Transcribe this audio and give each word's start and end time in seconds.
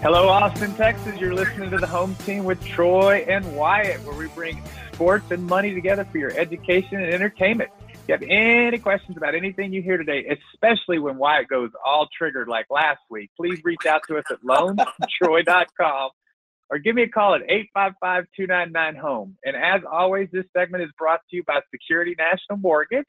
Hello, 0.00 0.28
Austin, 0.28 0.72
Texas. 0.76 1.18
You're 1.18 1.34
listening 1.34 1.70
to 1.70 1.78
the 1.78 1.86
home 1.86 2.14
team 2.24 2.44
with 2.44 2.64
Troy 2.64 3.26
and 3.28 3.56
Wyatt, 3.56 4.00
where 4.04 4.14
we 4.14 4.28
bring 4.28 4.62
sports 4.92 5.28
and 5.32 5.44
money 5.44 5.74
together 5.74 6.04
for 6.04 6.18
your 6.18 6.30
education 6.38 7.02
and 7.02 7.12
entertainment. 7.12 7.70
If 7.90 7.98
you 8.06 8.14
have 8.14 8.22
any 8.22 8.78
questions 8.78 9.16
about 9.16 9.34
anything 9.34 9.72
you 9.72 9.82
hear 9.82 9.96
today, 9.96 10.24
especially 10.54 11.00
when 11.00 11.16
Wyatt 11.16 11.48
goes 11.48 11.70
all 11.84 12.06
triggered 12.16 12.46
like 12.46 12.66
last 12.70 13.00
week, 13.10 13.32
please 13.36 13.60
reach 13.64 13.86
out 13.86 14.02
to 14.06 14.18
us 14.18 14.24
at 14.30 14.40
loantroy.com 14.42 16.10
or 16.70 16.78
give 16.78 16.94
me 16.94 17.02
a 17.02 17.08
call 17.08 17.34
at 17.34 17.42
855-299-HOME. 17.76 19.36
And 19.44 19.56
as 19.56 19.80
always, 19.90 20.28
this 20.32 20.44
segment 20.56 20.84
is 20.84 20.90
brought 20.96 21.22
to 21.30 21.36
you 21.36 21.42
by 21.42 21.60
Security 21.72 22.14
National 22.16 22.58
Mortgage. 22.58 23.08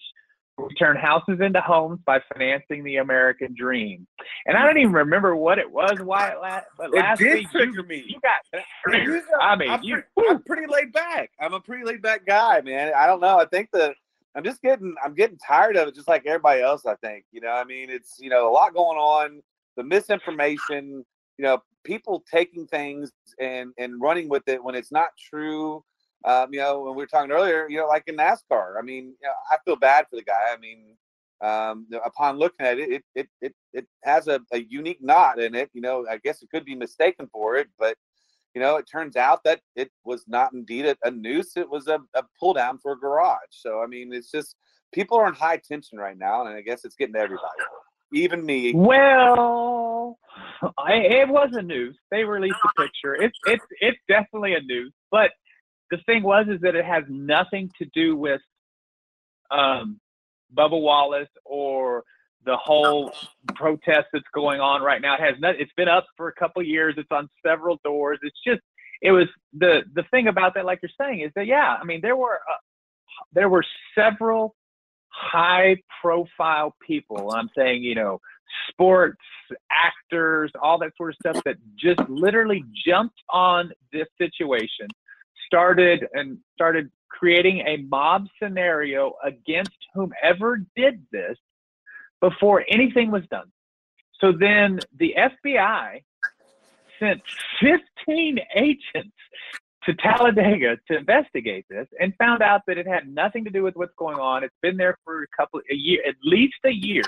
We 0.68 0.76
turn 0.76 0.98
houses 0.98 1.40
into 1.42 1.62
homes 1.62 2.00
by 2.06 2.20
financing 2.34 2.84
the 2.84 2.98
American 2.98 3.56
dream. 3.58 4.06
And 4.46 4.58
I 4.58 4.66
don't 4.66 4.78
even 4.78 4.94
remember 4.94 5.36
what 5.36 5.58
it 5.58 5.70
was, 5.70 6.00
why 6.02 6.30
it 6.30 6.42
last, 6.42 6.66
but 6.78 6.94
last 6.94 7.22
week 7.22 7.48
you, 7.54 7.84
me. 7.84 8.04
you 8.08 8.20
got. 8.22 8.64
I 9.42 9.56
mean, 9.56 9.70
I'm, 9.70 9.84
you. 9.84 10.04
pretty, 10.18 10.30
I'm 10.30 10.44
pretty 10.44 10.68
laid 10.68 10.92
back. 10.92 11.32
I'm 11.40 11.54
a 11.54 11.60
pretty 11.60 11.86
laid 11.86 12.02
back 12.02 12.26
guy, 12.26 12.62
man. 12.62 12.92
I 12.96 13.08
don't 13.08 13.22
know. 13.22 13.40
I 13.40 13.46
think 13.46 13.70
the 13.72 13.94
I'm 14.36 14.44
just 14.44 14.62
getting 14.62 14.96
I'm 15.04 15.16
getting 15.16 15.38
tired 15.38 15.76
of 15.76 15.88
it, 15.88 15.96
just 15.96 16.08
like 16.08 16.26
everybody 16.26 16.62
else. 16.62 16.86
I 16.86 16.96
think 16.96 17.26
you 17.32 17.42
know. 17.42 17.50
I 17.50 17.64
mean, 17.64 17.90
it's 17.90 18.18
you 18.20 18.30
know 18.30 18.50
a 18.50 18.54
lot 18.54 18.74
going 18.74 18.98
on. 18.98 19.42
The 19.76 19.84
misinformation, 19.84 21.06
you 21.38 21.44
know, 21.44 21.60
people 21.84 22.24
taking 22.32 22.68
things 22.68 23.12
and 23.40 23.72
and 23.78 24.00
running 24.00 24.30
with 24.30 24.48
it 24.48 24.64
when 24.64 24.76
it's 24.76 24.92
not 24.92 25.10
true. 25.30 25.84
Um, 26.26 26.50
you 26.52 26.60
know, 26.60 26.82
when 26.82 26.96
we 26.96 27.04
were 27.04 27.08
talking 27.08 27.32
earlier, 27.32 27.68
you 27.70 27.78
know, 27.78 27.88
like 27.88 28.04
in 28.08 28.18
NASCAR. 28.18 28.78
I 28.78 28.82
mean, 28.82 29.16
you 29.22 29.28
know, 29.28 29.34
I 29.52 29.58
feel 29.64 29.76
bad 29.76 30.06
for 30.10 30.18
the 30.18 30.24
guy. 30.24 30.54
I 30.54 30.58
mean, 30.58 30.96
um, 31.42 31.88
upon 32.06 32.38
looking 32.38 32.66
at 32.66 32.78
it, 32.78 32.90
it 32.92 33.04
it 33.16 33.30
it, 33.42 33.56
it 33.74 33.88
has 34.04 34.28
a, 34.28 34.42
a 34.52 34.60
unique 34.60 35.02
knot 35.02 35.40
in 35.40 35.56
it. 35.56 35.70
You 35.74 35.82
know, 35.82 36.06
I 36.10 36.18
guess 36.18 36.42
it 36.42 36.50
could 36.50 36.66
be 36.66 36.76
mistaken 36.76 37.30
for 37.32 37.56
it, 37.56 37.68
but 37.78 37.96
you 38.54 38.62
know, 38.62 38.78
it 38.78 38.88
turns 38.92 39.16
out 39.16 39.44
that 39.46 39.62
it 39.76 39.92
was 40.04 40.26
not 40.28 40.54
indeed 40.54 40.86
a, 40.86 40.98
a 41.04 41.12
noose. 41.12 41.56
It 41.56 41.70
was 41.70 41.88
a, 41.88 42.00
a 42.16 42.24
pull 42.40 42.54
down 42.54 42.80
for 42.80 42.94
a 42.94 43.00
garage. 43.00 43.38
So 43.52 43.82
I 43.82 43.88
mean, 43.88 44.12
it's 44.14 44.32
just 44.32 44.56
people 44.94 45.18
are 45.18 45.28
in 45.28 45.34
high 45.34 45.58
tension 45.58 45.98
right 45.98 46.18
now, 46.18 46.46
and 46.46 46.50
I 46.50 46.62
guess 46.62 46.84
it's 46.84 46.96
getting 46.96 47.14
to 47.14 47.20
everybody, 47.20 47.48
even 48.12 48.46
me. 48.46 48.74
Well, 48.74 50.18
I, 50.78 50.94
it 50.96 51.30
was 51.30 51.52
a 51.54 51.62
noose. 51.62 51.98
They 52.12 52.24
released 52.24 52.58
a 52.66 52.82
picture. 52.82 53.16
It's 53.16 53.38
it's 53.46 53.64
it's 53.80 54.00
definitely 54.10 54.56
a 54.56 54.62
noose, 54.62 54.94
But 55.12 55.32
the 55.92 55.98
thing 56.06 56.24
was 56.24 56.48
is 56.50 56.62
that 56.62 56.76
it 56.76 56.86
has 56.86 57.04
nothing 57.08 57.72
to 57.80 57.86
do 57.94 58.16
with 58.16 58.42
um, 59.52 60.00
Bubba 60.56 60.80
Wallace 60.80 61.30
or 61.46 62.04
the 62.46 62.56
whole 62.58 63.12
protest 63.56 64.08
that's 64.14 64.26
going 64.34 64.62
on 64.62 64.82
right 64.82 65.02
now. 65.02 65.16
It 65.16 65.22
has 65.22 65.36
not. 65.40 65.56
It's 65.60 65.74
been 65.76 65.88
up 65.88 66.06
for 66.16 66.28
a 66.30 66.34
couple 66.34 66.64
years. 66.64 66.96
It's 66.98 67.12
on 67.12 67.30
several 67.46 67.80
doors. 67.84 68.20
It's 68.22 68.38
just. 68.46 68.62
It 69.02 69.12
was 69.12 69.28
the 69.54 69.82
the 69.94 70.04
thing 70.12 70.28
about 70.28 70.56
that, 70.56 70.66
like 70.66 70.80
you're 70.82 70.92
saying, 71.00 71.22
is 71.22 71.32
that 71.36 71.46
yeah. 71.46 71.78
I 71.80 71.86
mean, 71.86 72.02
there 72.02 72.18
were 72.18 72.36
uh, 72.36 72.60
there 73.34 73.50
were 73.50 73.64
several 73.96 74.56
high 75.10 75.78
profile 76.02 76.76
people. 76.86 77.32
I'm 77.32 77.50
saying, 77.56 77.84
you 77.84 77.96
know, 77.96 78.20
sports 78.70 79.18
actors, 79.72 80.52
all 80.62 80.78
that 80.80 80.92
sort 80.98 81.12
of 81.12 81.16
stuff 81.16 81.44
that 81.46 81.56
just 81.78 82.02
literally 82.10 82.64
jumped 82.86 83.20
on 83.30 83.72
this 83.92 84.08
situation, 84.18 84.88
started 85.50 86.06
and 86.14 86.38
started 86.54 86.92
creating 87.10 87.64
a 87.68 87.78
mob 87.78 88.28
scenario 88.42 89.14
against 89.24 89.78
whomever 89.94 90.62
did 90.76 91.04
this 91.12 91.38
before 92.22 92.64
anything 92.70 93.10
was 93.10 93.24
done. 93.32 93.52
So 94.22 94.32
then 94.32 94.80
the 94.98 95.16
FBI 95.18 96.04
sent 97.00 97.22
15 97.62 98.40
agents 98.56 99.16
to 99.86 99.94
Talladega 99.94 100.78
to 100.90 100.98
investigate 100.98 101.66
this 101.70 101.88
and 102.00 102.14
found 102.18 102.42
out 102.42 102.62
that 102.68 102.78
it 102.78 102.88
had 102.88 103.08
nothing 103.08 103.46
to 103.46 103.50
do 103.50 103.64
with 103.64 103.76
what's 103.76 103.96
going 103.98 104.18
on. 104.20 104.44
It's 104.44 104.56
been 104.62 104.78
there 104.78 104.98
for 105.04 105.24
a 105.24 105.28
couple 105.38 105.62
a 105.72 105.76
year, 105.76 106.02
at 106.08 106.16
least 106.24 106.58
a 106.66 106.72
year, 106.72 107.04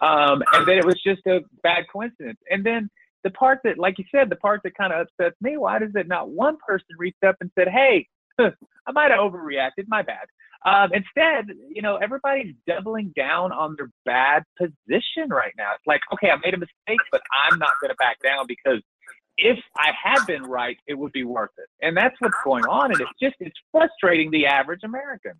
um, 0.00 0.42
and 0.52 0.66
that 0.66 0.76
it 0.76 0.84
was 0.84 1.00
just 1.02 1.24
a 1.26 1.40
bad 1.62 1.84
coincidence. 1.90 2.38
And 2.50 2.64
then 2.64 2.90
the 3.24 3.30
part 3.30 3.60
that, 3.64 3.78
like 3.78 3.98
you 3.98 4.04
said, 4.10 4.30
the 4.30 4.36
part 4.36 4.62
that 4.64 4.74
kind 4.74 4.92
of 4.92 5.06
upsets 5.06 5.36
me: 5.40 5.56
why 5.56 5.78
does 5.78 5.92
it 5.94 6.08
not 6.08 6.30
one 6.30 6.56
person 6.66 6.88
reached 6.98 7.24
up 7.24 7.36
and 7.40 7.50
said, 7.58 7.68
"Hey, 7.68 8.08
I 8.38 8.92
might 8.92 9.10
have 9.10 9.20
overreacted. 9.20 9.86
My 9.88 10.02
bad." 10.02 10.26
Um, 10.64 10.90
instead, 10.92 11.56
you 11.70 11.80
know, 11.80 11.96
everybody's 11.96 12.54
doubling 12.66 13.12
down 13.16 13.50
on 13.50 13.76
their 13.78 13.90
bad 14.04 14.44
position 14.58 15.30
right 15.30 15.54
now. 15.56 15.72
It's 15.74 15.86
like, 15.86 16.02
okay, 16.12 16.30
I 16.30 16.36
made 16.44 16.52
a 16.52 16.58
mistake, 16.58 17.00
but 17.10 17.22
I'm 17.44 17.58
not 17.58 17.72
going 17.80 17.88
to 17.88 17.96
back 17.96 18.18
down 18.22 18.46
because 18.46 18.82
if 19.38 19.58
I 19.78 19.92
had 20.02 20.26
been 20.26 20.42
right, 20.42 20.76
it 20.86 20.94
would 20.94 21.12
be 21.12 21.24
worth 21.24 21.50
it. 21.56 21.68
And 21.80 21.96
that's 21.96 22.14
what's 22.18 22.36
going 22.44 22.66
on. 22.66 22.92
And 22.92 23.00
it's 23.00 23.10
just, 23.22 23.36
it's 23.40 23.56
frustrating 23.72 24.30
the 24.30 24.44
average 24.46 24.80
American. 24.84 25.32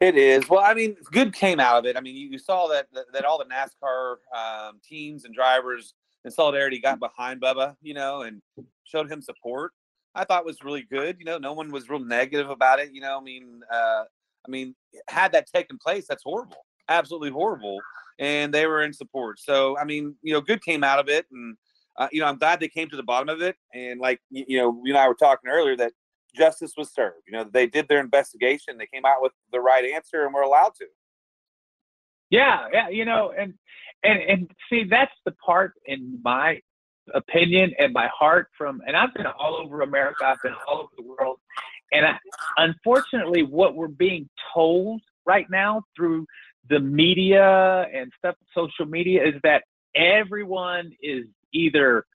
It 0.00 0.16
is. 0.16 0.48
Well, 0.48 0.64
I 0.64 0.74
mean, 0.74 0.96
good 1.12 1.32
came 1.32 1.60
out 1.60 1.78
of 1.78 1.86
it. 1.86 1.96
I 1.96 2.00
mean, 2.00 2.16
you, 2.16 2.28
you 2.28 2.38
saw 2.38 2.66
that, 2.68 2.88
that, 2.92 3.04
that 3.12 3.24
all 3.24 3.38
the 3.38 3.44
NASCAR 3.44 4.16
um, 4.36 4.80
teams 4.82 5.24
and 5.24 5.32
drivers 5.32 5.94
in 6.24 6.30
solidarity 6.30 6.78
got 6.78 6.98
behind 6.98 7.40
Bubba, 7.40 7.76
you 7.82 7.94
know, 7.94 8.22
and 8.22 8.40
showed 8.84 9.10
him 9.10 9.20
support. 9.20 9.72
I 10.14 10.24
thought 10.24 10.44
was 10.44 10.62
really 10.62 10.82
good. 10.82 11.16
You 11.18 11.24
know, 11.24 11.38
no 11.38 11.52
one 11.52 11.70
was 11.70 11.88
real 11.88 12.00
negative 12.00 12.50
about 12.50 12.78
it. 12.78 12.92
You 12.92 13.00
know, 13.00 13.18
I 13.18 13.22
mean, 13.22 13.60
uh, 13.72 14.04
I 14.46 14.50
mean, 14.50 14.74
had 15.08 15.32
that 15.32 15.46
taken 15.52 15.78
place, 15.78 16.06
that's 16.08 16.22
horrible, 16.22 16.64
absolutely 16.88 17.30
horrible. 17.30 17.78
And 18.18 18.54
they 18.54 18.66
were 18.66 18.82
in 18.82 18.92
support. 18.92 19.40
So, 19.40 19.76
I 19.78 19.84
mean, 19.84 20.14
you 20.22 20.32
know, 20.32 20.40
good 20.40 20.62
came 20.62 20.84
out 20.84 21.00
of 21.00 21.08
it, 21.08 21.26
and 21.32 21.56
uh, 21.96 22.08
you 22.12 22.20
know, 22.20 22.26
I'm 22.26 22.38
glad 22.38 22.60
they 22.60 22.68
came 22.68 22.88
to 22.90 22.96
the 22.96 23.02
bottom 23.02 23.28
of 23.28 23.42
it. 23.42 23.56
And 23.72 24.00
like, 24.00 24.20
you, 24.30 24.44
you 24.46 24.58
know, 24.58 24.80
you 24.84 24.92
and 24.92 24.98
I 24.98 25.08
were 25.08 25.14
talking 25.14 25.50
earlier 25.50 25.76
that 25.76 25.92
justice 26.34 26.74
was 26.76 26.92
served. 26.92 27.22
You 27.26 27.32
know, 27.32 27.44
they 27.44 27.66
did 27.66 27.88
their 27.88 28.00
investigation, 28.00 28.78
they 28.78 28.86
came 28.86 29.04
out 29.04 29.20
with 29.20 29.32
the 29.52 29.60
right 29.60 29.84
answer, 29.84 30.24
and 30.24 30.32
we're 30.32 30.42
allowed 30.42 30.74
to. 30.80 30.86
Yeah, 32.30 32.66
yeah, 32.72 32.88
you 32.88 33.04
know, 33.04 33.32
and 33.36 33.54
and 34.04 34.20
and 34.22 34.50
see, 34.70 34.84
that's 34.84 35.12
the 35.24 35.32
part 35.32 35.72
in 35.86 36.20
my 36.22 36.60
opinion 37.12 37.74
and 37.78 37.92
my 37.92 38.08
heart 38.08 38.48
from, 38.56 38.80
and 38.86 38.96
I've 38.96 39.12
been 39.14 39.26
all 39.26 39.56
over 39.56 39.82
America, 39.82 40.24
I've 40.26 40.42
been 40.42 40.54
all 40.66 40.78
over 40.78 40.92
the 40.96 41.02
world, 41.02 41.38
and 41.92 42.06
I, 42.06 42.18
unfortunately, 42.56 43.42
what 43.42 43.74
we're 43.74 43.88
being 43.88 44.28
told 44.54 45.02
right 45.26 45.46
now 45.50 45.82
through 45.96 46.26
the 46.70 46.80
media 46.80 47.86
and 47.94 48.10
stuff, 48.18 48.36
social 48.54 48.86
media, 48.86 49.22
is 49.26 49.34
that 49.42 49.64
everyone 49.94 50.92
is 51.02 51.26
either, 51.52 52.06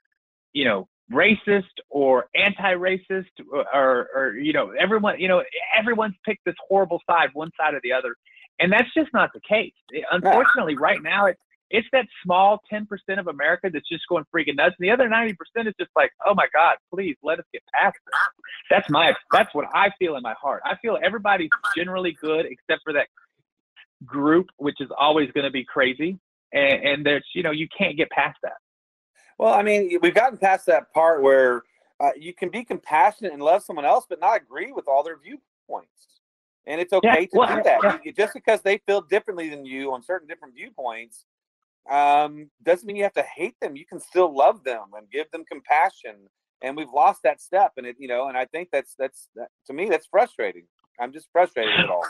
you 0.53 0.65
know, 0.65 0.87
racist 1.11 1.63
or 1.89 2.27
anti-racist 2.35 3.25
or, 3.73 4.07
or, 4.15 4.33
you 4.37 4.53
know, 4.53 4.71
everyone, 4.71 5.19
you 5.19 5.27
know, 5.27 5.43
everyone's 5.77 6.15
picked 6.25 6.45
this 6.45 6.55
horrible 6.67 7.01
side, 7.07 7.29
one 7.33 7.51
side 7.59 7.73
or 7.73 7.79
the 7.83 7.93
other. 7.93 8.15
and 8.59 8.71
that's 8.71 8.93
just 8.93 9.11
not 9.13 9.31
the 9.33 9.39
case. 9.41 9.73
Unfortunately, 10.11 10.75
right 10.75 11.01
now 11.01 11.25
it's 11.25 11.39
it's 11.69 11.87
that 11.91 12.07
small 12.23 12.61
10% 12.71 12.87
of 13.19 13.27
America 13.27 13.69
that's 13.71 13.87
just 13.87 14.03
going 14.09 14.23
freaking 14.33 14.55
nuts. 14.55 14.75
And 14.79 14.87
the 14.87 14.91
other 14.91 15.07
90% 15.07 15.33
is 15.67 15.73
just 15.79 15.91
like, 15.95 16.11
oh 16.25 16.33
my 16.33 16.47
God, 16.53 16.77
please 16.93 17.15
let 17.21 17.39
us 17.39 17.45
get 17.53 17.61
past 17.73 17.97
this. 18.05 18.15
That's 18.69 18.89
my, 18.89 19.13
that's 19.31 19.53
what 19.53 19.67
I 19.73 19.91
feel 19.99 20.15
in 20.15 20.23
my 20.23 20.33
heart. 20.41 20.61
I 20.65 20.75
feel 20.81 20.97
everybody's 21.03 21.49
generally 21.75 22.17
good 22.21 22.45
except 22.45 22.81
for 22.83 22.93
that 22.93 23.07
group, 24.05 24.47
which 24.57 24.77
is 24.79 24.89
always 24.97 25.31
going 25.31 25.45
to 25.45 25.51
be 25.51 25.63
crazy. 25.63 26.17
And, 26.53 26.83
and 26.83 27.05
there's, 27.05 27.25
you 27.35 27.43
know, 27.43 27.51
you 27.51 27.67
can't 27.75 27.95
get 27.97 28.09
past 28.09 28.37
that. 28.43 28.57
Well, 29.37 29.53
I 29.53 29.61
mean, 29.61 29.99
we've 30.01 30.15
gotten 30.15 30.37
past 30.37 30.65
that 30.65 30.91
part 30.91 31.21
where 31.21 31.63
uh, 31.99 32.09
you 32.17 32.33
can 32.33 32.49
be 32.49 32.63
compassionate 32.63 33.31
and 33.31 33.41
love 33.41 33.63
someone 33.63 33.85
else, 33.85 34.05
but 34.09 34.19
not 34.19 34.41
agree 34.41 34.71
with 34.71 34.87
all 34.87 35.03
their 35.03 35.17
viewpoints. 35.17 35.91
And 36.65 36.81
it's 36.81 36.93
okay 36.93 37.07
yeah, 37.07 37.25
to 37.25 37.29
well, 37.33 37.55
do 37.55 37.63
that. 37.63 38.01
Yeah. 38.03 38.11
Just 38.11 38.33
because 38.33 38.61
they 38.61 38.79
feel 38.85 39.01
differently 39.01 39.49
than 39.49 39.65
you 39.65 39.93
on 39.93 40.03
certain 40.03 40.27
different 40.27 40.55
viewpoints 40.55 41.25
um, 41.89 42.49
doesn't 42.63 42.85
mean 42.85 42.95
you 42.95 43.03
have 43.03 43.13
to 43.13 43.23
hate 43.23 43.55
them. 43.61 43.75
You 43.75 43.85
can 43.85 43.99
still 43.99 44.35
love 44.35 44.63
them 44.63 44.85
and 44.95 45.09
give 45.11 45.29
them 45.31 45.43
compassion. 45.49 46.27
And 46.61 46.75
we've 46.75 46.91
lost 46.91 47.21
that 47.23 47.41
step. 47.41 47.73
And 47.77 47.85
it, 47.85 47.95
you 47.99 48.07
know, 48.07 48.27
and 48.27 48.37
I 48.37 48.45
think 48.45 48.69
that's 48.71 48.95
that's 48.97 49.29
that, 49.35 49.49
to 49.67 49.73
me 49.73 49.89
that's 49.89 50.07
frustrating. 50.09 50.65
I'm 50.99 51.13
just 51.13 51.29
frustrated 51.31 51.79
at 51.79 51.89
all. 51.89 52.05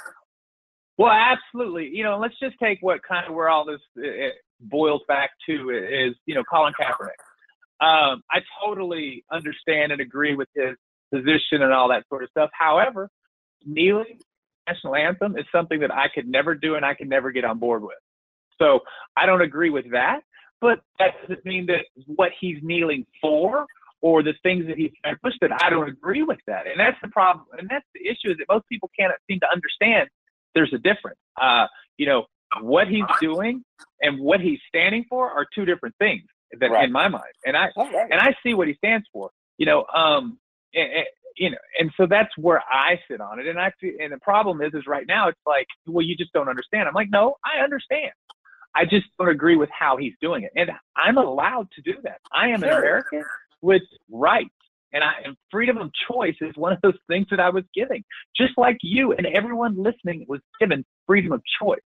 Well, 0.97 1.11
absolutely. 1.11 1.89
You 1.93 2.03
know, 2.03 2.17
let's 2.17 2.37
just 2.39 2.55
take 2.61 2.79
what 2.81 3.01
kind 3.07 3.25
of 3.27 3.33
where 3.33 3.47
all 3.47 3.63
this 3.63 3.79
it 3.95 4.33
boils 4.59 5.01
back 5.07 5.29
to 5.47 5.69
is, 5.69 6.15
you 6.25 6.35
know, 6.35 6.43
Colin 6.43 6.73
Kaepernick. 6.73 7.19
Um, 7.81 8.21
I 8.29 8.39
totally 8.61 9.23
understand 9.31 9.93
and 9.93 10.01
agree 10.01 10.35
with 10.35 10.49
his 10.53 10.75
position 11.13 11.61
and 11.61 11.71
all 11.71 11.87
that 11.89 12.03
sort 12.09 12.23
of 12.23 12.29
stuff. 12.29 12.49
However, 12.51 13.09
kneeling 13.65 14.19
national 14.67 14.95
anthem 14.95 15.37
is 15.37 15.45
something 15.51 15.79
that 15.79 15.93
I 15.93 16.07
could 16.13 16.27
never 16.27 16.55
do 16.55 16.75
and 16.75 16.85
I 16.85 16.93
can 16.93 17.07
never 17.07 17.31
get 17.31 17.45
on 17.45 17.59
board 17.59 17.81
with. 17.81 17.97
So 18.61 18.81
I 19.15 19.25
don't 19.25 19.41
agree 19.41 19.69
with 19.69 19.89
that, 19.91 20.21
but 20.61 20.79
that 20.99 21.15
doesn't 21.21 21.45
mean 21.45 21.65
that 21.67 21.85
what 22.05 22.31
he's 22.39 22.57
kneeling 22.61 23.05
for 23.21 23.65
or 24.01 24.23
the 24.23 24.33
things 24.43 24.65
that 24.67 24.77
he's 24.77 24.91
trying 25.01 25.15
to 25.15 25.19
push 25.21 25.33
that 25.41 25.51
I 25.61 25.69
don't 25.69 25.89
agree 25.89 26.23
with 26.23 26.39
that. 26.47 26.67
And 26.67 26.79
that's 26.79 26.97
the 27.01 27.09
problem. 27.09 27.45
And 27.57 27.69
that's 27.69 27.85
the 27.93 28.07
issue 28.07 28.31
is 28.31 28.37
that 28.37 28.45
most 28.49 28.65
people 28.69 28.89
can't 28.97 29.11
seem 29.29 29.39
to 29.41 29.47
understand 29.51 30.09
there's 30.55 30.73
a 30.73 30.77
difference. 30.77 31.19
Uh, 31.41 31.67
you 31.97 32.05
know, 32.05 32.25
what 32.61 32.87
he's 32.87 33.03
doing 33.21 33.63
and 34.01 34.19
what 34.19 34.39
he's 34.39 34.59
standing 34.67 35.05
for 35.09 35.29
are 35.29 35.45
two 35.53 35.65
different 35.65 35.95
things 35.99 36.23
that 36.59 36.71
right. 36.71 36.85
in 36.85 36.91
my 36.91 37.07
mind. 37.07 37.23
And 37.45 37.55
I 37.55 37.69
right. 37.77 38.07
and 38.09 38.19
I 38.19 38.35
see 38.43 38.53
what 38.53 38.67
he 38.67 38.73
stands 38.75 39.05
for. 39.13 39.29
You 39.57 39.65
know, 39.65 39.85
um, 39.93 40.39
and, 40.73 40.91
and, 40.91 41.05
you 41.35 41.49
know, 41.51 41.57
and 41.77 41.91
so 41.97 42.07
that's 42.07 42.29
where 42.37 42.63
I 42.71 42.99
sit 43.09 43.21
on 43.21 43.39
it. 43.39 43.47
And 43.47 43.59
I 43.59 43.71
feel, 43.79 43.93
and 43.99 44.11
the 44.11 44.19
problem 44.19 44.61
is, 44.61 44.73
is 44.73 44.87
right 44.87 45.05
now 45.07 45.27
it's 45.27 45.39
like, 45.45 45.67
well, 45.85 46.05
you 46.05 46.15
just 46.15 46.33
don't 46.33 46.49
understand. 46.49 46.87
I'm 46.87 46.93
like, 46.93 47.09
no, 47.11 47.35
I 47.43 47.63
understand. 47.63 48.11
I 48.79 48.85
just 48.85 49.07
don't 49.17 49.29
agree 49.29 49.57
with 49.57 49.69
how 49.77 49.97
he's 49.97 50.13
doing 50.21 50.43
it, 50.43 50.51
and 50.55 50.71
I'm 50.95 51.17
allowed 51.17 51.67
to 51.71 51.81
do 51.81 51.95
that. 52.03 52.21
I 52.31 52.47
am 52.47 52.63
an 52.63 52.69
American 52.69 53.23
with 53.61 53.81
rights 54.09 54.51
and 54.93 55.03
I 55.03 55.13
and 55.25 55.35
freedom 55.51 55.77
of 55.77 55.91
choice 56.09 56.35
is 56.41 56.55
one 56.55 56.73
of 56.73 56.79
those 56.81 56.97
things 57.07 57.27
that 57.31 57.39
I 57.39 57.49
was 57.49 57.63
giving, 57.73 58.03
just 58.35 58.57
like 58.57 58.77
you 58.81 59.13
and 59.13 59.27
everyone 59.27 59.81
listening 59.81 60.25
was 60.27 60.41
given 60.59 60.85
freedom 61.05 61.31
of 61.31 61.41
choice. 61.61 61.79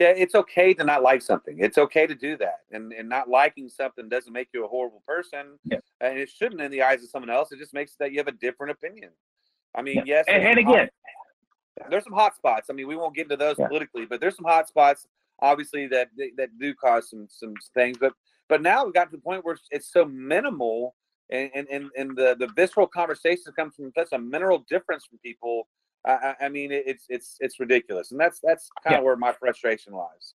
Yeah, 0.00 0.08
it's 0.08 0.34
okay 0.34 0.74
to 0.74 0.84
not 0.84 1.02
like 1.02 1.22
something. 1.22 1.56
It's 1.60 1.78
okay 1.78 2.06
to 2.06 2.14
do 2.14 2.36
that, 2.38 2.60
and 2.72 2.92
and 2.92 3.08
not 3.08 3.28
liking 3.28 3.68
something 3.68 4.08
doesn't 4.08 4.32
make 4.32 4.48
you 4.52 4.64
a 4.64 4.68
horrible 4.68 5.02
person, 5.06 5.58
yeah. 5.64 5.78
and 6.00 6.18
it 6.18 6.28
shouldn't 6.28 6.60
in 6.60 6.70
the 6.70 6.82
eyes 6.82 7.02
of 7.02 7.10
someone 7.10 7.30
else. 7.30 7.52
It 7.52 7.58
just 7.58 7.74
makes 7.74 7.94
that 8.00 8.12
you 8.12 8.18
have 8.18 8.28
a 8.28 8.32
different 8.32 8.72
opinion. 8.72 9.10
I 9.74 9.82
mean, 9.82 9.96
yeah. 9.98 10.02
yes, 10.06 10.24
and, 10.28 10.42
and 10.42 10.58
again, 10.58 10.88
hot, 11.80 11.90
there's 11.90 12.04
some 12.04 12.12
hot 12.12 12.34
spots. 12.34 12.68
I 12.70 12.72
mean, 12.72 12.88
we 12.88 12.96
won't 12.96 13.14
get 13.14 13.22
into 13.22 13.36
those 13.36 13.56
yeah. 13.58 13.68
politically, 13.68 14.04
but 14.04 14.20
there's 14.20 14.36
some 14.36 14.44
hot 14.44 14.68
spots, 14.68 15.06
obviously 15.40 15.86
that 15.88 16.08
that 16.36 16.50
do 16.58 16.74
cause 16.74 17.10
some 17.10 17.26
some 17.30 17.54
things. 17.74 17.98
But 17.98 18.12
but 18.48 18.62
now 18.62 18.84
we've 18.84 18.94
got 18.94 19.10
to 19.10 19.16
the 19.16 19.22
point 19.22 19.44
where 19.44 19.56
it's 19.70 19.92
so 19.92 20.04
minimal 20.04 20.94
and 21.30 21.50
and, 21.54 21.90
and 21.96 22.16
the, 22.16 22.36
the 22.38 22.48
visceral 22.54 22.86
conversations 22.86 23.48
come 23.56 23.70
from 23.70 23.92
such 23.96 24.08
a 24.12 24.18
mineral 24.18 24.64
difference 24.68 25.04
from 25.06 25.18
people. 25.18 25.68
I, 26.06 26.34
I 26.42 26.48
mean, 26.50 26.70
it's 26.70 27.04
it's 27.08 27.36
it's 27.40 27.58
ridiculous, 27.58 28.10
and 28.10 28.20
that's 28.20 28.38
that's 28.42 28.68
kind 28.82 28.96
of 28.96 29.00
yeah. 29.00 29.04
where 29.04 29.16
my 29.16 29.32
frustration 29.32 29.94
lies. 29.94 30.34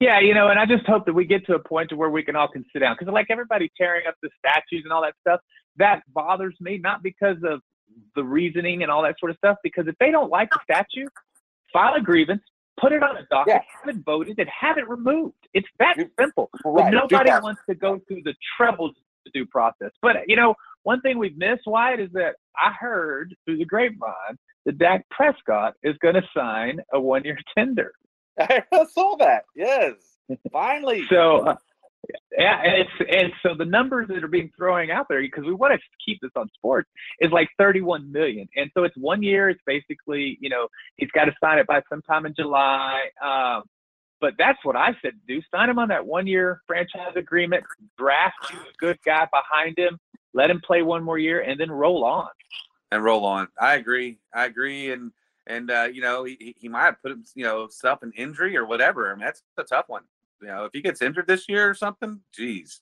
Yeah, 0.00 0.20
you 0.20 0.34
know, 0.34 0.48
and 0.48 0.58
I 0.58 0.66
just 0.66 0.86
hope 0.86 1.06
that 1.06 1.12
we 1.12 1.24
get 1.24 1.46
to 1.46 1.54
a 1.54 1.58
point 1.58 1.90
to 1.90 1.96
where 1.96 2.10
we 2.10 2.22
can 2.22 2.36
all 2.36 2.48
can 2.48 2.64
sit 2.72 2.80
down 2.80 2.96
because, 2.98 3.12
like 3.12 3.26
everybody 3.30 3.70
tearing 3.76 4.06
up 4.06 4.14
the 4.22 4.30
statues 4.38 4.82
and 4.84 4.92
all 4.92 5.02
that 5.02 5.14
stuff, 5.20 5.40
that 5.76 6.02
bothers 6.12 6.54
me 6.60 6.78
not 6.78 7.02
because 7.02 7.38
of 7.44 7.60
the 8.14 8.22
reasoning 8.22 8.82
and 8.82 8.92
all 8.92 9.02
that 9.02 9.16
sort 9.18 9.30
of 9.30 9.36
stuff. 9.38 9.56
Because 9.62 9.86
if 9.88 9.96
they 9.98 10.10
don't 10.10 10.30
like 10.30 10.50
the 10.50 10.60
statue, 10.62 11.06
file 11.72 11.94
a 11.94 12.00
grievance, 12.00 12.42
put 12.80 12.92
it 12.92 13.02
on 13.02 13.16
a 13.16 13.26
docket, 13.30 13.54
yeah. 13.54 13.60
have 13.84 13.94
it 13.94 14.02
voted, 14.04 14.38
and 14.38 14.48
have 14.48 14.78
it 14.78 14.88
removed. 14.88 15.34
It's 15.54 15.68
that 15.78 15.96
simple. 16.18 16.50
Right. 16.64 16.92
Nobody 16.92 17.30
wants 17.30 17.60
to 17.68 17.74
go 17.74 18.00
through 18.08 18.22
the 18.24 18.34
troubles 18.56 18.94
due 19.32 19.46
process. 19.46 19.90
But 20.02 20.16
you 20.26 20.36
know, 20.36 20.54
one 20.82 21.00
thing 21.00 21.18
we've 21.18 21.36
missed, 21.36 21.62
Wyatt, 21.66 22.00
is 22.00 22.10
that 22.12 22.36
I 22.56 22.72
heard 22.72 23.34
through 23.44 23.58
the 23.58 23.64
grapevine 23.64 24.38
that 24.66 24.78
Dak 24.78 25.08
Prescott 25.10 25.74
is 25.82 25.96
going 25.98 26.14
to 26.14 26.22
sign 26.36 26.80
a 26.92 27.00
one-year 27.00 27.38
tender. 27.56 27.92
I 28.38 28.62
saw 28.92 29.16
that. 29.16 29.44
Yes, 29.54 29.94
finally. 30.52 31.04
so. 31.08 31.46
Uh, 31.46 31.56
yeah, 32.36 32.60
and 32.62 32.74
it's 32.74 33.10
and 33.10 33.32
so 33.42 33.54
the 33.56 33.64
numbers 33.64 34.08
that 34.08 34.22
are 34.22 34.28
being 34.28 34.50
thrown 34.56 34.90
out 34.90 35.06
there 35.08 35.20
because 35.20 35.44
we 35.44 35.52
want 35.52 35.72
to 35.72 35.80
keep 36.04 36.18
this 36.20 36.30
on 36.36 36.48
sports 36.54 36.88
is 37.20 37.30
like 37.30 37.48
31 37.58 38.10
million, 38.10 38.48
and 38.56 38.70
so 38.74 38.84
it's 38.84 38.96
one 38.96 39.22
year. 39.22 39.48
It's 39.48 39.60
basically 39.66 40.38
you 40.40 40.50
know 40.50 40.68
he's 40.96 41.10
got 41.10 41.26
to 41.26 41.32
sign 41.42 41.58
it 41.58 41.66
by 41.66 41.82
sometime 41.88 42.26
in 42.26 42.34
July. 42.34 43.08
Um, 43.22 43.64
but 44.20 44.34
that's 44.38 44.58
what 44.64 44.76
I 44.76 44.90
said, 45.00 45.14
do. 45.26 45.40
Sign 45.50 45.70
him 45.70 45.78
on 45.78 45.88
that 45.88 46.04
one 46.04 46.26
year 46.26 46.60
franchise 46.66 47.12
agreement, 47.16 47.64
draft 47.96 48.36
you 48.52 48.58
a 48.58 48.72
good 48.78 48.98
guy 49.04 49.26
behind 49.32 49.78
him, 49.78 49.98
let 50.34 50.50
him 50.50 50.60
play 50.64 50.82
one 50.82 51.02
more 51.02 51.18
year, 51.18 51.40
and 51.40 51.58
then 51.58 51.70
roll 51.70 52.04
on. 52.04 52.28
And 52.92 53.02
roll 53.02 53.24
on. 53.24 53.48
I 53.58 53.76
agree. 53.76 54.18
I 54.34 54.44
agree. 54.44 54.92
And 54.92 55.12
and 55.46 55.70
uh, 55.70 55.88
you 55.92 56.02
know, 56.02 56.24
he, 56.24 56.54
he 56.58 56.68
might 56.68 56.84
have 56.84 57.02
put 57.02 57.16
you 57.34 57.44
know, 57.44 57.66
stuff 57.68 58.02
in 58.02 58.12
injury 58.12 58.56
or 58.56 58.66
whatever. 58.66 59.10
I 59.10 59.14
mean, 59.14 59.24
that's 59.24 59.42
a 59.58 59.64
tough 59.64 59.86
one. 59.88 60.02
You 60.40 60.48
know, 60.48 60.64
if 60.64 60.70
he 60.72 60.80
gets 60.80 61.02
injured 61.02 61.26
this 61.26 61.48
year 61.48 61.68
or 61.68 61.74
something, 61.74 62.20
geez. 62.34 62.80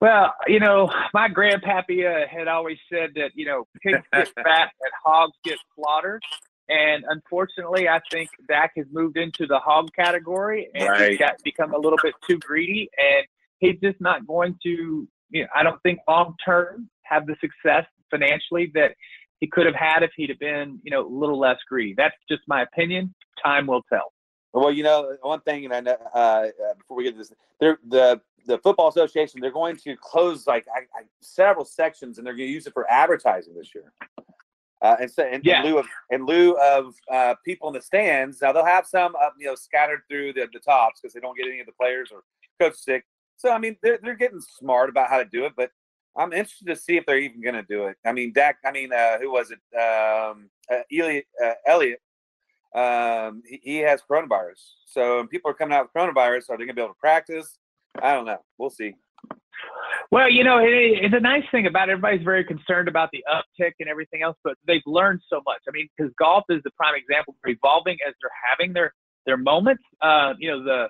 Well, 0.00 0.34
you 0.46 0.60
know, 0.60 0.90
my 1.14 1.28
grandpappy 1.28 2.04
uh, 2.04 2.28
had 2.28 2.48
always 2.48 2.76
said 2.92 3.10
that, 3.14 3.30
you 3.34 3.46
know, 3.46 3.66
pigs 3.82 4.04
get 4.12 4.28
fat 4.34 4.70
and 4.82 4.92
hogs 5.04 5.36
get 5.42 5.58
slaughtered. 5.74 6.22
And 6.68 7.04
unfortunately, 7.08 7.88
I 7.88 8.00
think 8.10 8.28
Dak 8.48 8.72
has 8.76 8.86
moved 8.90 9.16
into 9.16 9.46
the 9.46 9.58
hog 9.58 9.88
category 9.94 10.68
and 10.74 10.88
right. 10.88 11.10
he's 11.10 11.18
got 11.18 11.42
become 11.44 11.72
a 11.72 11.78
little 11.78 11.98
bit 12.02 12.14
too 12.28 12.38
greedy. 12.38 12.90
And 12.98 13.26
he's 13.58 13.78
just 13.82 14.00
not 14.00 14.26
going 14.26 14.58
to, 14.64 15.08
you 15.30 15.42
know, 15.42 15.48
I 15.54 15.62
don't 15.62 15.80
think 15.82 16.00
long 16.08 16.34
term 16.44 16.90
have 17.04 17.26
the 17.26 17.36
success 17.40 17.86
financially 18.10 18.70
that 18.74 18.94
he 19.40 19.46
could 19.46 19.66
have 19.66 19.74
had 19.74 20.02
if 20.02 20.10
he'd 20.16 20.30
have 20.30 20.38
been, 20.38 20.80
you 20.82 20.90
know, 20.90 21.06
a 21.06 21.08
little 21.08 21.38
less 21.38 21.58
greedy. 21.68 21.94
That's 21.96 22.16
just 22.28 22.42
my 22.48 22.62
opinion. 22.62 23.14
Time 23.42 23.66
will 23.66 23.82
tell. 23.90 24.12
Well, 24.56 24.72
you 24.72 24.82
know, 24.82 25.16
one 25.20 25.40
thing, 25.40 25.66
and 25.66 25.74
I 25.74 25.80
know 25.80 25.96
uh, 26.14 26.46
before 26.78 26.96
we 26.96 27.04
get 27.04 27.12
to 27.12 27.18
this, 27.18 27.32
the 27.60 28.20
the 28.46 28.58
football 28.58 28.88
association 28.88 29.40
they're 29.40 29.50
going 29.50 29.76
to 29.76 29.96
close 29.96 30.46
like 30.46 30.66
I, 30.74 30.80
I, 30.98 31.02
several 31.20 31.64
sections, 31.64 32.16
and 32.16 32.26
they're 32.26 32.34
going 32.34 32.48
to 32.48 32.52
use 32.52 32.66
it 32.66 32.72
for 32.72 32.90
advertising 32.90 33.54
this 33.54 33.74
year. 33.74 33.92
Uh, 34.80 34.96
and 35.00 35.10
so, 35.10 35.26
in, 35.26 35.40
yeah. 35.44 35.60
in 35.60 35.66
lieu 35.66 35.78
of 35.78 35.86
in 36.10 36.24
lieu 36.24 36.52
of 36.54 36.94
uh, 37.12 37.34
people 37.44 37.68
in 37.68 37.74
the 37.74 37.82
stands, 37.82 38.40
now 38.40 38.52
they'll 38.52 38.64
have 38.64 38.86
some 38.86 39.14
uh, 39.16 39.28
you 39.38 39.46
know 39.46 39.54
scattered 39.54 40.00
through 40.08 40.32
the, 40.32 40.46
the 40.52 40.60
tops 40.60 41.00
because 41.00 41.12
they 41.12 41.20
don't 41.20 41.36
get 41.36 41.46
any 41.46 41.60
of 41.60 41.66
the 41.66 41.72
players 41.72 42.10
or 42.10 42.22
coach 42.58 42.76
sick. 42.76 43.04
So 43.36 43.52
I 43.52 43.58
mean, 43.58 43.76
they're 43.82 43.98
they're 44.02 44.14
getting 44.14 44.40
smart 44.40 44.88
about 44.88 45.10
how 45.10 45.18
to 45.18 45.26
do 45.26 45.44
it, 45.44 45.52
but 45.54 45.70
I'm 46.16 46.32
interested 46.32 46.68
to 46.68 46.76
see 46.76 46.96
if 46.96 47.04
they're 47.04 47.18
even 47.18 47.42
going 47.42 47.56
to 47.56 47.62
do 47.62 47.88
it. 47.88 47.96
I 48.06 48.12
mean, 48.12 48.32
Dak. 48.32 48.56
I 48.64 48.72
mean, 48.72 48.90
uh, 48.90 49.18
who 49.18 49.30
was 49.30 49.50
it? 49.50 49.58
Um, 49.78 50.48
uh. 50.70 50.76
Uh, 51.44 51.52
Elliott. 51.66 52.00
Um, 52.74 53.42
he, 53.46 53.60
he, 53.62 53.76
has 53.78 54.02
coronavirus. 54.10 54.60
So 54.86 55.26
people 55.26 55.50
are 55.50 55.54
coming 55.54 55.74
out 55.74 55.86
with 55.86 55.92
coronavirus. 55.94 56.50
Are 56.50 56.58
they 56.58 56.64
going 56.64 56.68
to 56.68 56.74
be 56.74 56.82
able 56.82 56.94
to 56.94 57.00
practice? 57.00 57.58
I 58.02 58.12
don't 58.12 58.26
know. 58.26 58.38
We'll 58.58 58.70
see. 58.70 58.94
Well, 60.10 60.30
you 60.30 60.44
know, 60.44 60.58
it, 60.58 61.10
the 61.10 61.20
nice 61.20 61.44
thing 61.50 61.66
about 61.66 61.88
it, 61.88 61.92
everybody's 61.92 62.22
very 62.22 62.44
concerned 62.44 62.88
about 62.88 63.10
the 63.12 63.24
uptick 63.28 63.72
and 63.80 63.88
everything 63.88 64.22
else, 64.22 64.36
but 64.44 64.56
they've 64.66 64.82
learned 64.86 65.20
so 65.28 65.42
much. 65.46 65.60
I 65.68 65.72
mean, 65.72 65.88
because 65.96 66.12
golf 66.18 66.44
is 66.48 66.62
the 66.64 66.70
prime 66.72 66.94
example 66.94 67.34
for 67.42 67.48
evolving 67.48 67.96
as 68.06 68.14
they're 68.20 68.30
having 68.50 68.72
their 68.72 68.92
their 69.24 69.36
moments. 69.36 69.82
Uh, 70.00 70.34
you 70.38 70.50
know, 70.50 70.62
the 70.62 70.88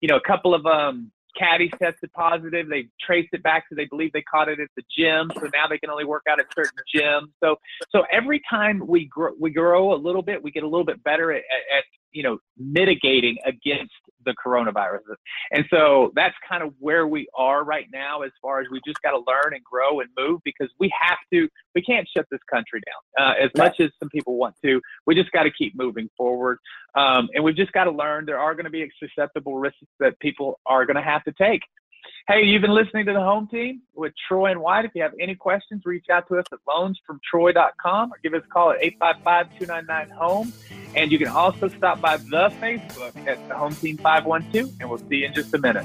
you 0.00 0.08
know 0.08 0.16
a 0.16 0.20
couple 0.20 0.54
of 0.54 0.64
um, 0.66 1.10
caddies 1.36 1.70
tested 1.80 2.12
positive. 2.12 2.68
They 2.68 2.88
traced 3.00 3.30
it 3.32 3.42
back 3.42 3.68
to 3.68 3.74
they 3.74 3.86
believe 3.86 4.12
they 4.12 4.22
caught 4.22 4.48
it 4.48 4.60
at 4.60 4.68
the 4.76 4.82
gym, 4.96 5.30
so 5.34 5.48
now 5.52 5.66
they 5.68 5.78
can 5.78 5.90
only 5.90 6.04
work 6.04 6.24
out 6.28 6.40
at 6.40 6.46
certain 6.54 6.78
gyms. 6.94 7.28
So 7.42 7.56
so 7.90 8.04
every 8.12 8.40
time 8.48 8.82
we 8.86 9.06
grow 9.06 9.32
we 9.38 9.50
grow 9.50 9.94
a 9.94 9.96
little 9.96 10.22
bit, 10.22 10.42
we 10.42 10.50
get 10.50 10.62
a 10.62 10.68
little 10.68 10.86
bit 10.86 11.02
better 11.04 11.32
at, 11.32 11.38
at 11.38 11.84
you 12.14 12.22
know, 12.22 12.38
mitigating 12.56 13.36
against 13.44 13.92
the 14.24 14.34
coronavirus. 14.44 15.00
And 15.52 15.64
so 15.68 16.12
that's 16.14 16.34
kind 16.48 16.62
of 16.62 16.72
where 16.78 17.06
we 17.06 17.28
are 17.36 17.64
right 17.64 17.86
now 17.92 18.22
as 18.22 18.30
far 18.40 18.60
as 18.60 18.68
we 18.70 18.80
just 18.86 19.02
got 19.02 19.10
to 19.10 19.18
learn 19.18 19.52
and 19.52 19.62
grow 19.62 20.00
and 20.00 20.08
move 20.16 20.40
because 20.44 20.70
we 20.78 20.90
have 20.98 21.18
to, 21.32 21.48
we 21.74 21.82
can't 21.82 22.08
shut 22.16 22.26
this 22.30 22.40
country 22.50 22.80
down 22.86 23.26
uh, 23.26 23.34
as 23.42 23.50
much 23.56 23.80
as 23.80 23.90
some 23.98 24.08
people 24.08 24.36
want 24.36 24.54
to. 24.64 24.80
We 25.06 25.14
just 25.14 25.32
got 25.32 25.42
to 25.42 25.50
keep 25.50 25.76
moving 25.76 26.08
forward. 26.16 26.58
Um, 26.94 27.28
and 27.34 27.44
we've 27.44 27.56
just 27.56 27.72
got 27.72 27.84
to 27.84 27.90
learn 27.90 28.24
there 28.24 28.38
are 28.38 28.54
going 28.54 28.64
to 28.64 28.70
be 28.70 28.88
susceptible 28.98 29.58
risks 29.58 29.80
that 30.00 30.18
people 30.20 30.60
are 30.64 30.86
going 30.86 30.96
to 30.96 31.02
have 31.02 31.24
to 31.24 31.32
take. 31.32 31.62
Hey, 32.26 32.42
you've 32.42 32.62
been 32.62 32.74
listening 32.74 33.04
to 33.06 33.12
the 33.12 33.20
home 33.20 33.48
team 33.48 33.82
with 33.94 34.12
Troy 34.28 34.50
and 34.50 34.60
Wyatt. 34.60 34.86
If 34.86 34.92
you 34.94 35.02
have 35.02 35.12
any 35.20 35.34
questions, 35.34 35.82
reach 35.84 36.06
out 36.10 36.26
to 36.28 36.38
us 36.38 36.46
at 36.52 36.58
loansfromtroy.com 36.66 38.12
or 38.12 38.18
give 38.22 38.32
us 38.32 38.42
a 38.44 38.48
call 38.48 38.70
at 38.70 38.82
855 38.82 39.58
299 39.58 40.10
home. 40.16 40.52
And 40.96 41.12
you 41.12 41.18
can 41.18 41.28
also 41.28 41.68
stop 41.68 42.00
by 42.00 42.16
the 42.16 42.48
Facebook 42.60 43.14
at 43.26 43.46
the 43.48 43.54
Home 43.54 43.74
Team 43.74 43.98
512, 43.98 44.80
and 44.80 44.88
we'll 44.88 44.98
see 44.98 45.16
you 45.16 45.26
in 45.26 45.34
just 45.34 45.52
a 45.54 45.58
minute. 45.58 45.84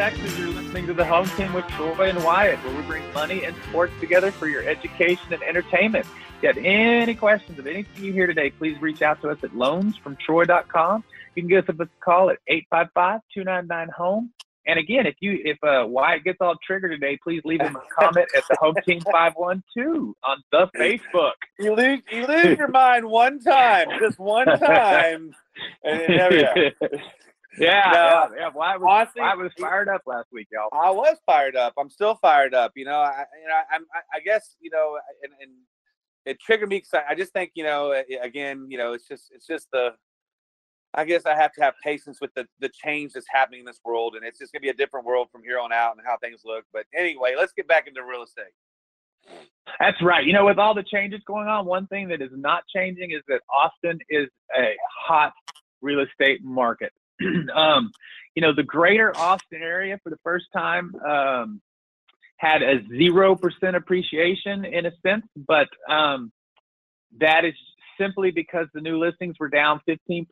Texas. 0.00 0.38
You're 0.38 0.48
listening 0.48 0.86
to 0.86 0.94
the 0.94 1.04
Home 1.04 1.28
Team 1.36 1.52
with 1.52 1.66
Troy 1.68 2.08
and 2.08 2.24
Wyatt, 2.24 2.58
where 2.64 2.74
we 2.74 2.80
bring 2.84 3.02
money 3.12 3.44
and 3.44 3.54
sports 3.68 3.92
together 4.00 4.30
for 4.30 4.48
your 4.48 4.66
education 4.66 5.30
and 5.30 5.42
entertainment. 5.42 6.06
If 6.06 6.42
you 6.42 6.48
have 6.48 6.56
any 6.56 7.14
questions 7.14 7.58
of 7.58 7.66
anything 7.66 8.02
you 8.02 8.10
hear 8.10 8.26
today, 8.26 8.48
please 8.48 8.80
reach 8.80 9.02
out 9.02 9.20
to 9.20 9.28
us 9.28 9.36
at 9.44 9.50
loansfromtroy.com. 9.50 11.04
You 11.34 11.42
can 11.42 11.48
give 11.50 11.68
us 11.68 11.76
a 11.78 11.86
call 12.02 12.30
at 12.30 12.38
855-299-HOME. 12.72 14.30
And 14.66 14.78
again, 14.78 15.06
if 15.06 15.16
you 15.20 15.38
if 15.44 15.62
uh, 15.62 15.84
Wyatt 15.86 16.24
gets 16.24 16.38
all 16.40 16.54
triggered 16.66 16.92
today, 16.92 17.18
please 17.22 17.42
leave 17.44 17.60
him 17.60 17.76
a 17.76 17.82
comment 18.02 18.28
at 18.34 18.44
the 18.48 18.56
Home 18.58 18.76
Team 18.86 19.02
512 19.02 20.14
on 20.24 20.42
the 20.50 20.66
Facebook. 20.78 21.32
You 21.58 21.74
lose 21.74 22.00
you 22.10 22.26
lose 22.26 22.56
your 22.56 22.68
mind 22.68 23.04
one 23.04 23.38
time, 23.40 23.88
just 23.98 24.18
one 24.18 24.46
time, 24.58 25.34
and 25.84 26.00
there 26.08 26.30
we 26.30 26.70
go. 26.88 26.88
Yeah, 27.58 27.90
No, 27.92 28.00
yeah, 28.00 28.28
yeah. 28.38 28.48
Wyatt 28.54 28.80
was 28.80 28.88
honestly, 28.88 29.22
Wyatt 29.22 29.38
was 29.38 29.52
fired 29.58 29.88
up 29.88 30.02
last 30.06 30.28
week, 30.32 30.48
y'all? 30.52 30.68
I 30.72 30.90
was 30.90 31.16
fired 31.26 31.56
up. 31.56 31.74
I'm 31.78 31.90
still 31.90 32.14
fired 32.16 32.54
up. 32.54 32.72
You 32.76 32.84
know, 32.84 33.00
I, 33.00 33.24
you 33.42 33.48
know, 33.48 33.60
I'm, 33.72 33.84
I, 33.94 34.18
I 34.18 34.20
guess, 34.20 34.56
you 34.60 34.70
know, 34.70 34.98
and, 35.22 35.32
and 35.40 35.50
it 36.26 36.40
triggered 36.40 36.68
me 36.68 36.76
because 36.78 36.94
I, 36.94 37.12
I 37.12 37.14
just 37.14 37.32
think, 37.32 37.52
you 37.54 37.64
know, 37.64 38.00
again, 38.22 38.66
you 38.68 38.78
know, 38.78 38.92
it's 38.92 39.08
just, 39.08 39.32
it's 39.34 39.46
just 39.46 39.68
the, 39.72 39.94
I 40.94 41.04
guess 41.04 41.24
I 41.24 41.34
have 41.36 41.52
to 41.52 41.62
have 41.62 41.74
patience 41.84 42.18
with 42.20 42.34
the 42.34 42.46
the 42.58 42.68
change 42.68 43.12
that's 43.12 43.26
happening 43.32 43.60
in 43.60 43.66
this 43.66 43.80
world, 43.84 44.16
and 44.16 44.24
it's 44.24 44.38
just 44.38 44.52
gonna 44.52 44.60
be 44.60 44.70
a 44.70 44.74
different 44.74 45.06
world 45.06 45.28
from 45.30 45.42
here 45.44 45.60
on 45.60 45.72
out 45.72 45.96
and 45.96 46.04
how 46.04 46.16
things 46.18 46.40
look. 46.44 46.64
But 46.72 46.84
anyway, 46.96 47.34
let's 47.38 47.52
get 47.52 47.68
back 47.68 47.86
into 47.86 48.02
real 48.02 48.24
estate. 48.24 48.52
That's 49.78 50.00
right. 50.02 50.26
You 50.26 50.32
know, 50.32 50.46
with 50.46 50.58
all 50.58 50.74
the 50.74 50.82
changes 50.82 51.20
going 51.26 51.46
on, 51.46 51.64
one 51.64 51.86
thing 51.86 52.08
that 52.08 52.20
is 52.20 52.30
not 52.32 52.64
changing 52.74 53.12
is 53.12 53.22
that 53.28 53.42
Austin 53.54 54.00
is 54.08 54.28
a 54.58 54.74
hot 55.06 55.32
real 55.80 56.00
estate 56.00 56.42
market. 56.42 56.92
um, 57.54 57.90
you 58.34 58.42
know, 58.42 58.54
the 58.54 58.62
greater 58.62 59.16
Austin 59.16 59.62
area 59.62 59.98
for 60.02 60.10
the 60.10 60.18
first 60.22 60.46
time 60.52 60.94
um, 61.06 61.60
had 62.36 62.62
a 62.62 62.80
0% 62.80 63.76
appreciation 63.76 64.64
in 64.64 64.86
a 64.86 64.92
sense, 65.04 65.26
but 65.46 65.68
um, 65.88 66.32
that 67.18 67.44
is 67.44 67.54
simply 67.98 68.30
because 68.30 68.66
the 68.72 68.80
new 68.80 68.98
listings 68.98 69.36
were 69.38 69.48
down 69.48 69.80
15%. 69.88 70.26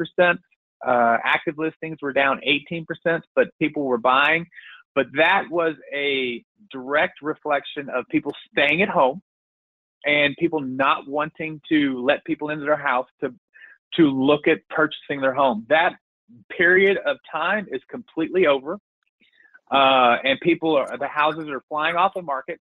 Uh, 0.86 1.16
active 1.24 1.58
listings 1.58 1.98
were 2.00 2.12
down 2.12 2.40
18%, 2.48 2.86
but 3.34 3.48
people 3.58 3.84
were 3.84 3.98
buying. 3.98 4.46
But 4.94 5.06
that 5.16 5.44
was 5.50 5.74
a 5.94 6.42
direct 6.70 7.20
reflection 7.20 7.88
of 7.90 8.04
people 8.10 8.32
staying 8.52 8.82
at 8.82 8.88
home 8.88 9.20
and 10.04 10.34
people 10.38 10.60
not 10.60 11.06
wanting 11.06 11.60
to 11.68 12.02
let 12.04 12.24
people 12.24 12.50
into 12.50 12.64
their 12.64 12.76
house 12.76 13.08
to 13.20 13.34
to 13.94 14.02
look 14.02 14.46
at 14.46 14.58
purchasing 14.68 15.20
their 15.20 15.32
home. 15.32 15.66
That 15.68 15.94
period 16.50 16.98
of 17.04 17.16
time 17.30 17.66
is 17.70 17.80
completely 17.90 18.46
over, 18.46 18.78
uh, 19.70 20.16
and 20.24 20.38
people 20.40 20.76
are 20.76 20.96
the 20.98 21.08
houses 21.08 21.48
are 21.48 21.62
flying 21.68 21.96
off 21.96 22.12
the 22.14 22.22
market. 22.22 22.60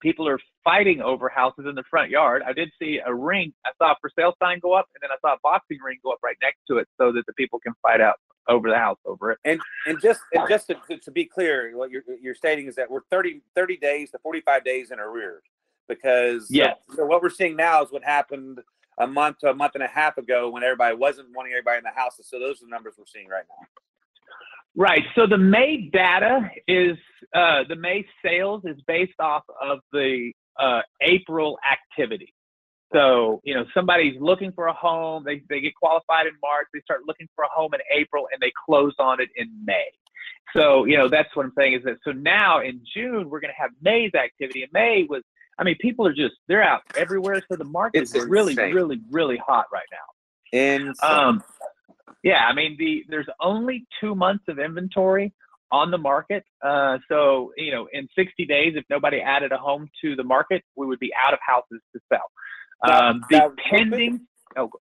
People 0.00 0.26
are 0.26 0.38
fighting 0.64 1.00
over 1.00 1.28
houses 1.28 1.66
in 1.68 1.74
the 1.74 1.84
front 1.88 2.10
yard. 2.10 2.42
I 2.44 2.52
did 2.52 2.70
see 2.80 3.00
a 3.04 3.14
ring. 3.14 3.52
I 3.64 3.70
saw 3.78 3.92
a 3.92 3.96
for 4.00 4.10
sale 4.18 4.34
sign 4.42 4.58
go 4.58 4.72
up, 4.72 4.88
and 4.94 5.00
then 5.02 5.10
I 5.10 5.16
saw 5.20 5.34
a 5.34 5.38
boxing 5.42 5.78
ring 5.84 5.98
go 6.02 6.12
up 6.12 6.18
right 6.22 6.36
next 6.42 6.60
to 6.68 6.78
it, 6.78 6.88
so 6.98 7.12
that 7.12 7.24
the 7.26 7.32
people 7.34 7.60
can 7.60 7.74
fight 7.82 8.00
out 8.00 8.16
over 8.48 8.68
the 8.68 8.76
house 8.76 8.98
over 9.06 9.30
it. 9.32 9.38
And 9.44 9.60
and 9.86 10.00
just 10.00 10.20
and 10.32 10.48
just 10.48 10.66
to, 10.68 10.76
to, 10.88 10.98
to 10.98 11.10
be 11.10 11.24
clear, 11.24 11.76
what 11.76 11.90
you're 11.90 12.02
you're 12.20 12.34
stating 12.34 12.66
is 12.66 12.74
that 12.76 12.90
we're 12.90 13.02
30, 13.10 13.42
30 13.54 13.76
days 13.76 14.10
to 14.10 14.18
45 14.18 14.64
days 14.64 14.90
in 14.90 14.98
arrears 14.98 15.42
because 15.88 16.46
Yes. 16.50 16.76
so 16.96 17.04
what 17.04 17.22
we're 17.22 17.30
seeing 17.30 17.56
now 17.56 17.82
is 17.82 17.90
what 17.92 18.04
happened 18.04 18.60
a 18.98 19.06
month 19.06 19.38
to 19.38 19.50
a 19.50 19.54
month 19.54 19.72
and 19.74 19.82
a 19.82 19.88
half 19.88 20.18
ago 20.18 20.50
when 20.50 20.62
everybody 20.62 20.96
wasn't 20.96 21.28
wanting 21.34 21.52
everybody 21.52 21.78
in 21.78 21.84
the 21.84 21.90
houses. 21.90 22.26
So 22.28 22.38
those 22.38 22.62
are 22.62 22.66
the 22.66 22.70
numbers 22.70 22.94
we're 22.98 23.04
seeing 23.06 23.28
right 23.28 23.44
now. 23.48 23.66
Right. 24.74 25.02
So 25.14 25.26
the 25.26 25.38
May 25.38 25.90
data 25.92 26.50
is 26.66 26.96
uh, 27.34 27.64
the 27.68 27.76
May 27.76 28.06
sales 28.24 28.62
is 28.64 28.76
based 28.86 29.20
off 29.20 29.42
of 29.60 29.80
the 29.92 30.32
uh, 30.58 30.80
April 31.02 31.58
activity. 31.70 32.32
So 32.92 33.40
you 33.44 33.54
know 33.54 33.64
somebody's 33.74 34.20
looking 34.20 34.52
for 34.52 34.66
a 34.66 34.72
home, 34.72 35.24
they 35.24 35.42
they 35.48 35.60
get 35.60 35.74
qualified 35.74 36.26
in 36.26 36.32
March, 36.42 36.66
they 36.72 36.80
start 36.80 37.00
looking 37.06 37.28
for 37.34 37.44
a 37.44 37.48
home 37.48 37.72
in 37.74 37.80
April, 37.90 38.28
and 38.32 38.40
they 38.40 38.52
close 38.66 38.94
on 38.98 39.20
it 39.20 39.30
in 39.36 39.48
May. 39.64 39.86
So 40.54 40.84
you 40.84 40.96
know 40.96 41.08
that's 41.08 41.34
what 41.34 41.46
I'm 41.46 41.52
saying 41.56 41.74
is 41.74 41.84
that 41.84 41.98
so 42.04 42.12
now 42.12 42.60
in 42.60 42.82
June 42.94 43.30
we're 43.30 43.40
going 43.40 43.52
to 43.54 43.60
have 43.60 43.70
May's 43.82 44.14
activity, 44.14 44.62
and 44.62 44.72
May 44.72 45.06
was 45.08 45.22
I 45.58 45.64
mean 45.64 45.76
people 45.80 46.06
are 46.06 46.14
just 46.14 46.34
they're 46.48 46.62
out 46.62 46.82
everywhere. 46.96 47.42
So 47.48 47.56
the 47.56 47.64
market 47.64 48.02
It's 48.02 48.14
is 48.14 48.24
really 48.26 48.52
insane. 48.52 48.74
really 48.74 49.00
really 49.10 49.36
hot 49.38 49.66
right 49.72 49.86
now. 49.92 50.58
And 50.58 50.94
Um, 51.02 51.42
yeah, 52.22 52.46
I 52.46 52.52
mean 52.54 52.76
the 52.78 53.04
there's 53.08 53.28
only 53.40 53.86
two 54.00 54.14
months 54.14 54.44
of 54.48 54.58
inventory 54.58 55.32
on 55.70 55.90
the 55.90 55.98
market. 55.98 56.44
Uh, 56.62 56.98
so 57.08 57.52
you 57.56 57.72
know, 57.72 57.88
in 57.92 58.08
60 58.14 58.44
days, 58.46 58.74
if 58.76 58.84
nobody 58.90 59.20
added 59.20 59.52
a 59.52 59.58
home 59.58 59.88
to 60.02 60.14
the 60.16 60.24
market, 60.24 60.62
we 60.76 60.86
would 60.86 60.98
be 60.98 61.12
out 61.22 61.32
of 61.32 61.38
houses 61.46 61.80
to 61.94 62.00
sell. 62.12 62.30
Um, 62.82 63.24
the 63.30 63.38
now, 63.38 63.46
real 63.46 63.50
quick, 63.56 63.64
pending. 63.70 64.20
Oh, 64.56 64.66
go- 64.68 64.80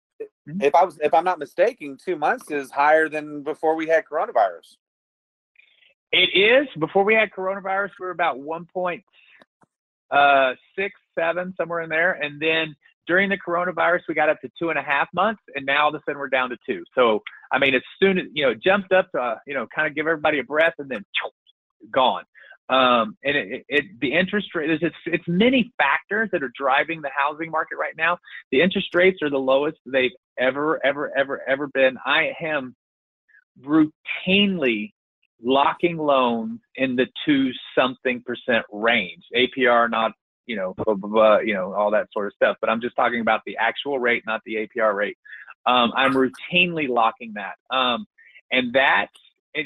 if 0.61 0.75
I 0.75 0.85
was 0.85 0.99
if 1.03 1.15
I'm 1.15 1.25
not 1.25 1.39
mistaken, 1.39 1.97
two 2.05 2.17
months 2.17 2.51
is 2.51 2.71
higher 2.71 3.09
than 3.09 3.43
before 3.43 3.75
we 3.77 3.87
had 3.89 4.05
coronavirus. 4.11 4.77
it 6.13 6.31
is 6.37 6.67
before 6.79 7.05
we 7.05 7.15
had 7.15 7.31
coronavirus, 7.31 7.91
we 8.01 8.07
were 8.07 8.11
about 8.11 8.39
1.6, 8.39 9.03
uh, 10.11 10.53
six, 10.77 10.95
seven, 11.19 11.55
somewhere 11.57 11.81
in 11.81 11.89
there, 11.89 12.13
and 12.13 12.41
then 12.41 12.75
during 13.07 13.29
the 13.29 13.39
coronavirus, 13.39 14.01
we 14.09 14.15
got 14.15 14.29
up 14.29 14.41
to 14.41 14.51
two 14.59 14.71
and 14.71 14.79
a 14.79 14.83
half 14.83 15.09
months, 15.13 15.43
and 15.55 15.67
now 15.67 15.85
all 15.85 15.89
of 15.89 15.95
a 15.95 16.01
sudden 16.07 16.19
we're 16.19 16.29
down 16.29 16.51
to 16.51 16.57
two. 16.65 16.85
So, 16.95 17.21
I 17.51 17.59
mean, 17.59 17.75
as 17.75 17.83
soon 18.01 18.19
as 18.19 18.27
you 18.33 18.47
know, 18.47 18.55
jumped 18.55 18.93
up 18.93 19.11
to 19.13 19.21
uh, 19.21 19.35
you 19.47 19.55
know, 19.55 19.67
kind 19.75 19.89
of 19.89 19.95
give 19.95 20.07
everybody 20.07 20.39
a 20.39 20.45
breath, 20.45 20.75
and 20.79 20.89
then 20.89 21.05
gone. 21.93 22.25
Um, 22.69 23.17
and 23.25 23.37
it, 23.37 23.65
it, 23.69 23.85
the 24.01 24.13
interest 24.13 24.55
rate 24.55 24.71
is 24.71 24.79
it's, 24.81 24.95
it's 25.07 25.25
many 25.27 25.73
factors 25.77 26.29
that 26.31 26.45
are 26.45 26.53
driving 26.57 27.03
the 27.03 27.11
housing 27.13 27.51
market 27.51 27.79
right 27.81 27.97
now. 27.97 28.19
The 28.53 28.63
interest 28.63 28.95
rates 28.95 29.19
are 29.23 29.31
the 29.31 29.39
lowest 29.39 29.79
they've 29.85 30.13
ever, 30.39 30.85
ever, 30.87 31.11
ever, 31.19 31.43
ever 31.49 31.67
been. 31.67 31.97
I 32.07 32.31
am 32.41 32.77
routinely 33.61 34.93
locking 35.43 35.97
loans 35.97 36.61
in 36.77 36.97
the 36.97 37.07
two 37.25 37.51
something 37.77 38.23
percent 38.23 38.65
range. 38.71 39.25
APR 39.35 39.91
not 39.91 40.13
you 40.51 40.57
know, 40.57 40.75
blah, 40.79 40.95
blah, 40.95 41.09
blah, 41.09 41.39
you 41.39 41.55
know, 41.55 41.73
all 41.75 41.93
that 41.93 42.09
sort 42.13 42.27
of 42.27 42.33
stuff. 42.35 42.57
But 42.61 42.71
I'm 42.71 42.81
just 42.81 42.97
talking 42.97 43.21
about 43.21 43.43
the 43.47 43.57
actual 43.57 44.01
rate, 44.01 44.25
not 44.27 44.41
the 44.45 44.67
APR 44.67 44.97
rate. 44.97 45.17
Um, 45.65 45.93
I'm 45.95 46.13
routinely 46.13 46.89
locking 46.89 47.35
that. 47.35 47.55
Um, 47.75 48.05
and 48.51 48.73
that 48.73 49.09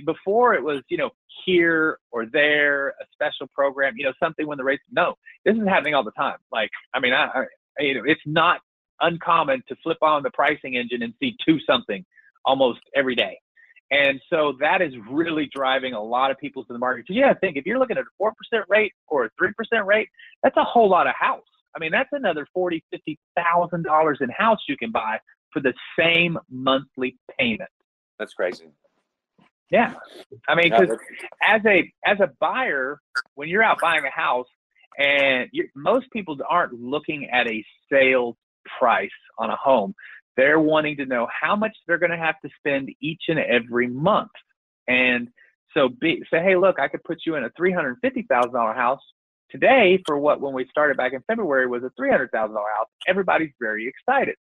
before 0.04 0.52
it 0.52 0.62
was, 0.62 0.82
you 0.88 0.98
know, 0.98 1.10
here 1.46 1.98
or 2.10 2.26
there, 2.26 2.88
a 2.88 3.06
special 3.14 3.46
program, 3.54 3.94
you 3.96 4.04
know, 4.04 4.12
something 4.22 4.46
when 4.46 4.58
the 4.58 4.64
rates. 4.64 4.82
No, 4.90 5.14
this 5.46 5.56
is 5.56 5.66
happening 5.66 5.94
all 5.94 6.04
the 6.04 6.12
time. 6.12 6.36
Like, 6.52 6.70
I 6.92 7.00
mean, 7.00 7.14
I, 7.14 7.24
I 7.78 7.82
you 7.82 7.94
know, 7.94 8.02
it's 8.04 8.20
not 8.26 8.60
uncommon 9.00 9.62
to 9.68 9.76
flip 9.82 9.98
on 10.02 10.22
the 10.22 10.30
pricing 10.30 10.76
engine 10.76 11.02
and 11.02 11.14
see 11.18 11.34
two 11.46 11.58
something 11.66 12.04
almost 12.44 12.80
every 12.94 13.14
day. 13.14 13.38
And 13.94 14.20
so 14.28 14.54
that 14.60 14.82
is 14.82 14.92
really 15.08 15.48
driving 15.54 15.94
a 15.94 16.02
lot 16.02 16.30
of 16.32 16.38
people 16.38 16.64
to 16.64 16.72
the 16.72 16.78
market. 16.78 17.04
So 17.06 17.14
yeah, 17.14 17.30
I 17.30 17.34
think 17.34 17.56
if 17.56 17.64
you're 17.64 17.78
looking 17.78 17.96
at 17.96 18.02
a 18.02 18.06
four 18.18 18.32
percent 18.32 18.64
rate 18.68 18.92
or 19.08 19.26
a 19.26 19.30
three 19.38 19.52
percent 19.52 19.86
rate, 19.86 20.08
that's 20.42 20.56
a 20.56 20.64
whole 20.64 20.88
lot 20.88 21.06
of 21.06 21.14
house. 21.14 21.44
I 21.76 21.78
mean, 21.78 21.92
that's 21.92 22.08
another 22.12 22.46
forty, 22.52 22.82
fifty 22.90 23.18
thousand 23.36 23.84
dollars 23.84 24.18
in 24.20 24.30
house 24.30 24.58
you 24.68 24.76
can 24.76 24.90
buy 24.90 25.18
for 25.52 25.60
the 25.60 25.74
same 25.98 26.38
monthly 26.50 27.16
payment. 27.38 27.70
That's 28.18 28.34
crazy. 28.34 28.66
Yeah, 29.70 29.94
I 30.48 30.54
mean, 30.56 30.70
because 30.70 30.96
as 31.42 31.60
a 31.66 31.92
as 32.04 32.18
a 32.20 32.30
buyer, 32.40 32.98
when 33.34 33.48
you're 33.48 33.62
out 33.62 33.78
buying 33.80 34.04
a 34.04 34.10
house, 34.10 34.46
and 34.98 35.48
most 35.74 36.10
people 36.10 36.36
aren't 36.48 36.72
looking 36.72 37.28
at 37.30 37.46
a 37.46 37.64
sales 37.90 38.36
price 38.78 39.10
on 39.38 39.50
a 39.50 39.56
home 39.56 39.94
they're 40.36 40.60
wanting 40.60 40.96
to 40.98 41.06
know 41.06 41.28
how 41.28 41.56
much 41.56 41.76
they're 41.86 41.98
going 41.98 42.10
to 42.10 42.16
have 42.16 42.40
to 42.40 42.50
spend 42.58 42.90
each 43.00 43.22
and 43.28 43.38
every 43.38 43.86
month. 43.86 44.30
And 44.88 45.28
so 45.72 45.88
be, 45.88 46.22
say, 46.30 46.42
hey, 46.42 46.56
look, 46.56 46.78
I 46.78 46.88
could 46.88 47.04
put 47.04 47.20
you 47.26 47.36
in 47.36 47.44
a 47.44 47.50
$350,000 47.50 48.74
house 48.74 49.00
today 49.50 50.02
for 50.06 50.18
what 50.18 50.40
when 50.40 50.52
we 50.52 50.66
started 50.68 50.96
back 50.96 51.12
in 51.12 51.22
February 51.26 51.66
was 51.66 51.82
a 51.84 51.90
$300,000 52.00 52.30
house. 52.32 52.88
Everybody's 53.06 53.52
very 53.60 53.86
excited. 53.88 54.36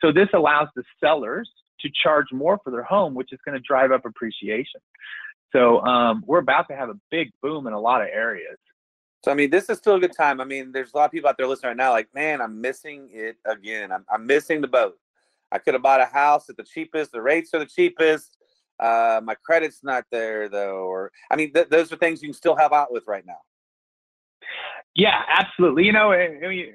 So 0.00 0.12
this 0.12 0.28
allows 0.34 0.68
the 0.76 0.84
sellers 1.02 1.50
to 1.80 1.90
charge 2.02 2.26
more 2.32 2.58
for 2.62 2.70
their 2.70 2.82
home, 2.82 3.14
which 3.14 3.32
is 3.32 3.38
going 3.44 3.56
to 3.56 3.64
drive 3.66 3.92
up 3.92 4.04
appreciation. 4.04 4.80
So 5.52 5.80
um, 5.82 6.22
we're 6.26 6.40
about 6.40 6.68
to 6.68 6.76
have 6.76 6.90
a 6.90 6.98
big 7.10 7.30
boom 7.42 7.66
in 7.66 7.72
a 7.72 7.80
lot 7.80 8.02
of 8.02 8.08
areas. 8.08 8.58
So 9.24 9.30
I 9.30 9.34
mean, 9.34 9.50
this 9.50 9.68
is 9.68 9.78
still 9.78 9.96
a 9.96 10.00
good 10.00 10.16
time. 10.16 10.40
I 10.40 10.44
mean, 10.44 10.70
there's 10.72 10.92
a 10.94 10.96
lot 10.96 11.06
of 11.06 11.10
people 11.10 11.28
out 11.28 11.36
there 11.36 11.48
listening 11.48 11.70
right 11.70 11.76
now, 11.76 11.90
like, 11.90 12.08
man, 12.14 12.40
I'm 12.40 12.60
missing 12.60 13.08
it 13.12 13.36
again. 13.46 13.90
I'm, 13.90 14.04
I'm 14.12 14.26
missing 14.26 14.60
the 14.60 14.68
boat. 14.68 14.96
I 15.50 15.58
could 15.58 15.74
have 15.74 15.82
bought 15.82 16.00
a 16.00 16.06
house 16.06 16.48
at 16.48 16.56
the 16.56 16.64
cheapest. 16.64 17.12
The 17.12 17.22
rates 17.22 17.54
are 17.54 17.58
the 17.58 17.66
cheapest. 17.66 18.36
Uh, 18.80 19.20
my 19.24 19.34
credit's 19.44 19.80
not 19.82 20.04
there 20.12 20.48
though, 20.48 20.86
or 20.86 21.10
I 21.30 21.36
mean, 21.36 21.52
th- 21.52 21.68
those 21.68 21.92
are 21.92 21.96
things 21.96 22.22
you 22.22 22.28
can 22.28 22.34
still 22.34 22.54
help 22.54 22.72
out 22.72 22.92
with 22.92 23.04
right 23.08 23.24
now. 23.26 23.40
Yeah, 24.94 25.20
absolutely. 25.28 25.84
You 25.84 25.92
know, 25.92 26.12
I 26.12 26.38
mean, 26.40 26.72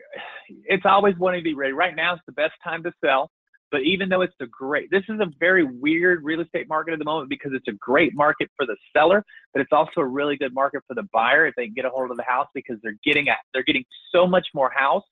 it's 0.65 0.86
always 0.86 1.15
wanting 1.18 1.39
to 1.39 1.44
be 1.44 1.53
ready. 1.53 1.74
Right 1.74 1.96
now, 1.96 2.13
is 2.13 2.20
the 2.25 2.34
best 2.34 2.53
time 2.63 2.84
to 2.84 2.94
sell. 3.03 3.32
But 3.72 3.82
even 3.82 4.08
though 4.08 4.22
it's 4.22 4.36
a 4.39 4.46
great, 4.46 4.92
this 4.92 5.01
is 5.10 5.20
a 5.20 5.25
very 5.39 5.63
weird 5.63 6.24
real 6.24 6.42
estate 6.42 6.70
market 6.70 6.94
at 6.94 7.00
the 7.00 7.06
moment 7.06 7.27
because 7.27 7.53
it's 7.56 7.68
a 7.68 7.72
great 7.80 8.13
market 8.13 8.51
for 8.56 8.68
the 8.68 8.75
seller, 8.96 9.25
but 9.51 9.62
it's 9.62 9.72
also 9.72 10.01
a 10.01 10.06
really 10.06 10.38
good 10.38 10.53
market 10.53 10.84
for 10.88 10.94
the 10.94 11.08
buyer 11.12 11.48
if 11.48 11.56
they 11.56 11.65
can 11.65 11.74
get 11.74 11.84
a 11.84 11.89
hold 11.89 12.12
of 12.12 12.18
the 12.18 12.24
house 12.24 12.48
because 12.53 12.77
they're 12.84 13.00
getting 13.03 13.30
at, 13.30 13.38
they're 13.51 13.63
getting 13.63 13.84
so 14.12 14.27
much 14.27 14.46
more 14.53 14.72
house 14.75 15.03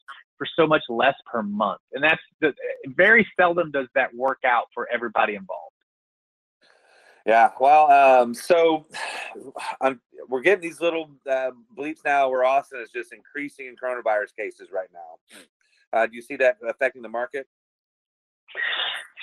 for 0.41 0.47
so 0.55 0.65
much 0.65 0.81
less 0.89 1.13
per 1.31 1.43
month. 1.43 1.81
And 1.93 2.03
that's 2.03 2.21
the, 2.39 2.51
very 2.87 3.27
seldom 3.39 3.69
does 3.69 3.85
that 3.93 4.11
work 4.11 4.39
out 4.43 4.65
for 4.73 4.87
everybody 4.91 5.35
involved. 5.35 5.75
Yeah, 7.27 7.51
well, 7.59 7.91
um, 7.91 8.33
so 8.33 8.87
I'm, 9.81 10.01
we're 10.27 10.41
getting 10.41 10.63
these 10.63 10.81
little 10.81 11.11
uh, 11.29 11.51
bleeps 11.77 11.99
now 12.03 12.27
where 12.31 12.43
Austin 12.43 12.81
is 12.81 12.89
just 12.89 13.13
increasing 13.13 13.67
in 13.67 13.75
coronavirus 13.75 14.35
cases 14.35 14.69
right 14.73 14.89
now. 14.91 15.37
Uh, 15.93 16.07
do 16.07 16.15
you 16.15 16.23
see 16.23 16.37
that 16.37 16.57
affecting 16.67 17.03
the 17.03 17.09
market? 17.09 17.45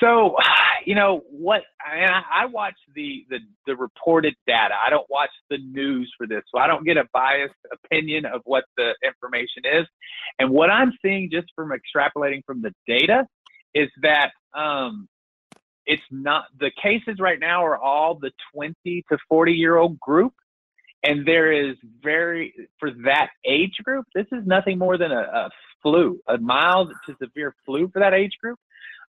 So, 0.00 0.36
you 0.84 0.94
know 0.94 1.22
what? 1.30 1.62
I, 1.80 2.22
I 2.42 2.46
watch 2.46 2.74
the, 2.94 3.24
the 3.30 3.38
the 3.66 3.76
reported 3.76 4.34
data. 4.46 4.74
I 4.74 4.90
don't 4.90 5.08
watch 5.10 5.30
the 5.50 5.58
news 5.58 6.12
for 6.16 6.26
this, 6.26 6.42
so 6.52 6.58
I 6.58 6.66
don't 6.66 6.84
get 6.84 6.96
a 6.96 7.04
biased 7.12 7.54
opinion 7.72 8.24
of 8.26 8.42
what 8.44 8.64
the 8.76 8.94
information 9.04 9.64
is. 9.64 9.86
And 10.38 10.50
what 10.50 10.70
I'm 10.70 10.92
seeing, 11.02 11.30
just 11.30 11.48
from 11.54 11.70
extrapolating 11.70 12.44
from 12.44 12.62
the 12.62 12.72
data, 12.86 13.26
is 13.74 13.88
that 14.02 14.30
um, 14.54 15.08
it's 15.86 16.02
not 16.10 16.44
the 16.58 16.70
cases 16.82 17.18
right 17.18 17.40
now 17.40 17.64
are 17.64 17.78
all 17.78 18.14
the 18.14 18.30
20 18.54 18.74
to 19.10 19.18
40 19.28 19.52
year 19.52 19.76
old 19.76 19.98
group, 20.00 20.32
and 21.02 21.26
there 21.26 21.52
is 21.52 21.76
very 22.02 22.54
for 22.78 22.90
that 23.04 23.30
age 23.44 23.76
group. 23.84 24.06
This 24.14 24.26
is 24.32 24.46
nothing 24.46 24.78
more 24.78 24.96
than 24.96 25.12
a, 25.12 25.20
a 25.20 25.50
flu, 25.82 26.20
a 26.28 26.38
mild 26.38 26.92
to 27.06 27.16
severe 27.22 27.54
flu 27.64 27.88
for 27.92 28.00
that 28.00 28.14
age 28.14 28.36
group 28.40 28.58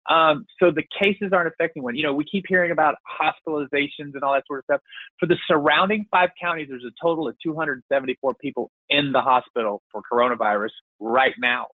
um, 0.09 0.47
so 0.59 0.71
the 0.71 0.85
cases 1.01 1.33
aren't 1.33 1.49
affecting 1.49 1.83
one. 1.83 1.95
You 1.95 2.03
know, 2.03 2.15
we 2.15 2.25
keep 2.25 2.45
hearing 2.49 2.71
about 2.71 2.97
hospitalizations 3.21 4.15
and 4.15 4.23
all 4.23 4.33
that 4.33 4.45
sort 4.47 4.61
of 4.61 4.65
stuff. 4.65 4.81
For 5.21 5.27
the 5.27 5.37
surrounding 5.47 6.07
five 6.11 6.31
counties, 6.41 6.69
there's 6.71 6.85
a 6.85 6.93
total 7.01 7.29
of 7.29 7.37
274 7.43 8.35
people 8.41 8.71
in 8.89 9.13
the 9.13 9.21
hospital 9.21 9.83
for 9.93 10.03
coronavirus 10.11 10.71
right 10.99 11.35
now. 11.39 11.67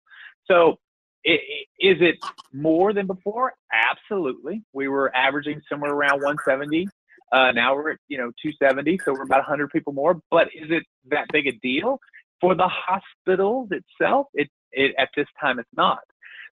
So 0.47 0.79
it, 1.23 1.41
is 1.79 1.97
it 2.01 2.17
more 2.53 2.93
than 2.93 3.07
before? 3.07 3.55
Absolutely. 3.73 4.63
We 4.73 4.89
were 4.89 5.15
averaging 5.15 5.63
somewhere 5.71 5.93
around 5.93 6.23
170. 6.23 6.89
Uh, 7.33 7.53
now 7.53 7.75
we're 7.75 7.93
at 7.93 7.99
you 8.09 8.19
know 8.19 8.31
270, 8.43 9.01
so 9.05 9.13
we're 9.13 9.23
about 9.23 9.39
100 9.39 9.71
people 9.71 9.93
more. 9.93 10.21
But 10.31 10.49
is 10.49 10.71
it 10.71 10.85
that 11.11 11.27
big 11.33 11.47
a 11.47 11.53
deal 11.53 11.99
for 12.41 12.55
the 12.55 12.69
hospitals 12.69 13.71
itself? 13.71 14.27
It, 14.35 14.49
it 14.73 14.95
at 14.99 15.09
this 15.17 15.27
time 15.41 15.59
it's 15.59 15.69
not. 15.77 16.01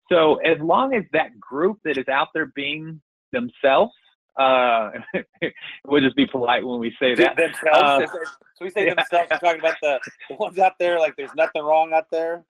So 0.08 0.36
as 0.36 0.58
long 0.60 0.94
as 0.94 1.04
that 1.12 1.38
group 1.38 1.78
that 1.84 1.98
is 1.98 2.08
out 2.08 2.28
there 2.34 2.46
being 2.46 3.00
themselves, 3.32 3.92
uh, 4.38 4.90
we'll 5.86 6.02
just 6.02 6.16
be 6.16 6.26
polite 6.26 6.64
when 6.64 6.80
we 6.80 6.94
say 7.00 7.14
that. 7.14 7.36
Themselves. 7.36 7.64
Uh, 7.64 8.06
so 8.06 8.64
we 8.64 8.70
say 8.70 8.86
yeah. 8.86 8.94
themselves. 8.94 9.28
We're 9.30 9.38
talking 9.38 9.60
about 9.60 9.76
the, 9.82 10.00
the 10.28 10.36
ones 10.36 10.58
out 10.58 10.72
there, 10.78 10.98
like 10.98 11.16
there's 11.16 11.34
nothing 11.36 11.62
wrong 11.62 11.92
out 11.92 12.06
there. 12.10 12.44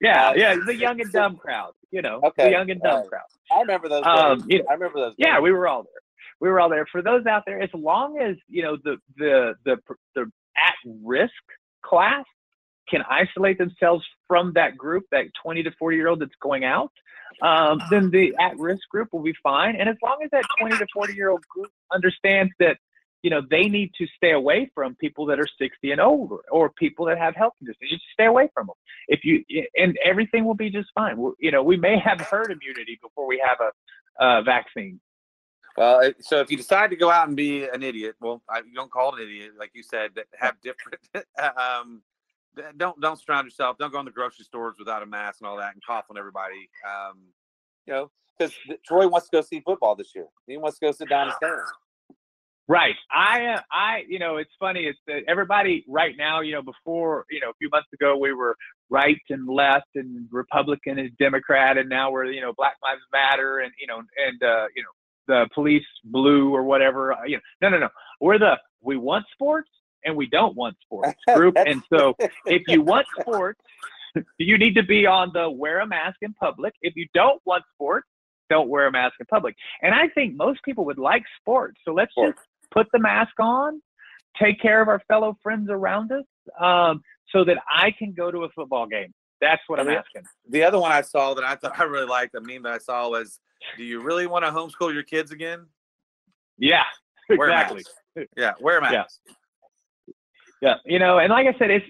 Yeah, 0.00 0.30
uh, 0.30 0.34
yeah, 0.34 0.56
the 0.64 0.74
young 0.74 1.00
and 1.00 1.12
dumb 1.12 1.36
crowd. 1.42 1.72
You 1.90 2.02
know, 2.02 2.20
okay. 2.24 2.44
the 2.44 2.50
young 2.50 2.70
and 2.70 2.80
dumb 2.80 3.00
right. 3.00 3.08
crowd. 3.08 3.22
I 3.50 3.60
remember 3.60 3.88
those. 3.88 4.04
Um, 4.04 4.44
you 4.48 4.58
know, 4.58 4.64
I 4.70 4.74
remember 4.74 5.00
those. 5.00 5.14
Yeah, 5.18 5.40
we 5.40 5.50
were 5.50 5.66
all 5.66 5.82
there. 5.82 6.02
We 6.40 6.48
were 6.48 6.60
all 6.60 6.70
there. 6.70 6.86
For 6.90 7.02
those 7.02 7.26
out 7.26 7.42
there, 7.46 7.60
as 7.60 7.70
long 7.74 8.18
as 8.18 8.36
you 8.48 8.62
know 8.62 8.76
the 8.82 8.96
the 9.16 9.54
the 9.64 9.76
the 10.14 10.22
at 10.56 10.74
risk 11.02 11.32
class 11.82 12.24
can 12.90 13.02
isolate 13.08 13.58
themselves 13.58 14.04
from 14.26 14.52
that 14.54 14.76
group, 14.76 15.04
that 15.12 15.26
20 15.42 15.62
to 15.64 15.70
40 15.78 15.96
year 15.96 16.08
old 16.08 16.20
that's 16.20 16.34
going 16.40 16.64
out, 16.64 16.92
um, 17.42 17.80
then 17.90 18.10
the 18.10 18.34
at 18.38 18.58
risk 18.58 18.82
group 18.90 19.08
will 19.12 19.22
be 19.22 19.34
fine. 19.42 19.76
And 19.76 19.88
as 19.88 19.96
long 20.02 20.18
as 20.24 20.30
that 20.30 20.44
20 20.58 20.78
to 20.78 20.86
40 20.92 21.14
year 21.14 21.30
old 21.30 21.46
group 21.48 21.70
understands 21.92 22.52
that, 22.58 22.76
you 23.22 23.30
know, 23.30 23.42
they 23.50 23.68
need 23.68 23.92
to 23.98 24.06
stay 24.16 24.32
away 24.32 24.70
from 24.74 24.94
people 24.96 25.26
that 25.26 25.38
are 25.38 25.46
60 25.58 25.90
and 25.90 26.00
older 26.00 26.38
or 26.50 26.70
people 26.70 27.06
that 27.06 27.18
have 27.18 27.36
health 27.36 27.52
conditions. 27.58 27.78
You 27.82 27.96
just 27.96 28.04
stay 28.12 28.26
away 28.26 28.48
from 28.54 28.66
them. 28.66 28.76
If 29.08 29.24
you, 29.24 29.44
and 29.76 29.98
everything 30.04 30.44
will 30.44 30.54
be 30.54 30.70
just 30.70 30.88
fine. 30.94 31.16
We're, 31.16 31.32
you 31.38 31.50
know, 31.50 31.62
we 31.62 31.76
may 31.76 31.98
have 31.98 32.20
herd 32.20 32.50
immunity 32.50 32.98
before 33.00 33.26
we 33.26 33.42
have 33.46 33.58
a, 33.60 34.24
a 34.24 34.42
vaccine. 34.42 35.00
Well, 35.76 36.12
so 36.20 36.40
if 36.40 36.50
you 36.50 36.56
decide 36.56 36.90
to 36.90 36.96
go 36.96 37.10
out 37.10 37.28
and 37.28 37.36
be 37.36 37.64
an 37.64 37.82
idiot, 37.82 38.16
well, 38.20 38.42
I, 38.48 38.58
you 38.58 38.74
don't 38.74 38.90
call 38.90 39.14
it 39.14 39.22
an 39.22 39.28
idiot, 39.28 39.52
like 39.58 39.70
you 39.74 39.82
said, 39.82 40.10
that 40.16 40.26
have 40.38 40.56
different 40.60 41.00
um, 41.38 42.02
don't 42.76 43.00
don't 43.00 43.20
surround 43.20 43.46
yourself. 43.46 43.76
Don't 43.78 43.92
go 43.92 44.00
in 44.00 44.04
the 44.04 44.10
grocery 44.10 44.44
stores 44.44 44.76
without 44.78 45.02
a 45.02 45.06
mask 45.06 45.40
and 45.40 45.48
all 45.48 45.56
that, 45.56 45.74
and 45.74 45.82
cough 45.84 46.06
on 46.10 46.18
everybody. 46.18 46.68
Um, 46.86 47.18
you 47.86 47.92
know, 47.92 48.10
because 48.38 48.54
Troy 48.86 49.08
wants 49.08 49.28
to 49.28 49.36
go 49.36 49.40
see 49.42 49.60
football 49.60 49.94
this 49.94 50.14
year. 50.14 50.26
He 50.46 50.56
wants 50.56 50.78
to 50.78 50.86
go 50.86 50.92
sit 50.92 51.08
down 51.08 51.28
and 51.28 51.36
stand. 51.36 51.60
Right. 52.68 52.94
I, 53.12 53.46
uh, 53.46 53.60
I, 53.72 54.04
you 54.08 54.20
know, 54.20 54.36
it's 54.36 54.52
funny. 54.60 54.84
It's 54.84 55.00
that 55.08 55.22
everybody 55.26 55.84
right 55.88 56.14
now, 56.16 56.40
you 56.40 56.52
know, 56.52 56.62
before, 56.62 57.24
you 57.28 57.40
know, 57.40 57.50
a 57.50 57.54
few 57.54 57.68
months 57.68 57.88
ago, 57.92 58.16
we 58.16 58.32
were 58.32 58.56
right 58.88 59.20
and 59.28 59.48
left 59.48 59.88
and 59.96 60.28
Republican 60.30 61.00
and 61.00 61.10
Democrat, 61.18 61.78
and 61.78 61.88
now 61.88 62.12
we're, 62.12 62.26
you 62.26 62.40
know, 62.40 62.52
Black 62.56 62.76
Lives 62.80 63.02
Matter 63.12 63.58
and, 63.58 63.72
you 63.80 63.88
know, 63.88 63.96
and, 63.96 64.42
uh, 64.44 64.66
you 64.76 64.84
know, 64.84 64.88
the 65.26 65.48
police 65.52 65.82
blue 66.04 66.54
or 66.54 66.62
whatever. 66.62 67.12
Uh, 67.12 67.24
you 67.24 67.36
know, 67.36 67.42
no, 67.62 67.68
no, 67.70 67.78
no. 67.80 67.88
We're 68.20 68.38
the 68.38 68.56
we 68.82 68.96
want 68.96 69.26
sports 69.32 69.68
and 70.04 70.16
we 70.16 70.26
don't 70.26 70.56
want 70.56 70.76
sports 70.82 71.18
group. 71.34 71.56
and 71.56 71.82
so 71.92 72.14
if 72.46 72.62
you 72.68 72.82
want 72.82 73.06
sports, 73.20 73.60
you 74.38 74.58
need 74.58 74.74
to 74.74 74.82
be 74.82 75.06
on 75.06 75.30
the 75.34 75.50
wear 75.50 75.80
a 75.80 75.86
mask 75.86 76.16
in 76.22 76.32
public. 76.34 76.74
If 76.82 76.94
you 76.96 77.06
don't 77.14 77.40
want 77.44 77.64
sports, 77.74 78.06
don't 78.48 78.68
wear 78.68 78.86
a 78.86 78.92
mask 78.92 79.14
in 79.20 79.26
public. 79.26 79.54
And 79.82 79.94
I 79.94 80.08
think 80.08 80.34
most 80.34 80.60
people 80.64 80.84
would 80.86 80.98
like 80.98 81.22
sports. 81.40 81.80
So 81.86 81.92
let's 81.92 82.10
sports. 82.12 82.36
just 82.36 82.48
put 82.72 82.86
the 82.92 82.98
mask 82.98 83.32
on, 83.38 83.80
take 84.40 84.60
care 84.60 84.82
of 84.82 84.88
our 84.88 85.00
fellow 85.08 85.36
friends 85.42 85.68
around 85.70 86.10
us, 86.12 86.24
um, 86.60 87.02
so 87.30 87.44
that 87.44 87.58
I 87.70 87.92
can 87.96 88.12
go 88.12 88.30
to 88.30 88.44
a 88.44 88.48
football 88.50 88.86
game. 88.86 89.14
That's 89.40 89.62
what 89.68 89.80
I'm 89.80 89.86
the, 89.86 89.96
asking. 89.96 90.22
The 90.50 90.62
other 90.64 90.78
one 90.78 90.92
I 90.92 91.00
saw 91.00 91.32
that 91.34 91.44
I 91.44 91.54
thought 91.54 91.78
I 91.78 91.84
really 91.84 92.06
liked, 92.06 92.34
a 92.34 92.40
meme 92.40 92.64
that 92.64 92.72
I 92.72 92.78
saw 92.78 93.08
was, 93.08 93.40
"Do 93.78 93.84
you 93.84 94.02
really 94.02 94.26
want 94.26 94.44
to 94.44 94.50
homeschool 94.50 94.92
your 94.92 95.02
kids 95.02 95.30
again?" 95.30 95.66
Yeah, 96.58 96.82
wear 97.30 97.48
exactly. 97.48 97.84
Yeah, 98.36 98.52
wear 98.60 98.78
a 98.78 98.80
mask. 98.82 99.20
Yeah. 99.26 99.34
Yeah, 100.60 100.74
you 100.84 100.98
know, 100.98 101.18
and 101.18 101.30
like 101.30 101.46
I 101.46 101.58
said, 101.58 101.70
it's 101.70 101.86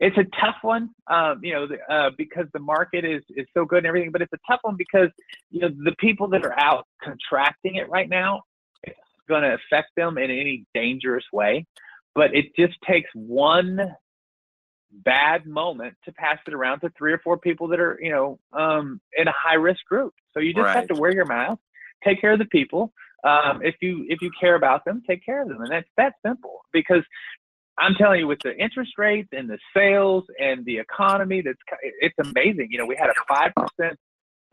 it's 0.00 0.16
a 0.16 0.24
tough 0.40 0.56
one, 0.62 0.90
um, 1.08 1.40
you 1.42 1.52
know, 1.52 1.68
uh, 1.90 2.10
because 2.16 2.46
the 2.52 2.58
market 2.58 3.04
is 3.04 3.22
is 3.36 3.46
so 3.52 3.64
good 3.64 3.78
and 3.78 3.86
everything. 3.86 4.10
But 4.10 4.22
it's 4.22 4.32
a 4.32 4.38
tough 4.50 4.60
one 4.62 4.76
because 4.76 5.10
you 5.50 5.60
know 5.60 5.68
the 5.68 5.94
people 5.98 6.28
that 6.28 6.44
are 6.44 6.58
out 6.58 6.86
contracting 7.02 7.74
it 7.76 7.88
right 7.90 8.08
now, 8.08 8.42
it's 8.84 8.98
going 9.28 9.42
to 9.42 9.54
affect 9.54 9.90
them 9.96 10.16
in 10.16 10.30
any 10.30 10.64
dangerous 10.74 11.24
way. 11.32 11.66
But 12.14 12.34
it 12.34 12.46
just 12.56 12.74
takes 12.86 13.10
one 13.14 13.94
bad 14.92 15.46
moment 15.46 15.94
to 16.04 16.12
pass 16.12 16.38
it 16.46 16.54
around 16.54 16.80
to 16.80 16.90
three 16.98 17.12
or 17.12 17.18
four 17.18 17.38
people 17.38 17.68
that 17.68 17.80
are 17.80 17.98
you 18.00 18.10
know 18.10 18.38
um, 18.54 19.00
in 19.16 19.28
a 19.28 19.34
high 19.36 19.54
risk 19.54 19.84
group. 19.84 20.14
So 20.32 20.40
you 20.40 20.54
just 20.54 20.64
right. 20.64 20.76
have 20.76 20.88
to 20.88 20.94
wear 20.94 21.12
your 21.12 21.26
mask, 21.26 21.58
take 22.02 22.20
care 22.20 22.32
of 22.32 22.38
the 22.38 22.46
people. 22.46 22.94
Um, 23.22 23.60
if 23.62 23.74
you 23.82 24.06
if 24.08 24.22
you 24.22 24.30
care 24.40 24.54
about 24.54 24.86
them, 24.86 25.02
take 25.06 25.24
care 25.24 25.42
of 25.42 25.48
them, 25.48 25.60
and 25.60 25.70
that's 25.70 25.90
that 25.98 26.14
simple. 26.24 26.60
Because 26.72 27.02
I'm 27.78 27.94
telling 27.94 28.20
you, 28.20 28.26
with 28.26 28.40
the 28.40 28.56
interest 28.56 28.92
rates 28.98 29.28
and 29.32 29.48
the 29.48 29.58
sales 29.74 30.24
and 30.38 30.64
the 30.64 30.78
economy, 30.78 31.42
that's 31.42 31.58
it's 32.00 32.14
amazing. 32.18 32.68
You 32.70 32.78
know, 32.78 32.86
we 32.86 32.96
had 32.96 33.08
a 33.08 33.14
five 33.28 33.52
percent 33.56 33.98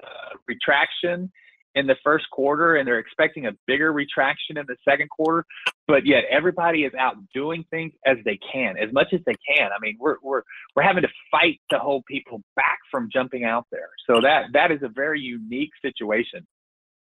uh, 0.03 0.35
retraction 0.47 1.31
in 1.75 1.85
the 1.85 1.95
first 2.03 2.29
quarter, 2.31 2.75
and 2.75 2.87
they're 2.87 2.99
expecting 2.99 3.45
a 3.45 3.51
bigger 3.67 3.93
retraction 3.93 4.57
in 4.57 4.65
the 4.67 4.75
second 4.87 5.09
quarter. 5.09 5.45
But 5.87 6.05
yet, 6.05 6.23
everybody 6.29 6.83
is 6.83 6.93
out 6.97 7.15
doing 7.33 7.65
things 7.69 7.93
as 8.05 8.17
they 8.25 8.39
can, 8.51 8.77
as 8.77 8.91
much 8.93 9.07
as 9.13 9.19
they 9.25 9.35
can. 9.47 9.69
I 9.71 9.79
mean, 9.81 9.97
we're 9.99 10.17
we're 10.21 10.41
we're 10.75 10.83
having 10.83 11.03
to 11.03 11.09
fight 11.29 11.59
to 11.71 11.79
hold 11.79 12.05
people 12.05 12.41
back 12.55 12.79
from 12.89 13.09
jumping 13.11 13.43
out 13.43 13.67
there. 13.71 13.89
So 14.09 14.21
that 14.21 14.53
that 14.53 14.71
is 14.71 14.81
a 14.83 14.89
very 14.89 15.21
unique 15.21 15.71
situation. 15.81 16.45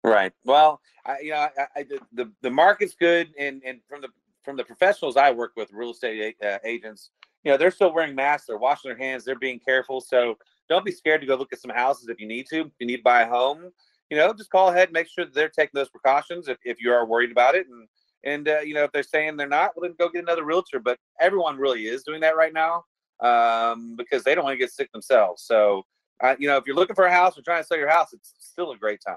Right. 0.02 0.32
Well, 0.44 0.80
I, 1.04 1.18
you 1.20 1.30
know, 1.32 1.48
I, 1.58 1.66
I, 1.76 1.84
the 2.12 2.30
the 2.42 2.50
market's 2.50 2.94
good, 2.94 3.28
and 3.38 3.62
and 3.64 3.80
from 3.88 4.00
the 4.02 4.08
from 4.44 4.56
the 4.56 4.64
professionals 4.64 5.16
I 5.16 5.30
work 5.30 5.52
with, 5.56 5.70
real 5.72 5.90
estate 5.90 6.36
uh, 6.44 6.58
agents, 6.64 7.10
you 7.44 7.50
know, 7.50 7.56
they're 7.56 7.70
still 7.70 7.92
wearing 7.92 8.14
masks, 8.14 8.46
they're 8.46 8.58
washing 8.58 8.90
their 8.90 8.98
hands, 8.98 9.24
they're 9.24 9.38
being 9.38 9.58
careful. 9.58 10.00
So 10.00 10.36
don't 10.68 10.84
be 10.84 10.92
scared 10.92 11.20
to 11.20 11.26
go 11.26 11.36
look 11.36 11.52
at 11.52 11.60
some 11.60 11.70
houses 11.70 12.08
if 12.08 12.20
you 12.20 12.26
need 12.26 12.46
to. 12.50 12.60
If 12.60 12.72
you 12.78 12.86
need 12.86 12.98
to 12.98 13.02
buy 13.02 13.22
a 13.22 13.28
home, 13.28 13.70
you 14.10 14.16
know, 14.16 14.32
just 14.32 14.50
call 14.50 14.68
ahead 14.68 14.88
and 14.88 14.92
make 14.92 15.08
sure 15.08 15.24
they're 15.24 15.48
taking 15.48 15.72
those 15.74 15.88
precautions 15.88 16.48
if, 16.48 16.58
if 16.64 16.80
you 16.80 16.92
are 16.92 17.06
worried 17.06 17.32
about 17.32 17.54
it. 17.54 17.66
And, 17.68 17.88
and 18.24 18.48
uh, 18.48 18.60
you 18.60 18.74
know, 18.74 18.84
if 18.84 18.92
they're 18.92 19.02
saying 19.02 19.36
they're 19.36 19.48
not, 19.48 19.72
well, 19.74 19.88
then 19.88 19.96
go 19.98 20.08
get 20.08 20.22
another 20.22 20.44
realtor. 20.44 20.80
But 20.80 20.98
everyone 21.20 21.56
really 21.56 21.86
is 21.86 22.02
doing 22.02 22.20
that 22.20 22.36
right 22.36 22.52
now 22.52 22.84
um, 23.20 23.96
because 23.96 24.22
they 24.22 24.34
don't 24.34 24.44
want 24.44 24.54
to 24.54 24.58
get 24.58 24.72
sick 24.72 24.92
themselves. 24.92 25.42
So, 25.42 25.84
uh, 26.22 26.36
you 26.38 26.48
know, 26.48 26.56
if 26.56 26.64
you're 26.66 26.76
looking 26.76 26.96
for 26.96 27.06
a 27.06 27.12
house 27.12 27.38
or 27.38 27.42
trying 27.42 27.62
to 27.62 27.66
sell 27.66 27.78
your 27.78 27.88
house, 27.88 28.12
it's 28.12 28.34
still 28.38 28.72
a 28.72 28.76
great 28.76 29.00
time. 29.06 29.16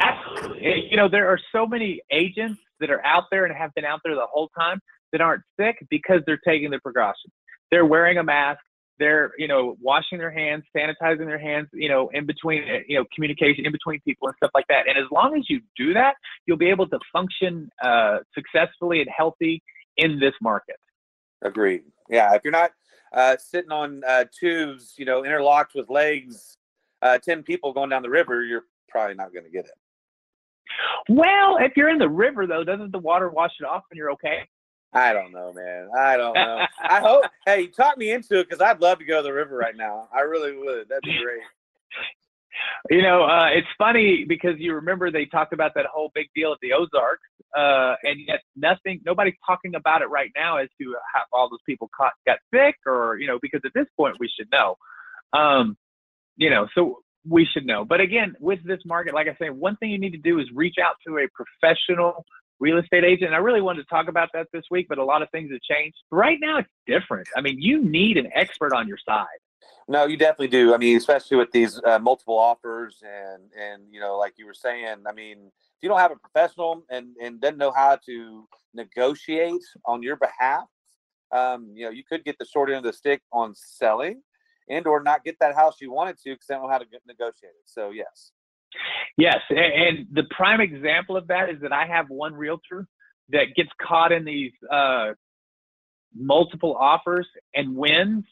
Absolutely. 0.00 0.88
You 0.90 0.96
know, 0.96 1.08
there 1.08 1.28
are 1.28 1.40
so 1.52 1.66
many 1.66 2.02
agents 2.10 2.60
that 2.80 2.90
are 2.90 3.04
out 3.04 3.24
there 3.30 3.44
and 3.44 3.56
have 3.56 3.74
been 3.74 3.84
out 3.84 4.00
there 4.04 4.14
the 4.14 4.26
whole 4.30 4.48
time 4.58 4.80
that 5.12 5.20
aren't 5.20 5.42
sick 5.58 5.76
because 5.90 6.20
they're 6.26 6.40
taking 6.46 6.70
the 6.70 6.78
precautions. 6.78 7.32
They're 7.70 7.86
wearing 7.86 8.18
a 8.18 8.22
mask. 8.22 8.60
They're, 8.98 9.32
you 9.38 9.46
know, 9.46 9.76
washing 9.80 10.18
their 10.18 10.30
hands, 10.30 10.64
sanitizing 10.76 11.26
their 11.26 11.38
hands, 11.38 11.68
you 11.72 11.88
know, 11.88 12.08
in 12.12 12.26
between, 12.26 12.64
you 12.88 12.98
know, 12.98 13.04
communication 13.14 13.64
in 13.64 13.70
between 13.70 14.00
people 14.00 14.26
and 14.26 14.36
stuff 14.36 14.50
like 14.54 14.66
that. 14.68 14.88
And 14.88 14.98
as 14.98 15.04
long 15.12 15.36
as 15.38 15.48
you 15.48 15.60
do 15.76 15.94
that, 15.94 16.14
you'll 16.46 16.56
be 16.56 16.68
able 16.68 16.88
to 16.88 16.98
function 17.12 17.70
uh, 17.82 18.18
successfully 18.34 19.00
and 19.00 19.08
healthy 19.16 19.62
in 19.96 20.18
this 20.18 20.34
market. 20.42 20.76
Agreed. 21.42 21.82
Yeah. 22.10 22.34
If 22.34 22.42
you're 22.42 22.52
not 22.52 22.72
uh, 23.12 23.36
sitting 23.38 23.70
on 23.70 24.02
uh, 24.06 24.24
tubes, 24.38 24.94
you 24.98 25.04
know, 25.04 25.24
interlocked 25.24 25.74
with 25.76 25.88
legs, 25.88 26.58
uh, 27.00 27.18
10 27.18 27.44
people 27.44 27.72
going 27.72 27.90
down 27.90 28.02
the 28.02 28.10
river, 28.10 28.42
you're 28.42 28.64
probably 28.88 29.14
not 29.14 29.32
going 29.32 29.44
to 29.44 29.50
get 29.50 29.64
it. 29.64 29.72
Well, 31.08 31.58
if 31.60 31.72
you're 31.76 31.88
in 31.88 31.98
the 31.98 32.08
river 32.08 32.46
though, 32.46 32.64
doesn't 32.64 32.92
the 32.92 32.98
water 32.98 33.28
wash 33.28 33.52
it 33.60 33.64
off 33.64 33.84
and 33.90 33.98
you're 33.98 34.12
okay? 34.12 34.48
I 34.92 35.12
don't 35.12 35.32
know, 35.32 35.52
man. 35.52 35.88
I 35.96 36.16
don't 36.16 36.34
know. 36.34 36.64
I 36.80 37.00
hope. 37.00 37.24
Hey, 37.46 37.62
you 37.62 37.68
talk 37.68 37.96
me 37.96 38.10
into 38.10 38.40
it 38.40 38.48
because 38.48 38.60
I'd 38.60 38.80
love 38.80 38.98
to 38.98 39.04
go 39.04 39.18
to 39.18 39.22
the 39.22 39.32
river 39.32 39.56
right 39.56 39.76
now. 39.76 40.08
I 40.14 40.20
really 40.20 40.56
would. 40.56 40.88
That'd 40.88 41.02
be 41.02 41.18
great. 41.22 41.40
You 42.90 43.02
know, 43.02 43.24
uh, 43.24 43.48
it's 43.52 43.68
funny 43.78 44.24
because 44.28 44.58
you 44.58 44.74
remember 44.74 45.10
they 45.10 45.24
talked 45.26 45.52
about 45.52 45.72
that 45.74 45.86
whole 45.86 46.10
big 46.14 46.26
deal 46.34 46.52
at 46.52 46.58
the 46.60 46.72
Ozarks, 46.72 47.22
uh, 47.56 47.94
and 48.02 48.20
yet 48.26 48.40
nothing, 48.56 49.00
nobody's 49.04 49.36
talking 49.46 49.74
about 49.74 50.02
it 50.02 50.06
right 50.06 50.30
now 50.36 50.56
as 50.58 50.68
to 50.80 50.94
how 51.14 51.22
all 51.32 51.48
those 51.48 51.62
people 51.64 51.88
caught, 51.96 52.12
got 52.26 52.38
sick, 52.52 52.76
or 52.84 53.16
you 53.18 53.26
know, 53.26 53.38
because 53.40 53.60
at 53.64 53.72
this 53.74 53.86
point 53.96 54.16
we 54.18 54.28
should 54.28 54.50
know. 54.50 54.76
Um, 55.32 55.76
you 56.36 56.50
know, 56.50 56.68
so 56.74 57.00
we 57.26 57.44
should 57.44 57.66
know. 57.66 57.84
But 57.84 58.00
again, 58.00 58.34
with 58.40 58.60
this 58.64 58.80
market, 58.84 59.14
like 59.14 59.28
I 59.28 59.36
say, 59.40 59.50
one 59.50 59.76
thing 59.76 59.90
you 59.90 59.98
need 59.98 60.12
to 60.12 60.18
do 60.18 60.38
is 60.38 60.46
reach 60.54 60.76
out 60.82 60.96
to 61.06 61.18
a 61.18 61.26
professional 61.34 62.24
real 62.60 62.78
estate 62.78 63.04
agent. 63.04 63.26
And 63.26 63.34
I 63.34 63.38
really 63.38 63.60
wanted 63.60 63.82
to 63.82 63.88
talk 63.88 64.08
about 64.08 64.30
that 64.34 64.48
this 64.52 64.64
week, 64.70 64.86
but 64.88 64.98
a 64.98 65.04
lot 65.04 65.22
of 65.22 65.30
things 65.30 65.50
have 65.52 65.60
changed. 65.60 65.96
Right 66.10 66.38
now, 66.40 66.58
it's 66.58 66.68
different. 66.86 67.28
I 67.36 67.40
mean, 67.40 67.60
you 67.60 67.84
need 67.84 68.16
an 68.16 68.28
expert 68.34 68.72
on 68.72 68.88
your 68.88 68.98
side. 68.98 69.26
No, 69.88 70.06
you 70.06 70.16
definitely 70.16 70.48
do. 70.48 70.74
I 70.74 70.76
mean, 70.76 70.96
especially 70.96 71.38
with 71.38 71.50
these 71.50 71.80
uh, 71.84 71.98
multiple 71.98 72.38
offers, 72.38 73.02
and 73.02 73.42
and 73.58 73.82
you 73.90 74.00
know, 74.00 74.18
like 74.18 74.34
you 74.36 74.44
were 74.44 74.54
saying, 74.54 74.96
I 75.08 75.12
mean, 75.12 75.38
if 75.46 75.82
you 75.82 75.88
don't 75.88 75.98
have 75.98 76.12
a 76.12 76.16
professional 76.16 76.84
and 76.90 77.16
and 77.22 77.40
doesn't 77.40 77.58
know 77.58 77.72
how 77.72 77.98
to 78.06 78.46
negotiate 78.74 79.64
on 79.86 80.02
your 80.02 80.16
behalf, 80.16 80.64
um, 81.32 81.70
you 81.74 81.86
know, 81.86 81.90
you 81.90 82.02
could 82.04 82.24
get 82.24 82.36
the 82.38 82.44
short 82.44 82.68
end 82.68 82.78
of 82.78 82.84
the 82.84 82.92
stick 82.92 83.22
on 83.32 83.54
selling 83.54 84.22
and 84.70 84.86
or 84.86 85.02
not 85.02 85.24
get 85.24 85.36
that 85.40 85.54
house 85.54 85.76
you 85.80 85.92
wanted 85.92 86.16
to 86.18 86.30
because 86.30 86.46
they 86.48 86.54
don't 86.54 86.64
know 86.64 86.70
how 86.70 86.78
to 86.78 86.86
negotiate 87.06 87.52
it. 87.52 87.66
So 87.66 87.90
yes. 87.90 88.32
Yes, 89.16 89.38
and 89.50 90.06
the 90.12 90.24
prime 90.30 90.60
example 90.60 91.16
of 91.16 91.26
that 91.28 91.48
is 91.48 91.56
that 91.62 91.72
I 91.72 91.86
have 91.86 92.10
one 92.10 92.34
realtor 92.34 92.86
that 93.30 93.54
gets 93.56 93.70
caught 93.80 94.12
in 94.12 94.24
these 94.24 94.52
uh, 94.70 95.12
multiple 96.14 96.76
offers 96.78 97.26
and 97.54 97.74
wins 97.74 98.24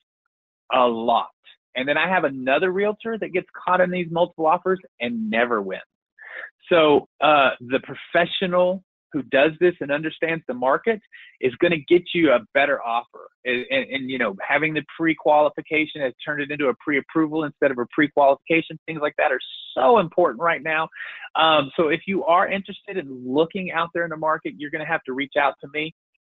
a 0.72 0.87
lot. 0.87 1.31
And 1.75 1.88
then 1.88 1.99
I 1.99 2.09
have 2.09 2.25
another 2.25 2.70
realtor 2.70 3.18
that 3.18 3.29
gets 3.33 3.49
caught 3.64 3.81
in 3.81 3.90
these 3.90 4.09
multiple 4.11 4.46
offers 4.46 4.81
and 5.01 5.31
never 5.31 5.61
wins. 5.61 5.83
So 6.70 7.09
uh, 7.20 7.51
the 7.61 7.81
professional 7.81 8.83
who 9.16 9.22
does 9.22 9.52
this 9.61 9.74
and 9.81 9.90
understands 9.90 10.44
the 10.46 10.52
market 10.52 11.00
is 11.40 11.55
going 11.57 11.70
to 11.70 11.79
get 11.79 12.02
you 12.12 12.33
a 12.33 12.40
better 12.52 12.83
offer. 12.83 13.29
And, 13.46 13.64
and, 13.70 13.90
and, 13.90 14.11
you 14.11 14.18
know, 14.18 14.37
having 14.46 14.74
the 14.74 14.83
pre-qualification 14.94 16.02
has 16.02 16.12
turned 16.22 16.42
it 16.42 16.50
into 16.50 16.66
a 16.66 16.74
pre-approval 16.74 17.44
instead 17.44 17.70
of 17.70 17.79
a 17.79 17.87
pre-qualification. 17.92 18.79
Things 18.85 19.00
like 19.00 19.14
that 19.16 19.33
are 19.33 19.40
so 19.74 19.98
important 19.98 20.42
right 20.42 20.62
now. 20.62 20.88
Um, 21.35 21.70
so 21.76 21.88
if 21.88 22.02
you 22.07 22.24
are 22.24 22.46
interested 22.46 22.98
in 22.98 23.24
looking 23.26 23.72
out 23.72 23.88
there 23.94 24.05
in 24.05 24.11
the 24.11 24.18
market, 24.18 24.52
you're 24.59 24.70
going 24.70 24.85
to 24.85 24.90
have 24.90 25.02
to 25.05 25.14
reach 25.14 25.35
out 25.40 25.55
to 25.62 25.68
me. 25.72 25.94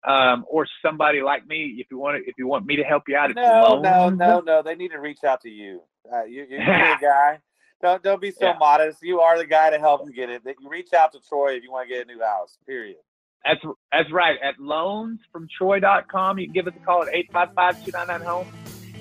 Um, 0.07 0.45
or 0.49 0.65
somebody 0.81 1.21
like 1.21 1.45
me, 1.45 1.75
if 1.77 1.87
you 1.91 1.97
want 1.97 2.23
to, 2.23 2.29
if 2.29 2.35
you 2.37 2.47
want 2.47 2.65
me 2.65 2.77
to 2.77 2.83
help 2.83 3.03
you 3.09 3.17
out. 3.17 3.35
No, 3.35 3.81
no, 3.81 4.09
no, 4.09 4.39
no. 4.39 4.61
They 4.63 4.75
need 4.75 4.91
to 4.91 4.97
reach 4.97 5.25
out 5.25 5.41
to 5.41 5.49
you. 5.49 5.81
Uh, 6.09 6.23
you 6.23 6.45
you're 6.49 6.61
a 6.61 6.97
guy. 7.01 7.39
Don't 7.81 8.03
don't 8.03 8.21
be 8.21 8.31
so 8.31 8.47
yeah. 8.47 8.57
modest. 8.59 9.01
You 9.01 9.21
are 9.21 9.37
the 9.37 9.45
guy 9.45 9.69
to 9.69 9.79
help 9.79 10.03
them 10.03 10.13
get 10.13 10.29
it. 10.29 10.41
You 10.45 10.69
reach 10.69 10.93
out 10.93 11.13
to 11.13 11.19
Troy 11.19 11.53
if 11.53 11.63
you 11.63 11.71
want 11.71 11.87
to 11.87 11.95
get 11.95 12.05
a 12.05 12.07
new 12.07 12.21
house. 12.21 12.57
Period. 12.65 12.97
That's 13.45 13.61
that's 13.91 14.11
right. 14.11 14.37
At 14.43 14.57
loansfromtroy.com, 14.57 16.39
you 16.39 16.47
can 16.47 16.53
give 16.53 16.67
us 16.67 16.73
a 16.75 16.85
call 16.85 17.03
at 17.03 17.13
855-299-HOME. 17.31 18.47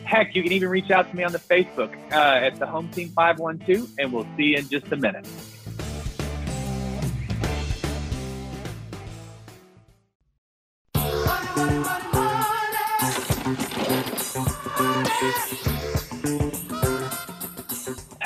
Heck, 0.04 0.34
you 0.34 0.42
can 0.42 0.52
even 0.52 0.68
reach 0.68 0.90
out 0.90 1.10
to 1.10 1.16
me 1.16 1.24
on 1.24 1.32
the 1.32 1.38
Facebook 1.38 1.94
uh, 2.12 2.46
at 2.46 2.58
the 2.58 2.66
Home 2.66 2.88
Team 2.90 3.08
512, 3.10 3.90
and 3.98 4.12
we'll 4.12 4.26
see 4.36 4.44
you 4.44 4.58
in 4.58 4.68
just 4.68 4.90
a 4.92 4.96
minute. 4.96 5.26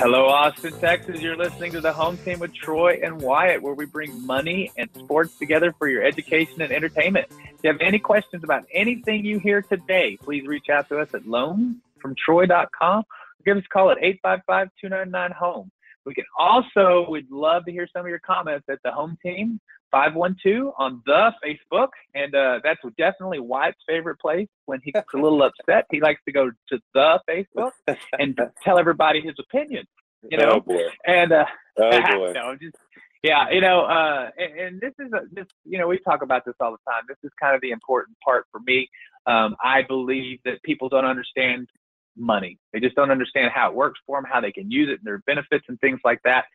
Hello, 0.04 0.26
Austin, 0.26 0.72
Texas. 0.80 1.20
You're 1.20 1.36
listening 1.36 1.70
to 1.70 1.80
the 1.80 1.92
home 1.92 2.18
team 2.18 2.40
with 2.40 2.52
Troy 2.52 2.98
and 3.04 3.20
Wyatt, 3.20 3.62
where 3.62 3.74
we 3.74 3.86
bring 3.86 4.26
money 4.26 4.72
and 4.76 4.90
sports 4.98 5.38
together 5.38 5.72
for 5.78 5.86
your 5.86 6.02
education 6.02 6.60
and 6.60 6.72
entertainment. 6.72 7.28
If 7.30 7.60
you 7.62 7.70
have 7.70 7.80
any 7.80 8.00
questions 8.00 8.42
about 8.42 8.64
anything 8.72 9.24
you 9.24 9.38
hear 9.38 9.62
today, 9.62 10.18
please 10.20 10.44
reach 10.44 10.68
out 10.70 10.88
to 10.88 10.98
us 10.98 11.14
at 11.14 11.22
loansfromtroy.com 11.22 12.98
or 12.98 13.04
give 13.46 13.56
us 13.56 13.62
a 13.64 13.68
call 13.68 13.92
at 13.92 13.98
855-299-HOME. 14.26 15.70
We 16.04 16.14
can 16.14 16.24
also, 16.36 17.06
we'd 17.08 17.30
love 17.30 17.64
to 17.66 17.70
hear 17.70 17.86
some 17.92 18.04
of 18.04 18.08
your 18.08 18.18
comments 18.18 18.66
at 18.68 18.80
the 18.82 18.90
home 18.90 19.16
team 19.24 19.60
512 19.92 20.74
on 20.78 21.02
the 21.06 21.32
Facebook. 21.44 21.88
And 22.14 22.34
uh, 22.34 22.60
that's 22.64 22.80
definitely 22.98 23.38
Wyatt's 23.38 23.78
favorite 23.86 24.18
place 24.18 24.48
when 24.66 24.80
he's 24.82 24.94
a 24.96 25.16
little 25.16 25.42
upset. 25.68 25.86
He 25.90 26.00
likes 26.00 26.20
to 26.26 26.32
go 26.32 26.50
to 26.50 26.78
the 26.94 27.20
Facebook 27.28 27.72
and 28.18 28.36
tell 28.64 28.78
everybody 28.78 29.20
his 29.20 29.34
opinion. 29.38 29.86
You 30.28 30.38
know, 30.38 30.50
oh 30.56 30.60
boy. 30.60 30.82
and 31.06 31.32
uh, 31.32 31.44
Oh 31.78 31.90
boy. 32.16 32.32
no, 32.32 32.56
just 32.56 32.76
yeah, 33.22 33.50
you 33.50 33.60
know, 33.60 33.82
uh, 33.82 34.30
and, 34.36 34.58
and 34.58 34.80
this 34.80 34.92
is 34.98 35.12
a, 35.12 35.20
this, 35.30 35.46
you 35.64 35.78
know, 35.78 35.86
we 35.86 35.98
talk 35.98 36.22
about 36.22 36.44
this 36.44 36.54
all 36.60 36.72
the 36.72 36.90
time. 36.90 37.02
This 37.08 37.18
is 37.22 37.30
kind 37.40 37.54
of 37.54 37.60
the 37.60 37.70
important 37.70 38.16
part 38.24 38.46
for 38.50 38.60
me. 38.66 38.88
Um, 39.26 39.54
I 39.62 39.82
believe 39.82 40.40
that 40.44 40.60
people 40.64 40.88
don't 40.88 41.04
understand 41.04 41.68
money. 42.16 42.58
They 42.72 42.80
just 42.80 42.96
don't 42.96 43.12
understand 43.12 43.52
how 43.54 43.70
it 43.70 43.76
works 43.76 44.00
for 44.06 44.18
them, 44.20 44.28
how 44.30 44.40
they 44.40 44.50
can 44.50 44.70
use 44.72 44.88
it, 44.88 44.94
and 44.98 45.04
their 45.04 45.22
benefits 45.24 45.64
and 45.68 45.78
things 45.80 46.00
like 46.04 46.20
that. 46.24 46.46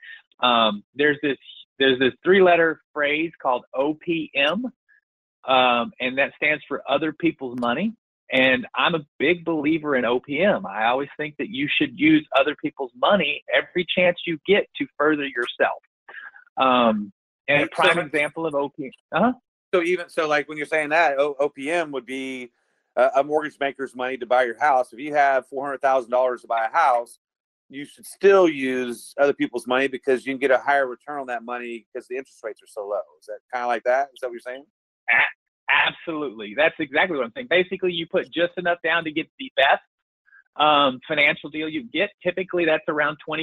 Um, 0.45 0.83
there's 0.93 1.17
this 1.23 1.37
there's 1.79 1.99
this 1.99 2.13
three 2.23 2.41
letter 2.41 2.81
phrase 2.93 3.31
called 3.41 3.65
OPM, 3.75 4.63
um, 5.47 5.91
and 5.99 6.17
that 6.17 6.33
stands 6.35 6.63
for 6.67 6.81
other 6.89 7.13
people's 7.13 7.59
money. 7.59 7.93
And 8.31 8.67
I'm 8.75 8.95
a 8.95 9.05
big 9.19 9.45
believer 9.45 9.95
in 9.95 10.03
OPM. 10.03 10.65
I 10.65 10.87
always 10.87 11.07
think 11.15 11.37
that 11.37 11.49
you 11.49 11.69
should 11.73 11.97
use 11.97 12.27
other 12.37 12.55
people's 12.61 12.91
money 12.95 13.43
every 13.53 13.85
chance 13.95 14.17
you 14.25 14.37
get 14.45 14.67
to 14.77 14.87
further 14.97 15.23
yourself. 15.25 15.81
Um, 16.57 17.13
and 17.47 17.63
a 17.63 17.67
prime 17.67 17.99
example 17.99 18.45
of 18.45 18.53
OPM. 18.53 18.91
Uh-huh. 19.13 19.31
So 19.73 19.81
even 19.81 20.09
so, 20.09 20.27
like 20.27 20.49
when 20.49 20.57
you're 20.57 20.67
saying 20.67 20.89
that, 20.89 21.17
o- 21.19 21.35
OPM 21.39 21.91
would 21.91 22.05
be 22.05 22.51
a, 22.95 23.09
a 23.17 23.23
mortgage 23.23 23.57
maker's 23.59 23.95
money 23.95 24.17
to 24.17 24.25
buy 24.25 24.43
your 24.43 24.59
house. 24.59 24.91
If 24.91 24.99
you 24.99 25.13
have 25.13 25.47
four 25.47 25.65
hundred 25.65 25.81
thousand 25.81 26.11
dollars 26.11 26.41
to 26.41 26.47
buy 26.47 26.65
a 26.65 26.75
house, 26.75 27.19
you 27.69 27.85
should 27.85 28.05
still 28.05 28.47
use 28.47 29.13
other 29.19 29.33
people's 29.33 29.67
money 29.67 29.87
because 29.87 30.25
you 30.25 30.33
can 30.33 30.39
get 30.39 30.51
a 30.51 30.57
higher 30.57 30.87
return 30.87 31.19
on 31.19 31.27
that 31.27 31.43
money 31.43 31.85
because 31.93 32.07
the 32.07 32.15
interest 32.15 32.39
rates 32.43 32.61
are 32.61 32.67
so 32.67 32.87
low. 32.87 33.01
Is 33.19 33.27
that 33.27 33.39
kind 33.53 33.63
of 33.63 33.67
like 33.67 33.83
that? 33.83 34.07
Is 34.13 34.19
that 34.21 34.27
what 34.27 34.33
you're 34.33 34.39
saying? 34.39 34.63
Absolutely. 35.69 36.53
That's 36.55 36.75
exactly 36.79 37.17
what 37.17 37.25
I'm 37.25 37.31
saying. 37.35 37.47
Basically, 37.49 37.91
you 37.91 38.07
put 38.09 38.31
just 38.31 38.53
enough 38.57 38.77
down 38.83 39.03
to 39.03 39.11
get 39.11 39.27
the 39.37 39.51
best 39.55 39.83
um, 40.55 40.99
financial 41.07 41.49
deal 41.49 41.67
you 41.67 41.83
get. 41.91 42.09
Typically, 42.23 42.65
that's 42.65 42.83
around 42.87 43.17
25%, 43.27 43.41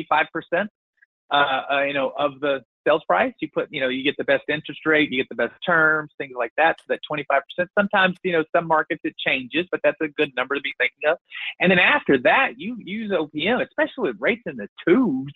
uh, 1.30 1.34
uh, 1.34 1.82
you 1.82 1.92
know, 1.92 2.12
of 2.18 2.40
the 2.40 2.60
sales 2.86 3.02
price. 3.06 3.32
You 3.40 3.48
put, 3.52 3.68
you 3.70 3.80
know, 3.80 3.88
you 3.88 4.02
get 4.02 4.16
the 4.16 4.24
best 4.24 4.44
interest 4.48 4.80
rate, 4.86 5.10
you 5.10 5.22
get 5.22 5.28
the 5.28 5.34
best 5.34 5.54
terms, 5.64 6.12
things 6.18 6.34
like 6.36 6.52
that. 6.56 6.76
So 6.80 6.84
that 6.94 7.00
25%. 7.10 7.66
Sometimes, 7.78 8.16
you 8.22 8.32
know, 8.32 8.44
some 8.54 8.66
markets 8.66 9.00
it 9.04 9.16
changes, 9.18 9.66
but 9.70 9.80
that's 9.82 10.00
a 10.00 10.08
good 10.08 10.32
number 10.36 10.54
to 10.54 10.60
be 10.60 10.72
thinking 10.78 11.10
of. 11.10 11.18
And 11.60 11.70
then 11.70 11.78
after 11.78 12.18
that, 12.18 12.58
you 12.58 12.76
use 12.78 13.10
OPM, 13.10 13.64
especially 13.66 14.10
with 14.10 14.16
rates 14.20 14.42
in 14.46 14.56
the 14.56 14.68
twos, 14.86 15.32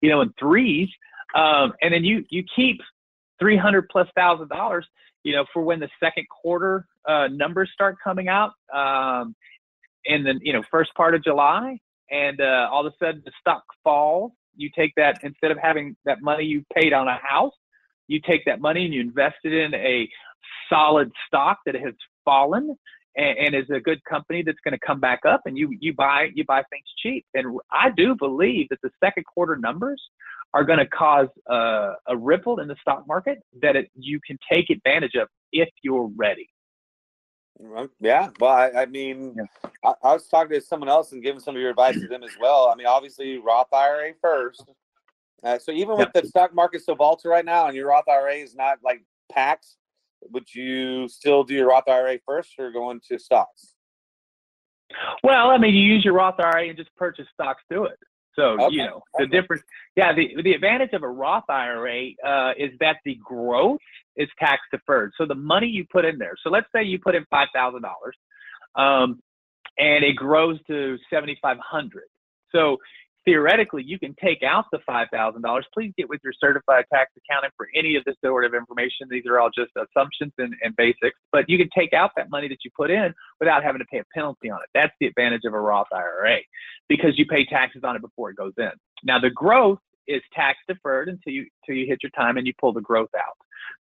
you 0.00 0.10
know, 0.10 0.20
and 0.20 0.32
threes. 0.38 0.88
Um, 1.34 1.72
and 1.82 1.92
then 1.92 2.04
you 2.04 2.24
you 2.30 2.42
keep 2.56 2.80
300 3.40 3.88
plus 3.90 4.08
thousand 4.16 4.48
dollars 4.48 4.86
you 5.24 5.34
know, 5.34 5.44
for 5.52 5.62
when 5.62 5.80
the 5.80 5.90
second 6.00 6.26
quarter 6.28 6.86
uh, 7.06 7.28
numbers 7.28 7.70
start 7.72 7.96
coming 8.02 8.28
out 8.28 8.52
um, 8.74 9.34
in 10.04 10.24
the 10.24 10.38
you 10.42 10.52
know 10.52 10.62
first 10.70 10.94
part 10.94 11.14
of 11.14 11.22
July, 11.22 11.78
and 12.10 12.40
uh, 12.40 12.68
all 12.70 12.86
of 12.86 12.92
a 12.92 12.96
sudden 13.04 13.22
the 13.24 13.32
stock 13.40 13.64
falls. 13.84 14.32
You 14.58 14.70
take 14.76 14.92
that 14.96 15.20
instead 15.22 15.50
of 15.50 15.58
having 15.58 15.96
that 16.04 16.20
money 16.20 16.44
you 16.44 16.64
paid 16.74 16.92
on 16.92 17.08
a 17.08 17.18
house, 17.22 17.54
you 18.08 18.20
take 18.20 18.44
that 18.44 18.60
money 18.60 18.84
and 18.84 18.92
you 18.92 19.00
invest 19.00 19.36
it 19.44 19.54
in 19.54 19.72
a 19.74 20.08
solid 20.70 21.10
stock 21.26 21.58
that 21.64 21.74
has 21.74 21.94
fallen 22.24 22.76
and, 23.16 23.38
and 23.38 23.54
is 23.54 23.70
a 23.70 23.80
good 23.80 24.02
company 24.04 24.42
that's 24.42 24.58
going 24.64 24.72
to 24.72 24.86
come 24.86 25.00
back 25.00 25.20
up, 25.26 25.42
and 25.46 25.56
you 25.56 25.76
you 25.80 25.94
buy 25.94 26.28
you 26.34 26.44
buy 26.44 26.62
things 26.70 26.86
cheap. 27.02 27.24
And 27.34 27.58
I 27.70 27.90
do 27.96 28.14
believe 28.14 28.68
that 28.70 28.80
the 28.82 28.90
second 29.02 29.24
quarter 29.24 29.56
numbers 29.56 30.02
are 30.54 30.64
going 30.64 30.78
to 30.78 30.86
cause 30.86 31.28
uh, 31.50 31.92
a 32.06 32.16
ripple 32.16 32.60
in 32.60 32.68
the 32.68 32.76
stock 32.80 33.04
market 33.06 33.38
that 33.62 33.76
it, 33.76 33.90
you 33.94 34.18
can 34.26 34.38
take 34.50 34.70
advantage 34.70 35.14
of 35.14 35.28
if 35.52 35.68
you're 35.82 36.10
ready. 36.16 36.48
Yeah. 38.00 38.30
Well, 38.40 38.50
I, 38.50 38.82
I 38.82 38.86
mean, 38.86 39.36
I, 39.84 39.92
I 40.02 40.12
was 40.12 40.28
talking 40.28 40.52
to 40.52 40.60
someone 40.60 40.88
else 40.88 41.12
and 41.12 41.22
giving 41.22 41.40
some 41.40 41.56
of 41.56 41.60
your 41.60 41.70
advice 41.70 41.98
to 42.00 42.06
them 42.06 42.22
as 42.22 42.30
well. 42.40 42.70
I 42.72 42.76
mean, 42.76 42.86
obviously, 42.86 43.38
Roth 43.38 43.72
IRA 43.72 44.12
first. 44.20 44.64
Uh, 45.42 45.58
so 45.58 45.72
even 45.72 45.96
with 45.96 46.08
the 46.14 46.26
stock 46.26 46.54
market 46.54 46.84
so 46.84 46.94
volatile 46.94 47.30
right 47.30 47.44
now, 47.44 47.66
and 47.66 47.76
your 47.76 47.88
Roth 47.88 48.08
IRA 48.08 48.34
is 48.34 48.54
not 48.54 48.78
like 48.84 49.04
packed, 49.30 49.66
would 50.30 50.52
you 50.52 51.08
still 51.08 51.44
do 51.44 51.54
your 51.54 51.68
Roth 51.68 51.88
IRA 51.88 52.18
first, 52.26 52.54
or 52.58 52.72
go 52.72 52.90
into 52.90 53.18
stocks? 53.18 53.74
Well, 55.22 55.50
I 55.50 55.58
mean, 55.58 55.74
you 55.74 55.82
use 55.82 56.04
your 56.04 56.14
Roth 56.14 56.40
IRA 56.40 56.68
and 56.68 56.76
just 56.76 56.94
purchase 56.96 57.26
stocks 57.34 57.62
to 57.70 57.84
it. 57.84 57.98
So 58.38 58.56
Okay, 58.60 58.76
you 58.76 58.84
know 58.84 59.02
the 59.16 59.24
okay. 59.24 59.32
difference. 59.32 59.62
Yeah, 59.96 60.12
the 60.12 60.30
the 60.42 60.52
advantage 60.52 60.92
of 60.92 61.02
a 61.02 61.08
Roth 61.08 61.48
IRA 61.48 62.10
uh, 62.24 62.52
is 62.56 62.70
that 62.78 62.98
the 63.04 63.16
growth 63.16 63.80
is 64.16 64.28
tax 64.38 64.62
deferred. 64.70 65.12
So 65.18 65.26
the 65.26 65.34
money 65.34 65.66
you 65.66 65.84
put 65.90 66.04
in 66.04 66.18
there. 66.18 66.34
So 66.42 66.50
let's 66.50 66.66
say 66.74 66.84
you 66.84 66.98
put 66.98 67.14
in 67.14 67.24
five 67.30 67.48
thousand 67.52 67.82
dollars, 67.82 68.16
um, 68.76 69.20
and 69.78 70.04
it 70.04 70.14
grows 70.14 70.58
to 70.68 70.96
seventy 71.10 71.36
five 71.42 71.58
hundred. 71.58 72.04
So 72.52 72.76
theoretically, 73.28 73.82
you 73.84 73.98
can 73.98 74.14
take 74.22 74.42
out 74.42 74.64
the 74.72 74.78
five 74.86 75.08
thousand 75.12 75.42
dollars. 75.42 75.66
Please 75.74 75.92
get 75.98 76.08
with 76.08 76.20
your 76.24 76.32
certified 76.40 76.86
tax 76.92 77.12
accountant 77.18 77.52
for 77.58 77.68
any 77.74 77.94
of 77.96 78.04
this 78.04 78.16
sort 78.24 78.46
of 78.46 78.54
information. 78.54 79.06
These 79.10 79.26
are 79.26 79.38
all 79.38 79.50
just 79.50 79.70
assumptions 79.76 80.32
and, 80.38 80.54
and 80.62 80.74
basics. 80.76 81.18
But 81.30 81.48
you 81.48 81.58
can 81.58 81.68
take 81.76 81.92
out 81.92 82.12
that 82.16 82.30
money 82.30 82.48
that 82.48 82.58
you 82.64 82.70
put 82.74 82.90
in 82.90 83.12
without 83.38 83.62
having 83.62 83.80
to 83.80 83.84
pay 83.84 83.98
a 83.98 84.04
penalty 84.14 84.50
on 84.50 84.60
it. 84.60 84.70
That's 84.72 84.94
the 84.98 85.06
advantage 85.06 85.42
of 85.44 85.52
a 85.52 85.60
Roth 85.60 85.88
IRA 85.92 86.38
because 86.88 87.18
you 87.18 87.26
pay 87.26 87.44
taxes 87.44 87.82
on 87.84 87.96
it 87.96 88.02
before 88.02 88.30
it 88.30 88.36
goes 88.36 88.54
in. 88.56 88.70
Now 89.04 89.18
the 89.18 89.30
growth 89.30 89.80
is 90.06 90.22
tax 90.34 90.58
deferred 90.66 91.10
until 91.10 91.34
you 91.34 91.46
until 91.62 91.78
you 91.78 91.86
hit 91.86 91.98
your 92.02 92.10
time 92.10 92.38
and 92.38 92.46
you 92.46 92.54
pull 92.58 92.72
the 92.72 92.80
growth 92.80 93.10
out. 93.14 93.36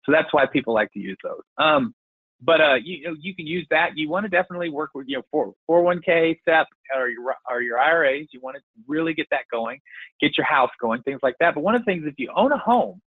So 0.05 0.11
that's 0.11 0.33
why 0.33 0.47
people 0.47 0.75
like 0.75 0.91
to 0.93 0.99
use 0.99 1.19
those. 1.23 1.43
Um, 1.57 1.95
but 2.41 2.61
uh, 2.61 2.75
you, 2.75 2.97
you 2.97 3.05
know, 3.05 3.17
you 3.21 3.35
can 3.35 3.47
use 3.47 3.67
that. 3.71 3.97
You 3.97 4.09
want 4.09 4.25
to 4.25 4.29
definitely 4.29 4.69
work 4.69 4.91
with 4.95 5.07
you 5.09 5.17
know 5.17 5.23
four 5.31 5.55
four 5.67 5.83
one 5.83 6.01
k 6.03 6.39
SEP 6.45 6.67
or 6.95 7.09
your 7.09 7.35
or 7.51 7.63
your 7.63 7.79
IRAs. 7.79 8.29
You 8.33 8.41
want 8.41 8.57
to 8.57 8.63
really 8.87 9.15
get 9.15 9.27
that 9.31 9.45
going, 9.51 9.81
get 10.21 10.37
your 10.37 10.47
house 10.47 10.71
going, 10.81 11.03
things 11.03 11.21
like 11.23 11.37
that. 11.41 11.55
But 11.55 11.63
one 11.63 11.75
of 11.75 11.83
the 11.83 11.87
things, 11.87 12.05
if 12.07 12.15
you 12.19 12.31
own 12.35 12.53
a 12.53 12.59
home, 12.59 13.01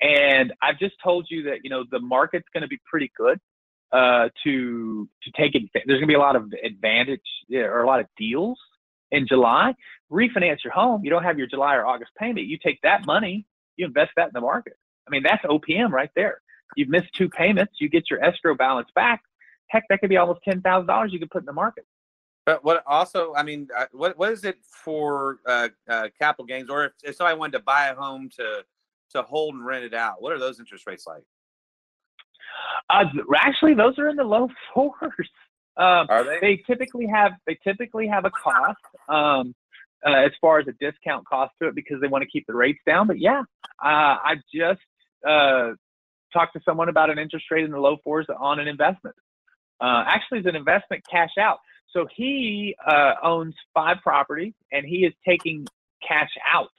and 0.00 0.52
I've 0.62 0.78
just 0.78 0.94
told 1.02 1.26
you 1.30 1.42
that 1.44 1.58
you 1.64 1.70
know 1.70 1.84
the 1.90 2.00
market's 2.00 2.48
going 2.52 2.62
to 2.62 2.68
be 2.68 2.80
pretty 2.90 3.12
good 3.16 3.38
uh, 3.92 4.28
to 4.44 5.08
to 5.22 5.30
take 5.36 5.54
it. 5.54 5.62
There's 5.74 5.98
going 5.98 6.02
to 6.02 6.06
be 6.06 6.14
a 6.14 6.18
lot 6.18 6.36
of 6.36 6.52
advantage 6.64 7.20
or 7.52 7.82
a 7.82 7.86
lot 7.86 8.00
of 8.00 8.06
deals 8.16 8.58
in 9.10 9.26
July. 9.28 9.74
Refinance 10.10 10.64
your 10.64 10.72
home. 10.72 11.04
You 11.04 11.10
don't 11.10 11.24
have 11.24 11.38
your 11.38 11.46
July 11.46 11.76
or 11.76 11.86
August 11.86 12.12
payment. 12.18 12.46
You 12.46 12.58
take 12.64 12.80
that 12.82 13.06
money, 13.06 13.46
you 13.76 13.86
invest 13.86 14.12
that 14.16 14.26
in 14.26 14.32
the 14.34 14.40
market. 14.40 14.74
I 15.06 15.10
mean, 15.10 15.22
that's 15.22 15.44
OPM 15.44 15.90
right 15.90 16.10
there. 16.16 16.41
You've 16.76 16.88
missed 16.88 17.08
two 17.16 17.28
payments. 17.28 17.74
You 17.80 17.88
get 17.88 18.10
your 18.10 18.22
escrow 18.24 18.54
balance 18.54 18.88
back. 18.94 19.22
Heck, 19.68 19.84
that 19.88 20.00
could 20.00 20.10
be 20.10 20.16
almost 20.16 20.40
ten 20.44 20.60
thousand 20.60 20.86
dollars 20.86 21.12
you 21.12 21.18
could 21.18 21.30
put 21.30 21.42
in 21.42 21.46
the 21.46 21.52
market. 21.52 21.86
But 22.44 22.64
what 22.64 22.82
also, 22.86 23.34
I 23.34 23.42
mean, 23.42 23.68
uh, 23.76 23.86
what 23.92 24.18
what 24.18 24.32
is 24.32 24.44
it 24.44 24.58
for 24.62 25.38
uh, 25.46 25.68
uh, 25.88 26.08
capital 26.20 26.44
gains, 26.44 26.68
or 26.70 26.86
if, 26.86 26.92
if 27.04 27.16
somebody 27.16 27.38
wanted 27.38 27.58
to 27.58 27.64
buy 27.64 27.88
a 27.88 27.94
home 27.94 28.28
to 28.36 28.64
to 29.12 29.22
hold 29.22 29.54
and 29.54 29.64
rent 29.64 29.84
it 29.84 29.94
out? 29.94 30.20
What 30.20 30.32
are 30.32 30.38
those 30.38 30.58
interest 30.58 30.86
rates 30.86 31.06
like? 31.06 31.22
Uh, 32.90 33.04
actually, 33.36 33.74
those 33.74 33.98
are 33.98 34.08
in 34.08 34.16
the 34.16 34.24
low 34.24 34.48
fours. 34.74 35.30
Um, 35.76 36.06
Are 36.10 36.24
they? 36.24 36.38
they 36.40 36.62
typically 36.66 37.06
have 37.06 37.32
they 37.46 37.58
typically 37.64 38.06
have 38.06 38.24
a 38.24 38.30
cost 38.30 38.76
um, 39.08 39.54
uh, 40.06 40.12
as 40.12 40.32
far 40.40 40.58
as 40.58 40.66
a 40.68 40.72
discount 40.72 41.26
cost 41.26 41.52
to 41.62 41.68
it 41.68 41.74
because 41.74 42.00
they 42.00 42.08
want 42.08 42.22
to 42.22 42.28
keep 42.28 42.46
the 42.46 42.54
rates 42.54 42.80
down. 42.86 43.06
But 43.06 43.18
yeah, 43.18 43.42
uh, 43.82 44.18
I 44.22 44.34
just 44.54 44.80
uh, 45.26 45.70
talked 46.32 46.54
to 46.54 46.60
someone 46.64 46.88
about 46.88 47.10
an 47.10 47.18
interest 47.18 47.46
rate 47.50 47.64
in 47.64 47.70
the 47.70 47.78
low 47.78 47.96
fours 48.04 48.26
on 48.38 48.58
an 48.60 48.68
investment. 48.68 49.16
Uh, 49.80 50.04
actually, 50.06 50.38
it's 50.38 50.48
an 50.48 50.56
investment 50.56 51.02
cash 51.10 51.32
out. 51.38 51.58
So 51.90 52.06
he 52.16 52.74
uh, 52.86 53.14
owns 53.22 53.54
five 53.74 53.98
properties 54.02 54.54
and 54.70 54.86
he 54.86 55.04
is 55.04 55.12
taking 55.26 55.66
cash 56.06 56.30
out 56.50 56.70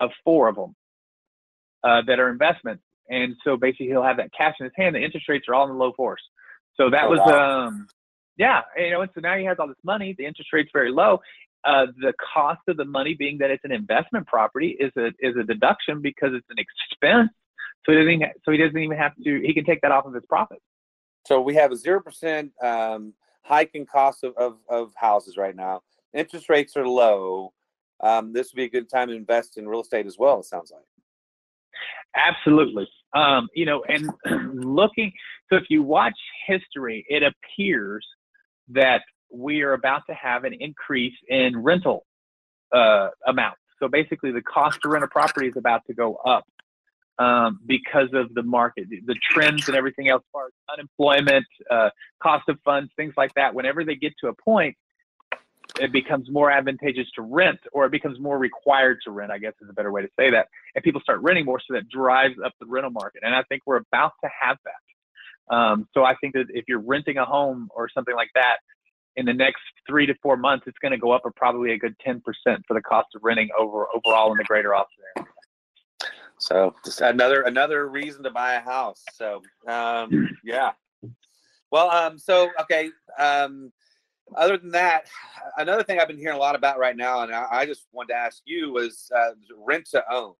of 0.00 0.10
four 0.24 0.48
of 0.48 0.56
them 0.56 0.74
uh, 1.82 2.02
that 2.06 2.18
are 2.20 2.30
investments. 2.30 2.82
And 3.10 3.36
so 3.44 3.56
basically, 3.56 3.86
he'll 3.86 4.02
have 4.02 4.18
that 4.18 4.30
cash 4.36 4.54
in 4.60 4.64
his 4.64 4.72
hand. 4.76 4.94
The 4.94 5.00
interest 5.02 5.28
rates 5.28 5.46
are 5.48 5.54
all 5.54 5.64
in 5.64 5.70
the 5.70 5.76
low 5.76 5.92
fours. 5.96 6.22
So 6.76 6.90
that 6.90 7.04
Oh, 7.04 7.10
was 7.10 7.20
wow. 7.20 7.66
um, 7.66 7.86
yeah, 8.36 8.62
you 8.76 8.90
know, 8.90 9.02
and 9.02 9.10
so 9.14 9.20
now 9.20 9.36
he 9.36 9.44
has 9.44 9.58
all 9.58 9.68
this 9.68 9.76
money. 9.84 10.14
The 10.16 10.26
interest 10.26 10.52
rate's 10.52 10.70
very 10.72 10.90
low. 10.90 11.20
Uh, 11.64 11.86
the 11.98 12.12
cost 12.34 12.60
of 12.68 12.76
the 12.76 12.84
money 12.84 13.14
being 13.14 13.38
that 13.38 13.50
it's 13.50 13.64
an 13.64 13.72
investment 13.72 14.26
property 14.26 14.76
is 14.78 14.92
a 14.98 15.06
is 15.18 15.36
a 15.36 15.44
deduction 15.44 16.02
because 16.02 16.30
it's 16.34 16.46
an 16.50 16.56
expense. 16.90 17.30
So 17.84 17.92
he 17.92 17.98
doesn't 17.98 18.12
even, 18.12 18.28
so 18.44 18.52
he 18.52 18.58
doesn't 18.58 18.78
even 18.78 18.96
have 18.96 19.12
to. 19.16 19.40
He 19.40 19.52
can 19.52 19.64
take 19.64 19.80
that 19.82 19.92
off 19.92 20.06
of 20.06 20.14
his 20.14 20.24
profit. 20.26 20.58
So 21.26 21.40
we 21.40 21.54
have 21.54 21.72
a 21.72 21.76
zero 21.76 22.00
percent 22.02 22.52
um, 22.62 23.14
hike 23.42 23.70
in 23.74 23.86
cost 23.86 24.24
of, 24.24 24.34
of, 24.36 24.56
of 24.68 24.92
houses 24.96 25.36
right 25.36 25.54
now. 25.54 25.82
Interest 26.12 26.48
rates 26.48 26.76
are 26.76 26.86
low. 26.86 27.52
Um, 28.00 28.32
this 28.32 28.52
would 28.52 28.56
be 28.56 28.64
a 28.64 28.70
good 28.70 28.90
time 28.90 29.08
to 29.08 29.14
invest 29.14 29.56
in 29.56 29.68
real 29.68 29.80
estate 29.80 30.06
as 30.06 30.16
well. 30.18 30.40
It 30.40 30.46
sounds 30.46 30.72
like. 30.72 30.84
Absolutely. 32.16 32.88
Um, 33.14 33.48
you 33.54 33.66
know, 33.66 33.84
and 33.88 34.10
looking, 34.64 35.12
so 35.50 35.56
if 35.56 35.64
you 35.68 35.82
watch 35.82 36.14
history, 36.46 37.04
it 37.08 37.22
appears 37.22 38.06
that 38.68 39.02
we 39.32 39.62
are 39.62 39.72
about 39.72 40.02
to 40.08 40.14
have 40.14 40.44
an 40.44 40.54
increase 40.58 41.14
in 41.28 41.62
rental 41.62 42.06
uh, 42.72 43.08
amounts. 43.26 43.60
So 43.78 43.88
basically, 43.88 44.30
the 44.32 44.42
cost 44.42 44.78
to 44.82 44.88
rent 44.88 45.04
a 45.04 45.08
property 45.08 45.48
is 45.48 45.56
about 45.56 45.82
to 45.86 45.94
go 45.94 46.16
up. 46.26 46.44
Um, 47.18 47.60
because 47.66 48.08
of 48.12 48.32
the 48.34 48.42
market, 48.42 48.88
the 48.90 49.16
trends 49.30 49.68
and 49.68 49.76
everything 49.76 50.08
else, 50.08 50.22
far 50.32 50.46
as 50.46 50.52
unemployment, 50.72 51.46
uh, 51.70 51.90
cost 52.22 52.48
of 52.48 52.58
funds, 52.64 52.90
things 52.96 53.14
like 53.16 53.32
that. 53.34 53.54
Whenever 53.54 53.84
they 53.84 53.94
get 53.94 54.12
to 54.20 54.28
a 54.28 54.34
point, 54.34 54.76
it 55.80 55.92
becomes 55.92 56.30
more 56.30 56.50
advantageous 56.50 57.10
to 57.16 57.22
rent, 57.22 57.58
or 57.72 57.84
it 57.86 57.90
becomes 57.90 58.20
more 58.20 58.38
required 58.38 58.98
to 59.04 59.10
rent. 59.10 59.32
I 59.32 59.38
guess 59.38 59.52
is 59.60 59.68
a 59.70 59.72
better 59.72 59.92
way 59.92 60.02
to 60.02 60.08
say 60.18 60.30
that. 60.30 60.48
And 60.74 60.84
people 60.84 61.00
start 61.00 61.20
renting 61.20 61.44
more, 61.44 61.60
so 61.60 61.74
that 61.74 61.88
drives 61.88 62.34
up 62.44 62.52
the 62.60 62.66
rental 62.66 62.90
market. 62.90 63.22
And 63.24 63.34
I 63.34 63.42
think 63.44 63.62
we're 63.66 63.76
about 63.76 64.12
to 64.22 64.30
have 64.40 64.58
that. 64.64 65.54
Um, 65.54 65.88
so 65.92 66.04
I 66.04 66.14
think 66.16 66.34
that 66.34 66.46
if 66.50 66.64
you're 66.68 66.80
renting 66.80 67.18
a 67.18 67.24
home 67.24 67.68
or 67.74 67.88
something 67.92 68.14
like 68.14 68.30
that, 68.34 68.58
in 69.16 69.26
the 69.26 69.32
next 69.32 69.62
three 69.86 70.06
to 70.06 70.14
four 70.22 70.36
months, 70.36 70.64
it's 70.66 70.78
going 70.78 70.92
to 70.92 70.98
go 70.98 71.12
up 71.12 71.22
a, 71.24 71.30
probably 71.30 71.72
a 71.72 71.78
good 71.78 71.94
10% 72.04 72.20
for 72.66 72.74
the 72.74 72.80
cost 72.80 73.08
of 73.14 73.22
renting 73.22 73.48
over 73.58 73.86
overall 73.94 74.32
in 74.32 74.38
the 74.38 74.44
greater 74.44 74.74
Austin 74.74 75.04
area. 75.16 75.28
So 76.44 76.74
just 76.84 77.00
another 77.00 77.40
another 77.42 77.88
reason 77.88 78.22
to 78.24 78.30
buy 78.30 78.54
a 78.54 78.60
house. 78.60 79.02
So 79.14 79.40
um, 79.66 80.28
yeah. 80.44 80.72
Well, 81.70 81.90
um, 81.90 82.18
so 82.18 82.50
okay. 82.60 82.90
Um, 83.18 83.72
other 84.36 84.58
than 84.58 84.70
that, 84.72 85.08
another 85.56 85.82
thing 85.82 85.98
I've 85.98 86.08
been 86.08 86.18
hearing 86.18 86.36
a 86.36 86.40
lot 86.40 86.54
about 86.54 86.78
right 86.78 86.96
now, 86.96 87.22
and 87.22 87.34
I, 87.34 87.46
I 87.50 87.66
just 87.66 87.86
wanted 87.92 88.08
to 88.12 88.18
ask 88.18 88.42
you 88.44 88.72
was 88.72 89.10
uh, 89.16 89.30
rent 89.56 89.86
to 89.92 90.04
own. 90.12 90.34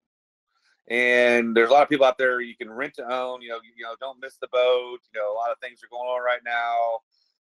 And 0.88 1.56
there's 1.56 1.70
a 1.70 1.72
lot 1.72 1.82
of 1.82 1.88
people 1.88 2.04
out 2.04 2.18
there 2.18 2.42
you 2.42 2.54
can 2.54 2.70
rent 2.70 2.92
to 2.96 3.10
own. 3.10 3.40
You 3.40 3.48
know, 3.48 3.60
you, 3.64 3.70
you 3.74 3.84
know, 3.84 3.94
don't 3.98 4.20
miss 4.20 4.36
the 4.36 4.48
boat. 4.52 4.98
You 5.14 5.20
know, 5.20 5.32
a 5.32 5.36
lot 5.36 5.52
of 5.52 5.58
things 5.60 5.80
are 5.82 5.88
going 5.90 6.06
on 6.06 6.22
right 6.22 6.42
now. 6.44 7.00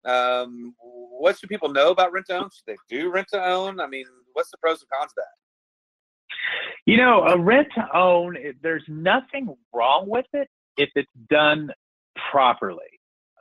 Um, 0.09 0.75
what 0.79 1.37
should 1.37 1.49
people 1.49 1.73
know 1.73 1.91
about 1.91 2.13
rent 2.13 2.27
to 2.27 2.37
own? 2.37 2.49
Should 2.53 2.67
they 2.67 2.77
do 2.89 3.11
rent 3.11 3.27
to 3.33 3.45
own? 3.45 3.81
I 3.81 3.87
mean, 3.87 4.05
what's 4.31 4.51
the 4.51 4.57
pros 4.59 4.79
and 4.81 4.89
cons 4.89 5.11
of 5.11 5.15
that? 5.17 5.44
You 6.85 6.97
know, 6.97 7.23
a 7.23 7.37
rent 7.37 7.67
to 7.75 7.97
own, 7.97 8.37
there's 8.61 8.83
nothing 8.87 9.55
wrong 9.73 10.05
with 10.07 10.25
it 10.33 10.47
if 10.77 10.89
it's 10.95 11.11
done 11.29 11.71
properly. 12.31 12.83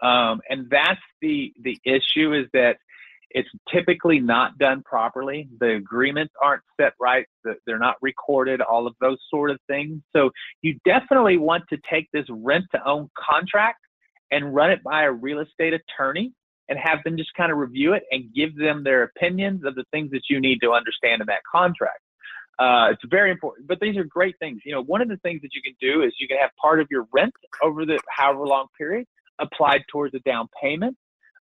Um, 0.02 0.40
and 0.48 0.68
that's 0.70 1.00
the 1.20 1.52
the 1.62 1.78
issue 1.84 2.34
is 2.34 2.46
that 2.52 2.76
it's 3.30 3.48
typically 3.72 4.20
not 4.20 4.56
done 4.58 4.82
properly. 4.84 5.48
The 5.58 5.74
agreements 5.74 6.32
aren't 6.40 6.62
set 6.80 6.92
right. 7.00 7.26
They're 7.66 7.78
not 7.78 7.96
recorded. 8.00 8.60
All 8.60 8.86
of 8.86 8.94
those 9.00 9.18
sort 9.28 9.50
of 9.50 9.58
things. 9.66 10.00
So 10.14 10.30
you 10.62 10.78
definitely 10.84 11.36
want 11.36 11.64
to 11.70 11.78
take 11.90 12.08
this 12.12 12.26
rent 12.30 12.64
to 12.72 12.86
own 12.86 13.10
contract 13.18 13.80
and 14.30 14.54
run 14.54 14.70
it 14.70 14.82
by 14.84 15.02
a 15.02 15.12
real 15.12 15.40
estate 15.40 15.74
attorney 15.74 16.32
and 16.68 16.78
have 16.78 16.98
them 17.04 17.16
just 17.16 17.34
kind 17.36 17.50
of 17.50 17.58
review 17.58 17.92
it 17.92 18.04
and 18.10 18.32
give 18.34 18.56
them 18.56 18.84
their 18.84 19.02
opinions 19.02 19.64
of 19.64 19.74
the 19.74 19.84
things 19.90 20.10
that 20.12 20.22
you 20.30 20.40
need 20.40 20.60
to 20.62 20.72
understand 20.72 21.20
in 21.20 21.26
that 21.26 21.42
contract. 21.50 22.00
Uh, 22.58 22.88
it's 22.92 23.02
very 23.06 23.30
important, 23.30 23.66
but 23.66 23.80
these 23.80 23.96
are 23.96 24.04
great 24.04 24.38
things. 24.38 24.60
You 24.64 24.72
know, 24.72 24.82
one 24.82 25.00
of 25.00 25.08
the 25.08 25.16
things 25.18 25.42
that 25.42 25.54
you 25.54 25.62
can 25.62 25.74
do 25.80 26.02
is 26.02 26.12
you 26.18 26.28
can 26.28 26.38
have 26.38 26.50
part 26.60 26.80
of 26.80 26.86
your 26.90 27.06
rent 27.12 27.34
over 27.62 27.84
the 27.84 27.98
however 28.08 28.46
long 28.46 28.66
period 28.78 29.06
applied 29.40 29.84
towards 29.90 30.14
a 30.14 30.20
down 30.20 30.48
payment, 30.62 30.96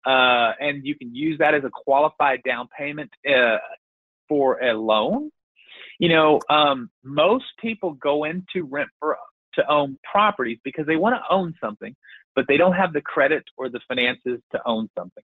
uh, 0.07 0.53
and 0.61 0.87
you 0.87 0.95
can 0.95 1.15
use 1.15 1.39
that 1.39 1.55
as 1.55 1.65
a 1.65 1.71
qualified 1.71 2.43
down 2.45 2.69
payment 2.77 3.11
uh, 3.29 3.59
for 4.29 4.63
a 4.63 4.73
loan. 4.73 5.31
You 5.99 6.11
know, 6.11 6.41
um, 6.49 6.91
most 7.03 7.47
people 7.61 7.93
go 7.95 8.25
into 8.25 8.65
rent 8.65 8.89
for 9.01 9.19
to 9.55 9.69
own 9.69 9.99
properties 10.11 10.59
because 10.63 10.87
they 10.87 10.97
want 10.97 11.17
to 11.17 11.35
own 11.35 11.55
something, 11.61 11.95
but 12.37 12.47
they 12.47 12.57
don't 12.57 12.75
have 12.75 12.93
the 12.93 13.01
credit 13.01 13.45
or 13.57 13.69
the 13.69 13.81
finances 13.89 14.41
to 14.53 14.61
own 14.65 14.89
something. 14.97 15.25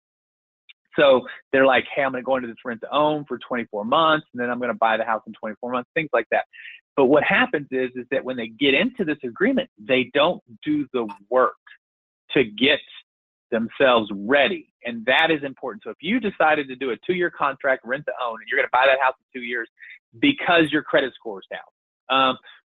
So 0.98 1.22
they're 1.52 1.66
like, 1.66 1.86
hey, 1.96 2.04
I'm 2.04 2.12
going 2.12 2.24
to 2.24 2.26
go 2.26 2.36
into 2.36 2.48
this 2.48 2.58
rent 2.66 2.82
to 2.82 2.94
own 2.94 3.26
for 3.26 3.38
24 3.38 3.86
months, 3.86 4.28
and 4.34 4.42
then 4.42 4.50
I'm 4.50 4.60
going 4.60 4.72
to 4.72 4.78
buy 4.78 4.98
the 4.98 5.06
house 5.06 5.22
in 5.28 5.34
24 5.34 5.72
months, 5.72 5.90
things 5.94 6.10
like 6.14 6.28
that. 6.32 6.46
But 6.96 7.06
what 7.06 7.24
happens 7.24 7.68
is, 7.72 7.90
is 7.96 8.06
that 8.12 8.24
when 8.24 8.36
they 8.36 8.48
get 8.48 8.74
into 8.74 9.06
this 9.06 9.18
agreement, 9.24 9.70
they 9.80 10.12
don't 10.14 10.42
do 10.64 10.88
the 10.94 11.08
work 11.30 11.56
to 12.32 12.44
get 12.44 12.80
themselves 13.52 14.10
ready. 14.14 14.74
And 14.86 15.06
that 15.06 15.30
is 15.30 15.44
important. 15.44 15.84
So 15.84 15.90
if 15.92 15.98
you 16.02 16.20
decided 16.20 16.68
to 16.70 16.76
do 16.76 16.92
a 16.92 16.98
two 17.06 17.14
year 17.14 17.30
contract, 17.30 17.86
rent 17.86 18.06
to 18.06 18.14
own, 18.24 18.36
and 18.42 18.48
you're 18.50 18.58
going 18.58 18.68
to 18.68 18.72
buy 18.72 18.86
that 18.88 19.00
house 19.02 19.14
in 19.20 19.40
two 19.40 19.46
years 19.46 19.70
because 20.20 20.72
your 20.72 20.82
credit 20.82 21.14
score 21.14 21.40
is 21.40 21.46
down, 21.52 22.18
um, 22.18 22.38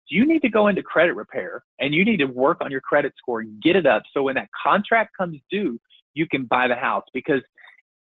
you 0.08 0.26
need 0.26 0.42
to 0.42 0.50
go 0.50 0.68
into 0.68 0.84
credit 0.84 1.14
repair 1.14 1.64
and 1.80 1.94
you 1.94 2.04
need 2.04 2.18
to 2.18 2.26
work 2.26 2.58
on 2.62 2.72
your 2.72 2.82
credit 2.82 3.14
score 3.18 3.40
and 3.42 3.62
get 3.62 3.76
it 3.76 3.86
up. 3.86 4.04
So 4.14 4.24
when 4.24 4.36
that 4.36 4.50
contract 4.62 5.16
comes 5.18 5.40
due, 5.50 5.80
you 6.14 6.28
can 6.28 6.46
buy 6.46 6.68
the 6.68 6.76
house 6.76 7.06
because 7.14 7.42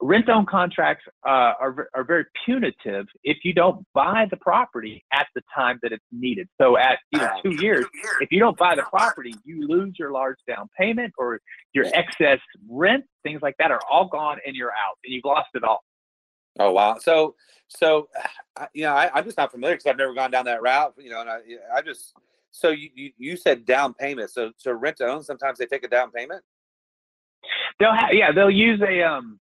rent 0.02 0.30
own 0.30 0.46
contracts 0.46 1.04
uh, 1.26 1.54
are, 1.60 1.90
are 1.94 2.04
very 2.04 2.26
punitive 2.46 3.06
if 3.24 3.38
you 3.44 3.54
don't 3.54 3.86
buy 3.94 4.26
the 4.30 4.38
property 4.38 5.04
at 5.12 5.28
the 5.36 5.42
time 5.54 5.80
that 5.82 5.92
it's 5.92 6.04
needed. 6.12 6.48
So 6.60 6.78
at 6.78 7.00
you 7.12 7.20
know, 7.20 7.30
two 7.44 7.62
years, 7.62 7.86
if 8.22 8.32
you 8.32 8.40
don't 8.40 8.58
buy 8.58 8.76
the 8.76 8.84
property, 8.84 9.36
you 9.44 9.68
lose 9.68 9.94
your 10.00 10.12
large 10.12 10.38
down 10.48 10.70
payment 10.78 11.14
or 11.18 11.40
your 11.74 11.86
excess 11.94 12.40
rent, 12.70 13.04
things 13.24 13.42
like 13.42 13.56
that 13.60 13.72
are 13.72 13.82
all 13.92 14.08
gone 14.08 14.38
and 14.46 14.56
you're 14.56 14.72
out 14.72 14.98
and 15.04 15.14
you've 15.14 15.26
lost 15.26 15.50
it 15.54 15.64
all. 15.64 15.84
Oh 16.60 16.72
wow! 16.72 16.98
So, 17.00 17.36
so 17.68 18.10
you 18.74 18.84
know, 18.84 18.94
I, 18.94 19.18
am 19.18 19.24
just 19.24 19.38
not 19.38 19.52
familiar 19.52 19.76
because 19.76 19.90
I've 19.90 19.98
never 19.98 20.14
gone 20.14 20.32
down 20.32 20.46
that 20.46 20.62
route. 20.62 20.94
You 20.98 21.10
know, 21.10 21.22
and 21.22 21.30
I, 21.30 21.40
I 21.76 21.82
just 21.82 22.14
so 22.52 22.70
you, 22.70 22.90
you 22.96 23.12
you 23.18 23.38
said 23.38 23.66
down 23.66 23.94
payment. 23.94 24.32
So 24.32 24.52
so 24.58 24.72
rent 24.72 24.98
to 24.98 25.08
own 25.08 25.24
sometimes 25.24 25.60
they 25.60 25.66
take 25.66 25.84
a 25.84 25.88
down 25.88 26.12
payment. 26.12 26.44
They'll 27.80 27.94
have 27.94 28.14
yeah 28.14 28.32
they'll 28.32 28.50
use 28.50 28.82
a 28.82 29.04
um 29.04 29.40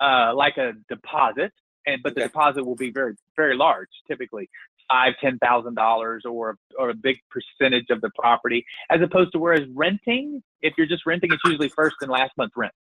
uh, 0.00 0.32
like 0.34 0.56
a 0.56 0.72
deposit, 0.88 1.52
and 1.86 2.02
but 2.02 2.14
the 2.14 2.22
deposit 2.22 2.64
will 2.64 2.76
be 2.76 2.90
very 2.90 3.14
very 3.36 3.56
large, 3.56 3.88
typically 4.08 4.48
five 4.90 5.14
ten 5.20 5.38
thousand 5.38 5.74
dollars 5.74 6.24
or 6.24 6.56
or 6.78 6.90
a 6.90 6.94
big 6.94 7.18
percentage 7.30 7.86
of 7.90 8.00
the 8.00 8.10
property, 8.18 8.64
as 8.90 9.00
opposed 9.00 9.32
to 9.32 9.38
whereas 9.38 9.66
renting, 9.74 10.42
if 10.62 10.74
you're 10.76 10.86
just 10.86 11.06
renting, 11.06 11.32
it's 11.32 11.42
usually 11.44 11.68
first 11.68 11.96
and 12.00 12.10
last 12.10 12.32
month 12.36 12.52
rent. 12.56 12.72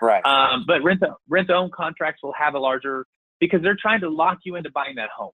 Right. 0.00 0.24
Um, 0.24 0.64
but 0.66 0.82
rent 0.82 1.02
rent 1.28 1.50
own 1.50 1.70
contracts 1.74 2.22
will 2.22 2.34
have 2.38 2.54
a 2.54 2.58
larger 2.58 3.06
because 3.40 3.62
they're 3.62 3.78
trying 3.80 4.00
to 4.00 4.08
lock 4.08 4.38
you 4.44 4.56
into 4.56 4.70
buying 4.70 4.96
that 4.96 5.10
home. 5.10 5.32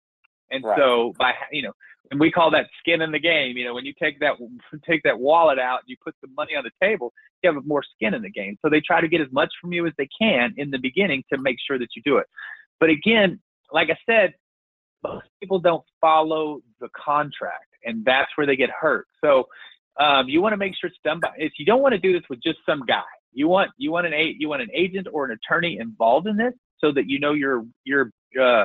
And 0.50 0.64
right. 0.64 0.78
so 0.78 1.14
by 1.18 1.32
you 1.52 1.62
know, 1.62 1.72
and 2.10 2.20
we 2.20 2.30
call 2.30 2.50
that 2.50 2.66
skin 2.78 3.02
in 3.02 3.12
the 3.12 3.18
game. 3.18 3.56
You 3.56 3.64
know, 3.64 3.74
when 3.74 3.84
you 3.84 3.94
take 4.00 4.20
that 4.20 4.34
take 4.88 5.02
that 5.04 5.18
wallet 5.18 5.58
out, 5.58 5.80
and 5.80 5.88
you 5.88 5.96
put 6.04 6.14
the 6.22 6.28
money 6.36 6.54
on 6.56 6.64
the 6.64 6.86
table, 6.86 7.12
you 7.42 7.52
have 7.52 7.64
more 7.66 7.82
skin 7.94 8.14
in 8.14 8.22
the 8.22 8.30
game. 8.30 8.56
So 8.62 8.70
they 8.70 8.80
try 8.80 9.00
to 9.00 9.08
get 9.08 9.20
as 9.20 9.32
much 9.32 9.52
from 9.60 9.72
you 9.72 9.86
as 9.86 9.92
they 9.98 10.08
can 10.20 10.54
in 10.56 10.70
the 10.70 10.78
beginning 10.78 11.24
to 11.32 11.38
make 11.38 11.56
sure 11.66 11.78
that 11.78 11.88
you 11.96 12.02
do 12.04 12.18
it. 12.18 12.26
But 12.80 12.90
again, 12.90 13.40
like 13.72 13.88
I 13.90 13.96
said, 14.08 14.34
most 15.02 15.26
people 15.40 15.58
don't 15.58 15.84
follow 16.00 16.60
the 16.80 16.88
contract, 16.96 17.74
and 17.84 18.04
that's 18.04 18.30
where 18.36 18.46
they 18.46 18.56
get 18.56 18.70
hurt. 18.70 19.06
So 19.22 19.48
um, 20.00 20.28
you 20.28 20.42
want 20.42 20.52
to 20.52 20.56
make 20.56 20.74
sure 20.78 20.88
it's 20.88 20.98
done 21.04 21.20
by. 21.20 21.30
If 21.36 21.52
you 21.58 21.66
don't 21.66 21.82
want 21.82 21.92
to 21.92 21.98
do 21.98 22.12
this 22.12 22.22
with 22.28 22.42
just 22.42 22.58
some 22.66 22.84
guy, 22.86 23.02
you 23.32 23.48
want 23.48 23.70
you 23.76 23.92
want 23.92 24.06
an 24.06 24.14
you 24.38 24.48
want 24.48 24.62
an 24.62 24.70
agent 24.74 25.08
or 25.12 25.24
an 25.24 25.32
attorney 25.32 25.78
involved 25.78 26.26
in 26.26 26.36
this 26.36 26.54
so 26.78 26.92
that 26.92 27.08
you 27.08 27.20
know 27.20 27.32
you're 27.32 27.64
you're 27.84 28.10
uh, 28.40 28.64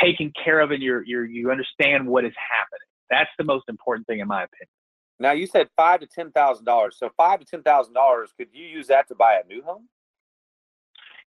taken 0.00 0.32
care 0.42 0.60
of 0.60 0.70
and 0.70 0.82
you're 0.82 1.04
you're 1.04 1.24
you 1.24 1.50
understand 1.50 2.06
what 2.06 2.24
is 2.24 2.34
happening. 2.36 2.86
That's 3.10 3.30
the 3.38 3.44
most 3.44 3.64
important 3.68 4.06
thing 4.06 4.20
in 4.20 4.28
my 4.28 4.44
opinion. 4.44 4.68
Now 5.18 5.32
you 5.32 5.46
said 5.46 5.68
five 5.76 6.00
to 6.00 6.06
ten 6.06 6.30
thousand 6.32 6.64
dollars. 6.64 6.96
So 6.98 7.10
five 7.16 7.40
to 7.40 7.46
ten 7.46 7.62
thousand 7.62 7.94
dollars, 7.94 8.30
could 8.36 8.48
you 8.52 8.64
use 8.64 8.86
that 8.88 9.08
to 9.08 9.14
buy 9.14 9.40
a 9.42 9.46
new 9.46 9.62
home? 9.62 9.88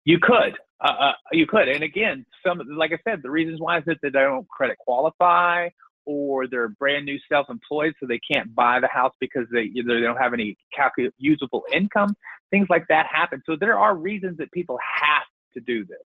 You 0.03 0.17
could, 0.19 0.57
uh, 0.83 0.95
uh, 0.99 1.11
you 1.31 1.45
could, 1.45 1.67
and 1.67 1.83
again, 1.83 2.25
some 2.45 2.59
like 2.75 2.91
I 2.91 2.99
said, 3.07 3.21
the 3.21 3.29
reasons 3.29 3.59
why 3.59 3.77
is 3.77 3.83
that 3.85 3.97
they 4.01 4.09
don't 4.09 4.47
credit 4.47 4.77
qualify 4.79 5.69
or 6.05 6.47
they're 6.47 6.69
brand 6.69 7.05
new 7.05 7.19
self-employed, 7.29 7.93
so 7.99 8.07
they 8.07 8.19
can't 8.19 8.55
buy 8.55 8.79
the 8.79 8.87
house 8.87 9.13
because 9.19 9.45
they 9.51 9.63
either 9.75 9.93
they 9.95 10.01
don't 10.01 10.17
have 10.17 10.33
any 10.33 10.57
calcu- 10.77 11.11
usable 11.19 11.63
income. 11.71 12.15
Things 12.49 12.67
like 12.69 12.87
that 12.89 13.05
happen. 13.05 13.43
So 13.45 13.55
there 13.55 13.77
are 13.77 13.95
reasons 13.95 14.37
that 14.37 14.51
people 14.51 14.79
have 14.81 15.23
to 15.53 15.59
do 15.59 15.85
this. 15.85 15.99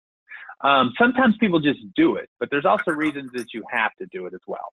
Um, 0.65 0.93
sometimes 0.99 1.37
people 1.37 1.61
just 1.61 1.81
do 1.95 2.17
it, 2.17 2.29
but 2.41 2.49
there's 2.51 2.65
also 2.65 2.91
reasons 2.91 3.31
that 3.35 3.53
you 3.53 3.63
have 3.71 3.95
to 4.01 4.07
do 4.07 4.27
it 4.27 4.35
as 4.35 4.41
well. 4.47 4.73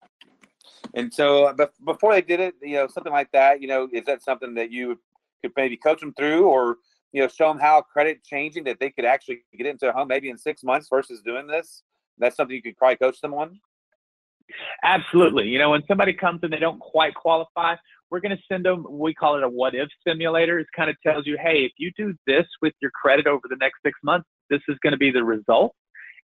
And 0.96 1.14
so, 1.14 1.54
but 1.56 1.74
before 1.86 2.12
they 2.14 2.22
did 2.22 2.40
it, 2.40 2.56
you 2.62 2.76
know, 2.76 2.88
something 2.88 3.14
like 3.14 3.32
that, 3.32 3.62
you 3.62 3.68
know, 3.68 3.88
is 3.94 4.04
that 4.06 4.24
something 4.24 4.56
that 4.56 4.72
you 4.72 5.00
could 5.42 5.52
maybe 5.56 5.78
coach 5.78 6.00
them 6.00 6.14
through, 6.14 6.48
or 6.48 6.78
you 7.12 7.22
know, 7.22 7.28
show 7.28 7.48
them 7.48 7.60
how 7.60 7.82
credit 7.82 8.24
changing 8.24 8.64
that 8.66 8.80
they 8.80 8.90
could 8.90 9.06
actually 9.06 9.40
get 9.58 9.68
into 9.68 9.88
a 9.88 9.94
home 9.94 10.08
maybe 10.08 10.30
in 10.30 10.38
six 10.38 10.64
months 10.64 10.88
versus 10.90 11.22
doing 11.22 11.48
this? 11.48 11.84
That's 12.18 12.36
something 12.36 12.56
you 12.56 12.62
could 12.62 12.78
probably 12.78 12.98
coach 12.98 13.22
them 13.22 13.34
on. 13.34 13.60
Absolutely. 14.84 15.48
You 15.48 15.60
know, 15.60 15.72
when 15.72 15.84
somebody 15.88 16.14
comes 16.14 16.40
and 16.44 16.52
they 16.52 16.60
don't 16.60 16.80
quite 16.80 17.16
qualify, 17.16 17.76
we're 18.10 18.20
going 18.20 18.36
to 18.36 18.44
send 18.50 18.66
them, 18.66 18.86
we 18.90 19.14
call 19.14 19.38
it 19.38 19.44
a 19.44 19.50
what 19.50 19.74
if 19.76 19.90
simulator. 20.08 20.60
It 20.60 20.68
kind 20.76 20.90
of 20.90 20.96
tells 21.02 21.26
you, 21.26 21.38
hey, 21.42 21.66
if 21.66 21.72
you 21.78 21.92
do 21.98 22.14
this 22.28 22.46
with 22.62 22.74
your 22.82 22.92
credit 22.92 23.28
over 23.28 23.48
the 23.50 23.58
next 23.58 23.78
six 23.84 23.98
months, 24.04 24.28
this 24.50 24.62
is 24.68 24.78
going 24.84 24.92
to 24.92 24.98
be 24.98 25.12
the 25.12 25.24
result. 25.24 25.74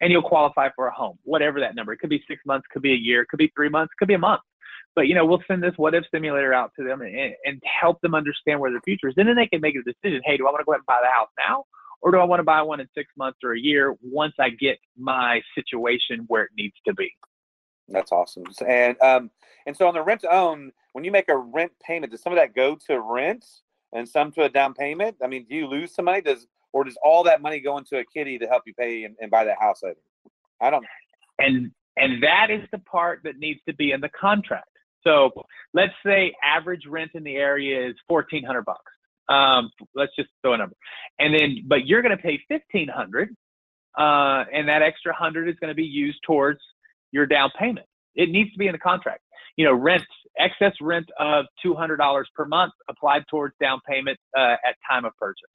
And 0.02 0.11
you'll 0.11 0.22
qualify 0.22 0.70
for 0.74 0.87
a 0.87 0.92
home, 0.92 1.18
whatever 1.24 1.61
that 1.61 1.74
number. 1.74 1.92
It 1.92 1.98
could 1.98 2.09
be 2.09 2.24
six 2.26 2.40
months, 2.46 2.66
could 2.72 2.80
be 2.80 2.92
a 2.92 2.96
year, 2.96 3.26
could 3.28 3.38
be 3.38 3.52
three 3.54 3.68
months, 3.68 3.92
could 3.98 4.09
be 4.09 4.14
a 4.14 4.18
month. 4.18 4.40
But 4.96 5.09
you 5.09 5.14
know, 5.14 5.25
we'll 5.27 5.42
send 5.46 5.62
this 5.62 5.75
what 5.77 5.94
if 5.94 6.04
simulator 6.10 6.54
out 6.54 6.73
to 6.79 6.85
them 6.85 7.02
and, 7.02 7.35
and 7.44 7.62
help 7.64 8.00
them 8.00 8.14
understand 8.14 8.60
where 8.60 8.71
their 8.71 8.81
future 8.81 9.08
is. 9.08 9.14
And 9.18 9.29
then 9.29 9.37
they 9.37 9.46
can 9.46 9.60
make 9.60 9.77
a 9.77 9.83
decision. 9.83 10.23
Hey, 10.25 10.37
do 10.37 10.46
I 10.48 10.50
want 10.50 10.60
to 10.60 10.64
go 10.64 10.73
ahead 10.73 10.81
and 10.81 10.87
buy 10.87 11.00
the 11.02 11.10
house 11.10 11.29
now? 11.38 11.64
Or 12.02 12.10
do 12.10 12.18
I 12.18 12.25
want 12.25 12.40
to 12.40 12.44
buy 12.44 12.62
one 12.62 12.81
in 12.81 12.88
six 12.94 13.10
months 13.16 13.40
or 13.44 13.52
a 13.52 13.60
year 13.60 13.94
once 14.00 14.35
I 14.40 14.50
get 14.50 14.79
my 14.98 15.42
situation 15.54 16.25
where 16.29 16.44
it 16.44 16.50
needs 16.56 16.77
to 16.87 16.94
be? 16.94 17.12
That's 17.88 18.10
awesome. 18.10 18.44
And 18.66 19.00
um, 19.02 19.31
and 19.66 19.77
so 19.77 19.87
on 19.87 19.94
the 19.94 20.02
rent 20.02 20.23
to 20.23 20.35
own, 20.35 20.73
when 20.92 21.04
you 21.04 21.10
make 21.10 21.29
a 21.29 21.37
rent 21.37 21.73
payment, 21.85 22.12
does 22.12 22.23
some 22.23 22.33
of 22.33 22.38
that 22.38 22.54
go 22.54 22.77
to 22.87 23.00
rent 23.00 23.44
and 23.92 24.08
some 24.08 24.33
to 24.33 24.44
a 24.44 24.48
down 24.48 24.75
payment? 24.75 25.16
I 25.23 25.27
mean, 25.27 25.44
do 25.48 25.54
you 25.54 25.66
lose 25.66 25.94
some 25.94 26.06
money? 26.06 26.23
Does 26.23 26.46
or 26.73 26.85
does 26.85 26.96
all 27.04 27.25
that 27.25 27.42
money 27.42 27.60
go 27.60 27.79
into 27.79 27.98
a 27.98 28.04
kitty 28.04 28.38
to 28.38 28.46
help 28.46 28.62
you 28.66 28.75
pay 28.75 29.04
and, 29.04 29.16
and 29.21 29.31
buy 29.31 29.44
that 29.44 29.58
house 29.58 29.81
later? 29.83 30.00
I 30.60 30.71
don't. 30.71 30.85
And 31.38 31.71
and 31.96 32.23
that 32.23 32.50
is 32.50 32.62
the 32.73 32.79
part 32.79 33.21
that 33.25 33.38
needs 33.38 33.60
to 33.68 33.75
be 33.75 33.92
in 33.92 34.00
the 34.00 34.10
contract. 34.10 34.68
So 35.02 35.31
let's 35.75 35.92
say 36.04 36.35
average 36.42 36.83
rent 36.87 37.12
in 37.14 37.25
the 37.25 37.37
area 37.37 37.88
is 37.88 37.96
fourteen 38.08 38.44
hundred 38.44 38.64
bucks. 38.64 38.92
Um, 39.29 39.71
let's 39.94 40.14
just 40.16 40.29
throw 40.42 40.54
a 40.54 40.58
number, 40.58 40.77
and 41.18 41.35
then 41.35 41.64
but 41.66 41.87
you're 41.87 42.02
going 42.02 42.16
to 42.16 42.23
pay 42.23 42.40
fifteen 42.48 42.88
hundred, 42.88 43.35
uh, 43.98 44.44
and 44.52 44.68
that 44.68 44.83
extra 44.83 45.14
hundred 45.14 45.48
is 45.48 45.56
going 45.60 45.68
to 45.68 45.75
be 45.75 45.85
used 45.85 46.18
towards 46.27 46.60
your 47.12 47.27
down 47.27 47.50
payment. 47.58 47.87
It 48.14 48.29
needs 48.29 48.52
to 48.52 48.58
be 48.58 48.66
in 48.66 48.73
the 48.73 48.79
contract. 48.79 49.23
You 49.56 49.64
know, 49.66 49.75
rent 49.75 50.04
excess 50.38 50.75
rent 50.81 51.08
of 51.18 51.46
two 51.62 51.75
hundred 51.75 51.96
dollars 51.96 52.29
per 52.35 52.44
month 52.44 52.73
applied 52.88 53.25
towards 53.31 53.54
down 53.60 53.81
payment 53.88 54.18
uh, 54.37 54.56
at 54.64 54.77
time 54.88 55.04
of 55.04 55.16
purchase. 55.16 55.48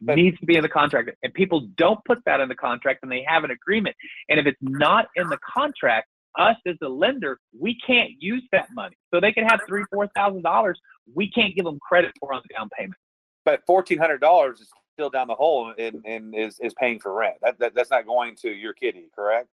But- 0.00 0.16
needs 0.16 0.38
to 0.40 0.46
be 0.46 0.56
in 0.56 0.62
the 0.62 0.68
contract, 0.68 1.10
and 1.22 1.32
people 1.34 1.68
don't 1.76 2.04
put 2.04 2.18
that 2.26 2.40
in 2.40 2.48
the 2.48 2.54
contract, 2.54 3.00
and 3.02 3.10
they 3.10 3.24
have 3.26 3.44
an 3.44 3.50
agreement. 3.50 3.96
And 4.28 4.38
if 4.38 4.46
it's 4.46 4.58
not 4.60 5.08
in 5.16 5.28
the 5.28 5.38
contract, 5.38 6.08
us 6.38 6.56
as 6.66 6.76
a 6.82 6.88
lender, 6.88 7.38
we 7.58 7.78
can't 7.86 8.10
use 8.18 8.42
that 8.52 8.68
money. 8.74 8.96
So 9.12 9.20
they 9.20 9.32
can 9.32 9.44
have 9.44 9.60
three, 9.66 9.84
four 9.90 10.06
thousand 10.08 10.42
dollars. 10.42 10.78
We 11.14 11.30
can't 11.30 11.54
give 11.54 11.64
them 11.64 11.78
credit 11.80 12.12
for 12.20 12.34
on 12.34 12.42
the 12.46 12.54
down 12.54 12.68
payment. 12.78 13.00
But 13.46 13.62
fourteen 13.66 13.98
hundred 13.98 14.20
dollars 14.20 14.60
is 14.60 14.68
still 14.92 15.08
down 15.08 15.28
the 15.28 15.34
hole 15.34 15.72
and, 15.78 16.02
and 16.04 16.34
is, 16.34 16.58
is 16.60 16.74
paying 16.80 16.98
for 17.00 17.14
rent. 17.14 17.36
That, 17.42 17.58
that 17.58 17.74
that's 17.74 17.90
not 17.90 18.06
going 18.06 18.36
to 18.42 18.50
your 18.50 18.74
kitty, 18.74 19.08
correct? 19.14 19.48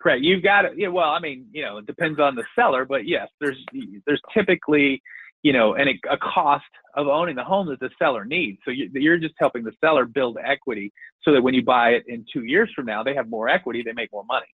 Correct. 0.00 0.22
You've 0.22 0.42
got 0.42 0.62
to. 0.62 0.72
Yeah. 0.76 0.88
Well, 0.88 1.10
I 1.10 1.18
mean, 1.18 1.46
you 1.52 1.62
know, 1.62 1.78
it 1.78 1.86
depends 1.86 2.18
on 2.18 2.34
the 2.34 2.44
seller, 2.54 2.84
but 2.84 3.06
yes, 3.06 3.28
there's 3.40 3.62
there's 4.06 4.22
typically, 4.32 5.02
you 5.44 5.52
know, 5.52 5.74
an, 5.74 5.86
a 6.10 6.16
cost 6.16 6.64
of 6.96 7.06
owning 7.06 7.36
the 7.36 7.44
home 7.44 7.68
that 7.68 7.78
the 7.78 7.90
seller 7.98 8.24
needs. 8.24 8.58
So 8.64 8.70
you, 8.70 8.90
you're 8.94 9.18
just 9.18 9.34
helping 9.38 9.62
the 9.62 9.72
seller 9.80 10.06
build 10.06 10.38
equity, 10.42 10.92
so 11.22 11.32
that 11.32 11.42
when 11.42 11.54
you 11.54 11.62
buy 11.62 11.90
it 11.90 12.04
in 12.08 12.24
two 12.32 12.44
years 12.44 12.72
from 12.74 12.86
now, 12.86 13.04
they 13.04 13.14
have 13.14 13.28
more 13.28 13.48
equity, 13.48 13.82
they 13.82 13.92
make 13.92 14.10
more 14.10 14.24
money. 14.24 14.46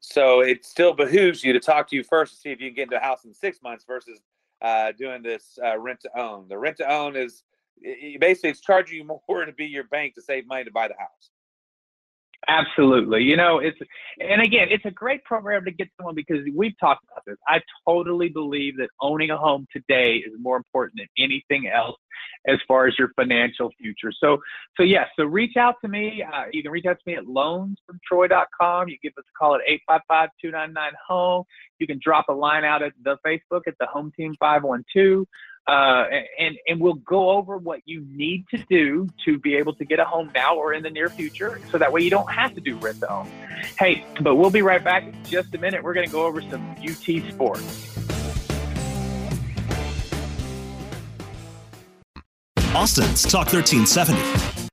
So 0.00 0.40
it 0.40 0.64
still 0.64 0.92
behooves 0.92 1.42
you 1.42 1.52
to 1.54 1.60
talk 1.60 1.88
to 1.88 1.96
you 1.96 2.04
first 2.04 2.34
to 2.34 2.40
see 2.40 2.50
if 2.50 2.60
you 2.60 2.68
can 2.68 2.76
get 2.76 2.82
into 2.84 2.96
a 2.96 3.00
house 3.00 3.24
in 3.24 3.34
six 3.34 3.58
months 3.62 3.84
versus 3.86 4.20
uh, 4.62 4.92
doing 4.98 5.22
this 5.22 5.58
uh, 5.64 5.78
rent 5.78 6.00
to 6.02 6.18
own. 6.18 6.46
The 6.48 6.58
rent 6.58 6.76
to 6.78 6.90
own 6.90 7.16
is 7.16 7.42
i- 7.84 8.14
i- 8.14 8.16
basically 8.20 8.50
it's 8.50 8.60
charging 8.60 8.98
you 8.98 9.04
more 9.28 9.44
to 9.46 9.52
be 9.52 9.64
your 9.66 9.84
bank 9.84 10.14
to 10.14 10.22
save 10.22 10.46
money 10.46 10.64
to 10.64 10.70
buy 10.70 10.88
the 10.88 10.94
house. 10.98 11.30
Absolutely. 12.48 13.22
You 13.22 13.36
know, 13.36 13.58
it's 13.58 13.78
and 14.18 14.40
again, 14.40 14.68
it's 14.70 14.84
a 14.86 14.90
great 14.90 15.22
program 15.24 15.64
to 15.66 15.70
get 15.70 15.88
someone 15.96 16.14
because 16.14 16.38
we've 16.54 16.78
talked 16.80 17.04
about 17.10 17.22
this. 17.26 17.36
I 17.46 17.60
totally 17.86 18.28
believe 18.28 18.76
that 18.78 18.88
owning 19.00 19.30
a 19.30 19.36
home 19.36 19.66
today 19.72 20.16
is 20.16 20.32
more 20.40 20.56
important 20.56 21.00
than 21.00 21.08
anything 21.18 21.68
else 21.68 21.96
as 22.48 22.58
far 22.66 22.86
as 22.86 22.98
your 22.98 23.10
financial 23.16 23.70
future. 23.78 24.12
So, 24.18 24.38
so 24.76 24.82
yes, 24.82 25.08
so 25.16 25.24
reach 25.24 25.56
out 25.56 25.76
to 25.84 25.88
me. 25.88 26.22
Uh, 26.22 26.44
you 26.52 26.62
can 26.62 26.72
reach 26.72 26.86
out 26.86 26.96
to 26.96 27.02
me 27.06 27.14
at 27.14 27.24
loansfromtroy.com. 27.24 28.88
You 28.88 28.96
give 29.02 29.12
us 29.18 29.24
a 29.28 29.38
call 29.38 29.56
at 29.56 29.60
855-299-HOME. 30.42 31.44
You 31.78 31.86
can 31.86 32.00
drop 32.02 32.26
a 32.28 32.32
line 32.32 32.64
out 32.64 32.82
at 32.82 32.92
the 33.02 33.16
Facebook 33.26 33.62
at 33.66 33.74
the 33.78 33.86
Home 33.86 34.12
Team 34.16 34.34
512. 34.40 35.26
Uh, 35.70 36.08
and 36.36 36.58
and 36.66 36.80
we'll 36.80 36.94
go 36.94 37.30
over 37.30 37.56
what 37.56 37.80
you 37.84 38.04
need 38.10 38.44
to 38.48 38.58
do 38.68 39.08
to 39.24 39.38
be 39.38 39.54
able 39.54 39.72
to 39.72 39.84
get 39.84 40.00
a 40.00 40.04
home 40.04 40.28
now 40.34 40.56
or 40.56 40.74
in 40.74 40.82
the 40.82 40.90
near 40.90 41.08
future, 41.08 41.60
so 41.70 41.78
that 41.78 41.92
way 41.92 42.00
you 42.00 42.10
don't 42.10 42.28
have 42.28 42.52
to 42.52 42.60
do 42.60 42.76
rent 42.78 42.98
to 42.98 43.08
own. 43.08 43.30
Hey, 43.78 44.04
but 44.20 44.34
we'll 44.34 44.50
be 44.50 44.62
right 44.62 44.82
back 44.82 45.04
in 45.04 45.14
just 45.24 45.54
a 45.54 45.58
minute. 45.58 45.84
We're 45.84 45.94
going 45.94 46.06
to 46.06 46.12
go 46.12 46.26
over 46.26 46.42
some 46.42 46.74
UT 46.82 47.32
sports. 47.32 47.86
Austin's 52.74 53.22
Talk 53.22 53.52
1370. 53.52 54.69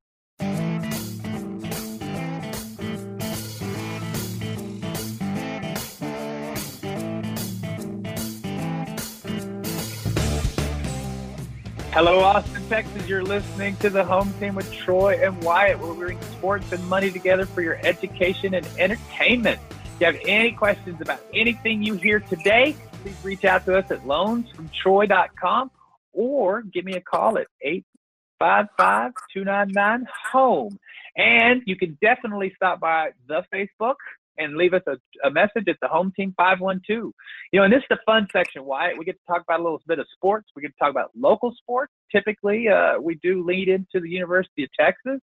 Hello, 11.97 12.19
Austin, 12.19 12.63
Texas. 12.69 13.07
You're 13.07 13.23
listening 13.23 13.75
to 13.77 13.89
the 13.89 14.05
home 14.05 14.31
team 14.39 14.53
with 14.53 14.71
Troy 14.71 15.19
and 15.19 15.43
Wyatt, 15.43 15.79
where 15.79 15.93
we 15.93 15.97
bring 15.97 16.21
sports 16.21 16.71
and 16.71 16.87
money 16.87 17.09
together 17.09 17.47
for 17.47 17.63
your 17.63 17.79
education 17.83 18.53
and 18.53 18.67
entertainment. 18.77 19.59
If 19.71 20.01
you 20.01 20.05
have 20.05 20.17
any 20.27 20.51
questions 20.51 21.01
about 21.01 21.19
anything 21.33 21.81
you 21.81 21.95
hear 21.95 22.19
today, 22.19 22.75
please 23.01 23.15
reach 23.23 23.45
out 23.45 23.65
to 23.65 23.75
us 23.79 23.89
at 23.89 24.03
loansfromtroy.com 24.03 25.71
or 26.13 26.61
give 26.61 26.85
me 26.85 26.93
a 26.93 27.01
call 27.01 27.39
at 27.39 27.47
855 27.63 29.13
299 29.33 30.07
HOME. 30.31 30.77
And 31.15 31.63
you 31.65 31.75
can 31.75 31.97
definitely 31.99 32.53
stop 32.55 32.79
by 32.79 33.13
the 33.27 33.43
Facebook 33.51 33.95
and 34.37 34.55
leave 34.55 34.73
us 34.73 34.83
a, 34.87 34.97
a 35.27 35.31
message 35.31 35.67
at 35.67 35.77
the 35.81 35.87
Home 35.87 36.11
Team 36.15 36.33
512. 36.37 37.11
You 37.51 37.59
know, 37.59 37.63
and 37.63 37.73
this 37.73 37.79
is 37.79 37.87
the 37.89 37.99
fun 38.05 38.27
section, 38.31 38.65
Wyatt. 38.65 38.97
We 38.97 39.05
get 39.05 39.13
to 39.13 39.25
talk 39.27 39.41
about 39.41 39.59
a 39.59 39.63
little 39.63 39.81
bit 39.87 39.99
of 39.99 40.05
sports. 40.13 40.49
We 40.55 40.61
get 40.61 40.69
to 40.69 40.79
talk 40.79 40.91
about 40.91 41.11
local 41.15 41.53
sports. 41.57 41.93
Typically, 42.11 42.67
uh, 42.67 42.99
we 42.99 43.15
do 43.15 43.43
lead 43.43 43.69
into 43.69 43.99
the 43.99 44.09
University 44.09 44.63
of 44.63 44.69
Texas. 44.79 45.19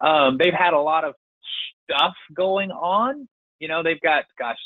Um, 0.00 0.38
they've 0.38 0.54
had 0.54 0.72
a 0.72 0.80
lot 0.80 1.04
of 1.04 1.14
stuff 1.84 2.14
going 2.34 2.70
on. 2.70 3.28
You 3.58 3.68
know, 3.68 3.82
they've 3.82 4.00
got, 4.00 4.24
gosh, 4.38 4.56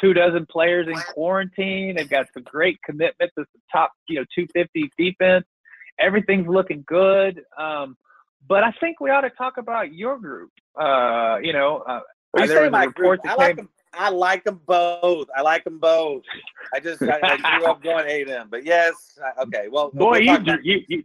two 0.00 0.12
dozen 0.12 0.46
players 0.50 0.86
in 0.86 0.94
quarantine. 1.14 1.96
They've 1.96 2.08
got 2.08 2.26
some 2.34 2.42
great 2.44 2.78
commitments. 2.84 3.34
to 3.36 3.44
the 3.52 3.60
top, 3.72 3.92
you 4.08 4.16
know, 4.16 4.24
250 4.34 4.90
defense. 4.98 5.44
Everything's 5.98 6.46
looking 6.46 6.84
good. 6.86 7.42
Um, 7.58 7.96
but 8.46 8.62
I 8.62 8.72
think 8.80 9.00
we 9.00 9.10
ought 9.10 9.22
to 9.22 9.30
talk 9.30 9.58
about 9.58 9.92
your 9.92 10.18
group. 10.18 10.50
Uh, 10.80 11.38
you 11.42 11.52
know, 11.52 11.82
uh, 11.88 12.00
Well, 12.32 12.42
you 12.42 12.48
there 12.48 12.56
say 12.58 12.62
was 12.62 12.68
a 12.68 12.70
my 12.70 12.86
group. 12.86 13.20
I 13.24 13.34
like 13.34 13.48
came- 13.48 13.56
them. 13.56 13.68
I 13.94 14.10
like 14.10 14.44
them 14.44 14.60
both. 14.66 15.28
I 15.34 15.40
like 15.40 15.64
them 15.64 15.78
both. 15.78 16.22
I 16.74 16.78
just 16.80 17.02
I, 17.02 17.18
I 17.22 17.58
grew 17.58 17.66
up 17.66 17.82
going 17.82 18.06
A 18.06 18.24
them, 18.24 18.48
but 18.50 18.64
yes, 18.64 19.18
I- 19.24 19.42
okay. 19.42 19.68
Well, 19.70 19.90
boy, 19.90 20.20
we'll 20.20 20.42
you, 20.42 20.58
you, 20.62 20.84
you, 20.88 21.04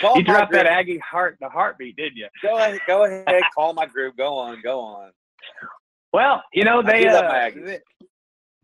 call 0.00 0.16
you 0.16 0.24
dropped 0.24 0.52
that. 0.52 0.66
Aggie 0.66 0.98
heart 0.98 1.38
a 1.42 1.48
heartbeat, 1.48 1.96
didn't 1.96 2.16
you? 2.16 2.28
Go 2.42 2.56
ahead, 2.58 2.80
go 2.86 3.04
ahead. 3.04 3.42
Call 3.54 3.72
my 3.72 3.86
group. 3.86 4.16
Go 4.16 4.36
on, 4.36 4.60
go 4.62 4.80
on. 4.80 5.12
Well, 6.12 6.42
you 6.52 6.64
know, 6.64 6.82
they, 6.82 7.06
uh, 7.06 7.50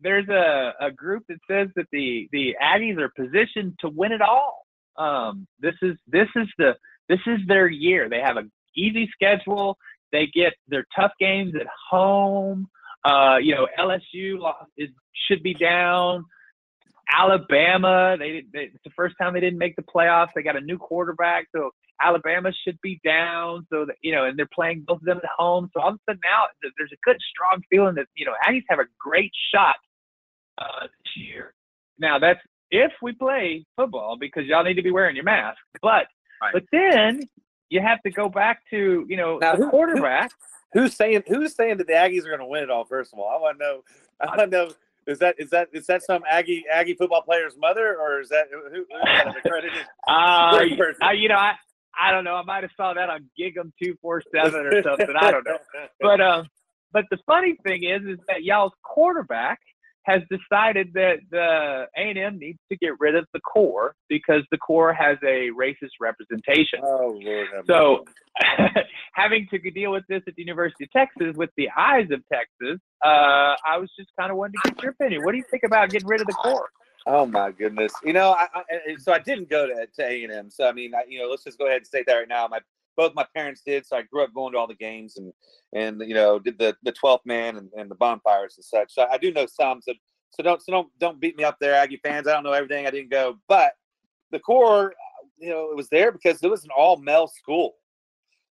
there's 0.01 0.27
a, 0.29 0.73
a 0.79 0.91
group 0.91 1.23
that 1.29 1.37
says 1.49 1.69
that 1.75 1.85
the, 1.91 2.27
the 2.31 2.55
Aggies 2.61 2.97
are 2.99 3.09
positioned 3.15 3.75
to 3.79 3.89
win 3.89 4.11
it 4.11 4.21
all. 4.21 4.65
Um, 4.97 5.47
this 5.59 5.75
is 5.81 5.95
this 6.07 6.27
is 6.35 6.47
the 6.57 6.75
this 7.09 7.19
is 7.27 7.39
their 7.47 7.67
year. 7.67 8.09
They 8.09 8.19
have 8.21 8.37
an 8.37 8.51
easy 8.75 9.09
schedule. 9.13 9.77
They 10.11 10.27
get 10.33 10.53
their 10.67 10.85
tough 10.95 11.11
games 11.19 11.53
at 11.59 11.67
home. 11.89 12.67
Uh, 13.03 13.37
you 13.41 13.53
know, 13.53 13.67
LSU 13.79 14.37
is, 14.77 14.89
should 15.27 15.43
be 15.43 15.53
down. 15.53 16.25
Alabama, 17.11 18.15
they, 18.17 18.43
they 18.51 18.61
it's 18.61 18.83
the 18.83 18.89
first 18.95 19.15
time 19.21 19.33
they 19.33 19.39
didn't 19.39 19.59
make 19.59 19.75
the 19.75 19.83
playoffs. 19.83 20.29
They 20.35 20.41
got 20.41 20.55
a 20.55 20.61
new 20.61 20.79
quarterback, 20.79 21.45
so 21.55 21.69
Alabama 22.01 22.51
should 22.63 22.79
be 22.81 22.99
down. 23.05 23.67
So 23.71 23.85
that 23.85 23.95
you 24.01 24.11
know, 24.11 24.25
and 24.25 24.37
they're 24.37 24.49
playing 24.51 24.85
both 24.87 25.01
of 25.01 25.05
them 25.05 25.19
at 25.23 25.29
home. 25.37 25.69
So 25.73 25.81
all 25.81 25.89
of 25.89 25.95
a 25.95 25.99
sudden 26.09 26.21
now 26.23 26.45
there's 26.63 26.91
a 26.91 26.97
good, 27.03 27.17
strong 27.29 27.61
feeling 27.69 27.93
that 27.95 28.07
you 28.15 28.25
know 28.25 28.33
Aggies 28.47 28.63
have 28.69 28.79
a 28.79 28.85
great 28.99 29.31
shot 29.53 29.75
uh, 30.57 30.87
this 30.87 31.15
year. 31.15 31.53
Now 31.99 32.17
that's 32.17 32.39
if 32.71 32.91
we 33.03 33.13
play 33.13 33.65
football 33.75 34.17
because 34.19 34.45
y'all 34.47 34.63
need 34.63 34.73
to 34.73 34.81
be 34.81 34.91
wearing 34.91 35.15
your 35.15 35.25
mask. 35.25 35.59
But 35.83 36.07
Right. 36.41 36.53
but 36.53 36.63
then 36.71 37.21
you 37.69 37.81
have 37.81 38.01
to 38.03 38.11
go 38.11 38.29
back 38.29 38.61
to 38.71 39.05
you 39.07 39.17
know 39.17 39.37
Now, 39.39 39.51
the 39.51 39.57
who- 39.57 39.63
who- 39.65 39.69
quarterback. 39.71 40.31
Who's 40.73 40.93
saying 40.93 41.23
who's 41.27 41.55
saying 41.55 41.77
that 41.77 41.87
the 41.87 41.93
Aggies 41.93 42.25
are 42.25 42.29
going 42.29 42.39
to 42.41 42.45
win 42.45 42.61
it 42.63 42.69
all? 42.69 42.83
First 42.83 43.13
of 43.13 43.19
all, 43.19 43.29
I 43.29 43.39
want 43.41 43.57
to 43.59 43.63
know. 43.63 43.81
I 44.19 44.25
want 44.25 44.39
to 44.39 44.47
know. 44.47 44.71
Is 45.07 45.19
that 45.19 45.35
is 45.39 45.49
that 45.51 45.69
is 45.71 45.85
that 45.87 46.03
some 46.03 46.23
Aggie 46.29 46.65
Aggie 46.69 46.95
football 46.95 47.21
player's 47.21 47.55
mother, 47.57 47.95
or 47.95 48.19
is 48.19 48.27
that 48.29 48.47
who, 48.51 48.83
an 49.05 49.29
accredited? 49.37 49.71
Uh, 50.07 50.59
I, 51.01 51.13
you 51.13 51.29
know, 51.29 51.35
I 51.35 51.53
I 51.97 52.11
don't 52.11 52.25
know. 52.25 52.35
I 52.35 52.41
might 52.43 52.63
have 52.63 52.71
saw 52.75 52.93
that 52.93 53.09
on 53.09 53.29
Gig'em 53.39 53.71
two 53.81 53.95
four 54.01 54.21
seven 54.33 54.65
or 54.65 54.83
something. 54.83 55.15
I 55.17 55.31
don't 55.31 55.45
know. 55.45 55.57
But 56.01 56.19
um, 56.19 56.47
but 56.91 57.05
the 57.09 57.19
funny 57.25 57.55
thing 57.63 57.83
is, 57.85 58.01
is 58.03 58.19
that 58.27 58.43
y'all's 58.43 58.73
quarterback 58.83 59.59
has 60.05 60.21
decided 60.29 60.93
that 60.93 61.17
the 61.31 61.87
A 61.97 62.09
and 62.09 62.17
M 62.17 62.39
needs 62.39 62.59
to 62.71 62.77
get 62.77 62.91
rid 62.99 63.15
of 63.15 63.25
the 63.33 63.39
Corps 63.39 63.95
because 64.07 64.43
the 64.51 64.57
Corps 64.57 64.93
has 64.93 65.17
a 65.23 65.49
racist 65.59 65.97
representation. 65.99 66.79
oh 66.83 67.19
Lord. 67.21 67.47
So, 67.67 68.05
having 69.13 69.47
to 69.49 69.59
deal 69.71 69.91
with 69.91 70.03
this 70.07 70.21
at 70.27 70.35
the 70.35 70.41
University 70.43 70.83
of 70.83 70.91
Texas 70.91 71.35
with 71.35 71.49
the 71.57 71.69
eyes 71.75 72.07
of 72.11 72.21
Texas, 72.31 72.79
uh, 73.03 73.55
I 73.67 73.77
was 73.77 73.89
just 73.97 74.11
kind 74.19 74.31
of 74.31 74.37
wanting 74.37 74.55
to 74.63 74.71
get 74.71 74.83
your 74.83 74.91
opinion. 74.91 75.23
What 75.23 75.31
do 75.31 75.37
you 75.37 75.45
think 75.49 75.63
about 75.63 75.89
getting 75.89 76.07
rid 76.07 76.21
of 76.21 76.27
the 76.27 76.33
Corps? 76.33 76.69
Oh 77.07 77.25
my 77.25 77.51
goodness! 77.51 77.93
You 78.03 78.13
know, 78.13 78.31
I, 78.31 78.47
I, 78.55 78.95
so 78.97 79.13
I 79.13 79.19
didn't 79.19 79.49
go 79.49 79.67
to 79.67 79.87
to 79.95 80.03
A 80.03 80.23
and 80.23 80.31
M. 80.31 80.49
So 80.49 80.67
I 80.67 80.71
mean, 80.71 80.93
I, 80.95 81.03
you 81.07 81.19
know, 81.19 81.27
let's 81.29 81.43
just 81.43 81.57
go 81.57 81.65
ahead 81.65 81.77
and 81.77 81.87
state 81.87 82.05
that 82.07 82.15
right 82.15 82.27
now. 82.27 82.47
My 82.47 82.59
both 82.95 83.13
my 83.15 83.25
parents 83.35 83.61
did, 83.65 83.85
so 83.85 83.97
I 83.97 84.03
grew 84.03 84.23
up 84.23 84.33
going 84.33 84.53
to 84.53 84.59
all 84.59 84.67
the 84.67 84.75
games 84.75 85.17
and 85.17 85.33
and 85.73 86.01
you 86.01 86.13
know 86.13 86.39
did 86.39 86.57
the 86.57 86.75
the 86.83 86.93
12th 86.93 87.25
man 87.25 87.57
and, 87.57 87.69
and 87.77 87.89
the 87.89 87.95
bonfires 87.95 88.55
and 88.57 88.65
such. 88.65 88.93
So 88.93 89.07
I 89.11 89.17
do 89.17 89.31
know 89.31 89.45
some. 89.45 89.81
So 89.81 89.93
so 90.31 90.43
don't 90.43 90.61
so 90.61 90.71
don't 90.71 90.99
don't 90.99 91.19
beat 91.19 91.37
me 91.37 91.43
up 91.43 91.57
there, 91.59 91.75
Aggie 91.75 92.01
fans. 92.03 92.27
I 92.27 92.33
don't 92.33 92.43
know 92.43 92.51
everything. 92.51 92.85
I 92.85 92.91
didn't 92.91 93.11
go, 93.11 93.37
but 93.47 93.73
the 94.31 94.39
Corps, 94.39 94.93
you 95.37 95.49
know, 95.49 95.69
it 95.71 95.77
was 95.77 95.89
there 95.89 96.11
because 96.11 96.41
it 96.43 96.49
was 96.49 96.63
an 96.63 96.71
all 96.75 96.97
male 96.97 97.27
school, 97.27 97.75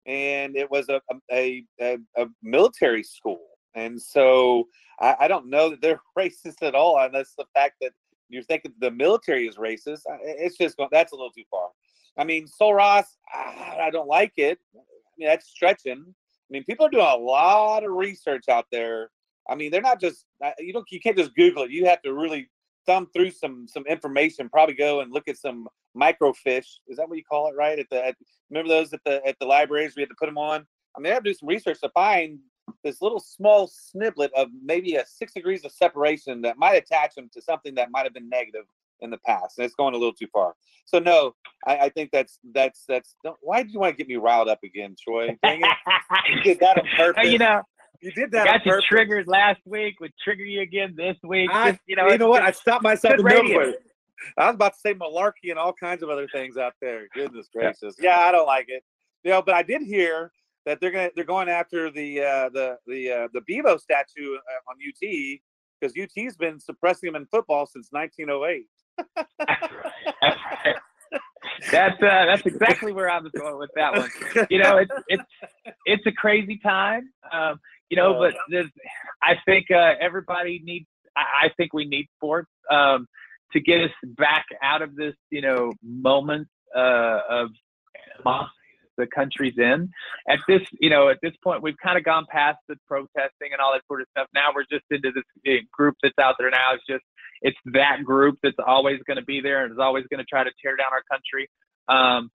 and 0.05 0.55
it 0.55 0.69
was 0.71 0.89
a 0.89 1.01
a, 1.31 1.63
a, 1.79 1.97
a 2.17 2.25
military 2.41 3.03
school, 3.03 3.41
and 3.75 4.01
so 4.01 4.67
I, 4.99 5.15
I 5.21 5.27
don't 5.27 5.49
know 5.49 5.69
that 5.69 5.81
they're 5.81 6.01
racist 6.17 6.63
at 6.63 6.75
all, 6.75 6.97
unless 6.99 7.33
the 7.37 7.45
fact 7.53 7.75
that 7.81 7.91
you're 8.29 8.43
thinking 8.43 8.73
the 8.79 8.91
military 8.91 9.47
is 9.47 9.55
racist. 9.55 10.01
It's 10.21 10.57
just 10.57 10.77
that's 10.91 11.11
a 11.11 11.15
little 11.15 11.31
too 11.31 11.43
far. 11.49 11.69
I 12.17 12.23
mean, 12.23 12.47
Sul 12.47 12.73
Ross, 12.73 13.05
I 13.33 13.89
don't 13.91 14.07
like 14.07 14.33
it. 14.37 14.59
I 14.75 14.79
mean, 15.17 15.27
that's 15.27 15.49
stretching. 15.49 16.03
I 16.07 16.49
mean, 16.49 16.63
people 16.63 16.85
are 16.85 16.89
doing 16.89 17.05
a 17.05 17.15
lot 17.15 17.83
of 17.83 17.91
research 17.91 18.45
out 18.49 18.65
there. 18.71 19.11
I 19.49 19.55
mean, 19.55 19.71
they're 19.71 19.81
not 19.81 20.01
just 20.01 20.25
uh, 20.43 20.51
you 20.59 20.73
don't 20.73 20.85
you 20.89 20.99
can't 20.99 21.17
just 21.17 21.35
Google 21.35 21.63
it. 21.63 21.71
You 21.71 21.85
have 21.85 22.01
to 22.01 22.13
really 22.13 22.49
thumb 22.85 23.07
through 23.13 23.31
some 23.31 23.67
some 23.67 23.85
information. 23.85 24.49
Probably 24.49 24.75
go 24.75 25.01
and 25.01 25.13
look 25.13 25.27
at 25.27 25.37
some 25.37 25.67
microfiche. 25.95 26.79
Is 26.87 26.97
that 26.97 27.07
what 27.07 27.17
you 27.17 27.23
call 27.23 27.49
it? 27.49 27.55
Right 27.55 27.79
at 27.79 27.87
the 27.89 28.05
at, 28.07 28.15
remember 28.49 28.69
those 28.69 28.93
at 28.93 29.01
the 29.05 29.25
at 29.25 29.37
the 29.39 29.45
libraries 29.45 29.93
we 29.95 30.01
had 30.01 30.09
to 30.09 30.15
put 30.19 30.25
them 30.25 30.37
on. 30.37 30.65
I 30.95 30.99
mean, 30.99 31.05
they 31.05 31.13
have 31.13 31.23
to 31.23 31.29
do 31.29 31.33
some 31.33 31.49
research 31.49 31.79
to 31.81 31.89
find 31.89 32.39
this 32.83 33.01
little 33.01 33.19
small 33.19 33.69
sniblet 33.69 34.29
of 34.35 34.49
maybe 34.63 34.95
a 34.95 35.05
six 35.05 35.33
degrees 35.33 35.63
of 35.63 35.71
separation 35.71 36.41
that 36.41 36.57
might 36.57 36.75
attach 36.75 37.15
them 37.15 37.29
to 37.33 37.41
something 37.41 37.75
that 37.75 37.91
might 37.91 38.03
have 38.03 38.13
been 38.13 38.29
negative 38.29 38.63
in 39.01 39.09
the 39.09 39.17
past. 39.19 39.57
And 39.57 39.65
it's 39.65 39.75
going 39.75 39.93
a 39.93 39.97
little 39.97 40.13
too 40.13 40.27
far. 40.31 40.55
So 40.85 40.99
no, 40.99 41.35
I, 41.65 41.77
I 41.77 41.89
think 41.89 42.11
that's 42.11 42.39
that's 42.53 42.83
that's. 42.87 43.15
Why 43.41 43.63
do 43.63 43.69
you 43.69 43.79
want 43.79 43.93
to 43.93 43.97
get 43.97 44.07
me 44.07 44.15
riled 44.15 44.47
up 44.47 44.59
again, 44.63 44.95
Troy? 45.01 45.37
Dang 45.43 45.61
it. 45.61 45.69
you 46.29 46.41
did 46.43 46.59
that 46.59 46.77
on 46.77 46.87
purpose. 46.95 47.31
You 47.31 47.37
know. 47.37 47.61
You 48.01 48.11
did 48.11 48.31
that. 48.31 48.45
Got 48.45 48.65
you 48.65 48.79
triggered 48.87 49.27
last 49.27 49.59
week. 49.65 49.99
Would 49.99 50.13
trigger 50.23 50.45
you 50.45 50.61
again 50.61 50.93
this 50.95 51.17
week. 51.23 51.49
I, 51.51 51.71
Just, 51.71 51.81
you 51.87 51.95
know, 51.95 52.07
you 52.07 52.19
know 52.19 52.29
what? 52.29 52.43
I 52.43 52.51
stopped 52.51 52.83
myself 52.83 53.15
in 53.17 53.23
middle 53.23 53.73
I 54.37 54.47
was 54.47 54.55
about 54.55 54.73
to 54.73 54.79
say 54.79 54.93
malarkey 54.93 55.49
and 55.49 55.59
all 55.59 55.73
kinds 55.73 56.03
of 56.03 56.09
other 56.09 56.27
things 56.27 56.57
out 56.57 56.73
there. 56.81 57.07
Goodness 57.13 57.47
gracious. 57.53 57.95
Yeah, 57.99 58.19
I 58.19 58.31
don't 58.31 58.45
like 58.45 58.65
it. 58.67 58.83
You 59.23 59.31
know, 59.31 59.41
but 59.41 59.55
I 59.55 59.63
did 59.63 59.81
hear 59.81 60.31
that 60.65 60.79
they're 60.79 60.91
gonna 60.91 61.09
they're 61.15 61.23
going 61.23 61.49
after 61.49 61.89
the 61.89 62.21
uh, 62.21 62.49
the 62.49 62.77
the 62.87 63.11
uh, 63.11 63.27
the 63.33 63.41
Bevo 63.47 63.77
statue 63.77 64.35
uh, 64.35 64.71
on 64.71 64.77
UT 64.85 65.39
because 65.79 65.95
UT's 65.97 66.35
been 66.35 66.59
suppressing 66.59 67.11
them 67.11 67.21
in 67.21 67.27
football 67.27 67.65
since 67.65 67.87
1908. 67.91 68.67
That's 71.71 72.01
uh, 72.01 72.25
that's 72.25 72.45
exactly 72.45 72.91
where 72.91 73.09
I 73.09 73.19
was 73.19 73.31
going 73.31 73.57
with 73.57 73.71
that 73.75 73.93
one. 73.93 74.09
You 74.49 74.61
know, 74.61 74.77
it's 74.77 74.91
it's 75.07 75.23
it's 75.85 76.05
a 76.05 76.11
crazy 76.11 76.59
time. 76.63 77.09
Um, 77.31 77.59
you 77.89 77.97
know, 77.97 78.19
but 78.19 78.35
I 79.21 79.35
think 79.45 79.67
uh, 79.71 79.93
everybody 79.99 80.61
needs. 80.63 80.85
I, 81.15 81.45
I 81.45 81.49
think 81.57 81.73
we 81.73 81.85
need 81.85 82.07
sports 82.17 82.49
um, 82.71 83.07
to 83.53 83.59
get 83.59 83.81
us 83.81 83.91
back 84.03 84.45
out 84.61 84.81
of 84.81 84.95
this, 84.95 85.15
you 85.29 85.41
know, 85.41 85.73
moment 85.81 86.47
uh, 86.75 87.19
of 87.29 87.49
the 88.97 89.07
country's 89.07 89.57
in. 89.57 89.89
At 90.27 90.39
this, 90.47 90.61
you 90.79 90.89
know, 90.89 91.09
at 91.09 91.17
this 91.21 91.33
point, 91.43 91.61
we've 91.61 91.77
kind 91.81 91.97
of 91.97 92.03
gone 92.03 92.25
past 92.29 92.57
the 92.67 92.75
protesting 92.87 93.51
and 93.51 93.61
all 93.61 93.73
that 93.73 93.83
sort 93.87 94.01
of 94.01 94.07
stuff. 94.11 94.27
Now 94.33 94.49
we're 94.53 94.65
just 94.69 94.85
into 94.91 95.11
this 95.13 95.23
eh, 95.45 95.59
group 95.71 95.95
that's 96.01 96.17
out 96.19 96.35
there 96.39 96.49
now. 96.49 96.73
It's 96.73 96.83
just, 96.89 97.03
it's 97.41 97.57
that 97.73 98.03
group 98.03 98.37
that's 98.43 98.57
always 98.65 98.99
going 99.05 99.17
to 99.17 99.25
be 99.25 99.41
there 99.41 99.63
and 99.63 99.71
is 99.71 99.79
always 99.79 100.05
going 100.09 100.19
to 100.19 100.25
try 100.25 100.43
to 100.43 100.51
tear 100.61 100.75
down 100.75 100.87
our 100.91 101.03
country. 101.11 101.49
Um, 101.87 102.29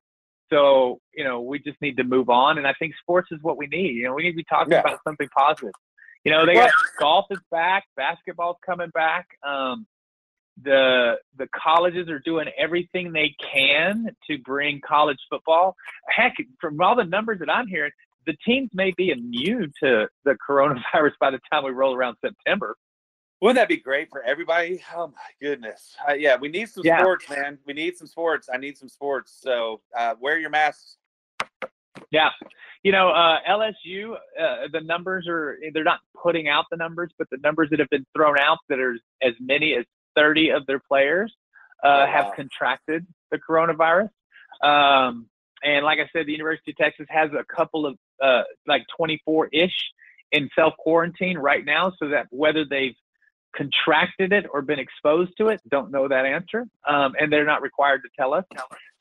so, 0.50 1.00
you 1.14 1.24
know, 1.24 1.40
we 1.40 1.58
just 1.58 1.80
need 1.80 1.96
to 1.96 2.04
move 2.04 2.28
on. 2.28 2.58
And 2.58 2.66
I 2.66 2.74
think 2.78 2.94
sports 3.00 3.28
is 3.32 3.38
what 3.42 3.56
we 3.56 3.66
need. 3.66 3.96
You 3.96 4.04
know, 4.04 4.14
we 4.14 4.22
need 4.22 4.32
to 4.32 4.36
be 4.36 4.44
talking 4.44 4.72
yeah. 4.72 4.80
about 4.80 4.98
something 5.06 5.28
positive. 5.36 5.72
You 6.24 6.30
know, 6.30 6.46
they 6.46 6.54
got 6.54 6.70
golf 7.00 7.26
is 7.30 7.40
back, 7.50 7.84
basketball's 7.96 8.58
coming 8.64 8.90
back. 8.90 9.26
Um, 9.42 9.86
the 10.62 11.14
the 11.38 11.48
colleges 11.54 12.08
are 12.08 12.20
doing 12.20 12.46
everything 12.58 13.12
they 13.12 13.34
can 13.52 14.08
to 14.28 14.38
bring 14.38 14.80
college 14.86 15.18
football. 15.30 15.74
Heck, 16.08 16.34
from 16.60 16.80
all 16.80 16.94
the 16.94 17.04
numbers 17.04 17.38
that 17.40 17.50
I'm 17.50 17.66
hearing, 17.66 17.90
the 18.26 18.36
teams 18.46 18.70
may 18.74 18.92
be 18.96 19.10
immune 19.10 19.72
to 19.82 20.06
the 20.24 20.36
coronavirus 20.48 21.12
by 21.20 21.30
the 21.30 21.40
time 21.50 21.64
we 21.64 21.70
roll 21.70 21.94
around 21.94 22.16
September. 22.20 22.76
Wouldn't 23.42 23.56
that 23.56 23.66
be 23.66 23.76
great 23.76 24.08
for 24.08 24.22
everybody? 24.22 24.80
Oh 24.94 25.08
my 25.08 25.30
goodness! 25.40 25.96
Uh, 26.08 26.12
yeah, 26.12 26.36
we 26.40 26.48
need 26.48 26.68
some 26.68 26.84
yeah. 26.84 27.00
sports, 27.00 27.28
man. 27.28 27.58
We 27.66 27.72
need 27.72 27.96
some 27.96 28.06
sports. 28.06 28.48
I 28.52 28.56
need 28.56 28.78
some 28.78 28.88
sports. 28.88 29.36
So 29.42 29.80
uh, 29.98 30.14
wear 30.20 30.38
your 30.38 30.48
masks. 30.48 30.98
Yeah, 32.12 32.28
you 32.84 32.92
know 32.92 33.08
uh, 33.08 33.38
LSU. 33.50 34.14
Uh, 34.40 34.68
the 34.72 34.80
numbers 34.80 35.26
are—they're 35.28 35.82
not 35.82 35.98
putting 36.22 36.46
out 36.46 36.66
the 36.70 36.76
numbers, 36.76 37.10
but 37.18 37.28
the 37.30 37.38
numbers 37.38 37.68
that 37.70 37.80
have 37.80 37.90
been 37.90 38.06
thrown 38.16 38.38
out 38.38 38.58
that 38.68 38.78
are 38.78 38.96
as 39.20 39.34
many 39.40 39.74
as 39.74 39.86
30 40.14 40.50
of 40.50 40.64
their 40.66 40.78
players 40.78 41.34
uh, 41.82 41.88
oh, 41.88 41.90
wow. 41.90 42.06
have 42.06 42.34
contracted 42.36 43.04
the 43.32 43.38
coronavirus. 43.38 44.10
Um, 44.62 45.26
and 45.64 45.84
like 45.84 45.98
I 45.98 46.08
said, 46.12 46.26
the 46.26 46.32
University 46.32 46.70
of 46.70 46.76
Texas 46.76 47.06
has 47.08 47.30
a 47.32 47.42
couple 47.52 47.86
of 47.86 47.96
uh, 48.22 48.42
like 48.68 48.84
24 48.96 49.48
ish 49.52 49.74
in 50.30 50.48
self 50.54 50.74
quarantine 50.78 51.38
right 51.38 51.64
now, 51.64 51.92
so 51.98 52.08
that 52.10 52.28
whether 52.30 52.64
they've 52.64 52.94
contracted 53.56 54.32
it 54.32 54.46
or 54.52 54.62
been 54.62 54.78
exposed 54.78 55.32
to 55.38 55.48
it, 55.48 55.60
don't 55.68 55.90
know 55.90 56.08
that 56.08 56.24
answer. 56.24 56.66
Um, 56.88 57.14
and 57.18 57.32
they're 57.32 57.44
not 57.44 57.62
required 57.62 58.02
to 58.02 58.08
tell 58.18 58.34
us. 58.34 58.44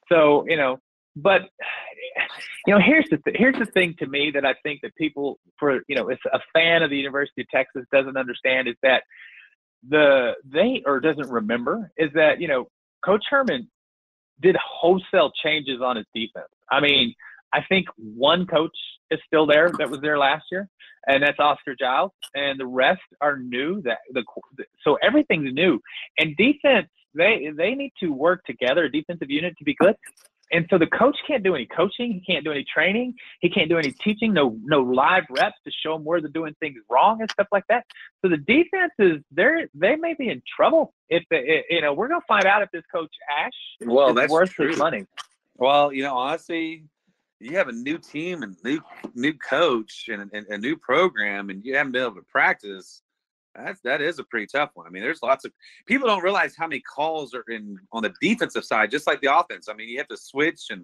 So, 0.09 0.45
you 0.47 0.57
know, 0.57 0.79
but 1.15 1.41
you 2.67 2.73
know, 2.73 2.79
here's 2.79 3.07
the 3.09 3.17
th- 3.17 3.37
here's 3.37 3.57
the 3.57 3.65
thing 3.65 3.95
to 3.99 4.07
me 4.07 4.31
that 4.31 4.45
I 4.45 4.55
think 4.63 4.81
that 4.81 4.95
people 4.95 5.39
for 5.57 5.81
you 5.87 5.95
know, 5.95 6.09
it's 6.09 6.21
a 6.31 6.39
fan 6.53 6.83
of 6.83 6.89
the 6.89 6.97
University 6.97 7.41
of 7.41 7.49
Texas 7.49 7.85
doesn't 7.91 8.17
understand 8.17 8.67
is 8.67 8.75
that 8.83 9.03
the 9.87 10.33
they 10.45 10.83
or 10.85 10.99
doesn't 10.99 11.29
remember 11.29 11.91
is 11.97 12.11
that 12.13 12.39
you 12.39 12.47
know 12.47 12.67
Coach 13.03 13.23
Herman 13.29 13.69
did 14.39 14.55
wholesale 14.55 15.31
changes 15.43 15.81
on 15.81 15.97
his 15.97 16.05
defense. 16.13 16.47
I 16.69 16.79
mean, 16.79 17.13
I 17.53 17.61
think 17.67 17.87
one 17.97 18.45
coach 18.45 18.75
is 19.09 19.19
still 19.25 19.45
there 19.45 19.71
that 19.77 19.89
was 19.89 20.01
there 20.01 20.17
last 20.17 20.45
year, 20.51 20.69
and 21.07 21.23
that's 21.23 21.39
Oscar 21.39 21.75
Giles, 21.77 22.11
and 22.35 22.59
the 22.59 22.65
rest 22.65 23.01
are 23.19 23.37
new. 23.37 23.81
That 23.81 23.99
the 24.11 24.23
so 24.83 24.97
everything's 25.01 25.53
new, 25.53 25.79
and 26.17 26.35
defense 26.37 26.87
they 27.13 27.51
they 27.55 27.75
need 27.75 27.93
to 27.99 28.09
work 28.09 28.43
together, 28.45 28.85
a 28.85 28.91
defensive 28.91 29.29
unit, 29.29 29.55
to 29.57 29.63
be 29.63 29.75
good 29.75 29.95
and 30.51 30.67
so 30.69 30.77
the 30.77 30.87
coach 30.87 31.17
can't 31.25 31.43
do 31.43 31.55
any 31.55 31.65
coaching. 31.65 32.13
He 32.13 32.33
can't 32.33 32.43
do 32.43 32.51
any 32.51 32.65
training. 32.65 33.15
He 33.39 33.49
can't 33.49 33.69
do 33.69 33.77
any 33.77 33.91
teaching. 33.91 34.33
No, 34.33 34.57
no 34.63 34.81
live 34.81 35.23
reps 35.29 35.55
to 35.65 35.71
show 35.83 35.93
them 35.93 36.03
where 36.03 36.19
they're 36.19 36.29
doing 36.29 36.55
things 36.59 36.77
wrong 36.89 37.21
and 37.21 37.31
stuff 37.31 37.47
like 37.51 37.63
that. 37.69 37.85
So 38.21 38.29
the 38.29 38.37
defense 38.37 38.91
is 38.99 39.19
they're 39.31 39.67
they 39.73 39.95
may 39.95 40.13
be 40.13 40.29
in 40.29 40.41
trouble 40.55 40.93
if 41.09 41.23
they, 41.29 41.63
you 41.69 41.81
know 41.81 41.93
we're 41.93 42.09
gonna 42.09 42.21
find 42.27 42.45
out 42.45 42.61
if 42.61 42.69
this 42.71 42.83
coach 42.93 43.11
Ash 43.39 43.87
well 43.87 44.13
that's 44.13 44.31
worth 44.31 44.51
true. 44.51 44.69
his 44.69 44.77
money. 44.77 45.05
Well, 45.55 45.93
you 45.93 46.03
know, 46.03 46.17
honestly, 46.17 46.85
you 47.41 47.57
have 47.57 47.67
a 47.67 47.73
new 47.73 47.97
team 47.97 48.43
and 48.43 48.55
new 48.63 48.79
new 49.15 49.33
coach 49.33 50.09
and, 50.11 50.29
and 50.33 50.45
a 50.47 50.57
new 50.57 50.77
program, 50.77 51.49
and 51.49 51.63
you 51.65 51.75
haven't 51.75 51.93
been 51.93 52.03
able 52.03 52.15
to 52.15 52.25
practice 52.31 53.01
that's 53.55 53.81
that 53.81 54.01
is 54.01 54.19
a 54.19 54.23
pretty 54.23 54.47
tough 54.47 54.71
one. 54.75 54.87
I 54.87 54.89
mean, 54.89 55.03
there's 55.03 55.21
lots 55.21 55.45
of 55.45 55.51
people 55.85 56.07
don't 56.07 56.23
realize 56.23 56.55
how 56.57 56.67
many 56.67 56.81
calls 56.81 57.33
are 57.33 57.43
in 57.49 57.77
on 57.91 58.03
the 58.03 58.13
defensive 58.21 58.63
side, 58.63 58.91
just 58.91 59.07
like 59.07 59.21
the 59.21 59.35
offense. 59.35 59.67
I 59.69 59.73
mean, 59.73 59.89
you 59.89 59.97
have 59.97 60.07
to 60.07 60.17
switch 60.17 60.67
and 60.69 60.83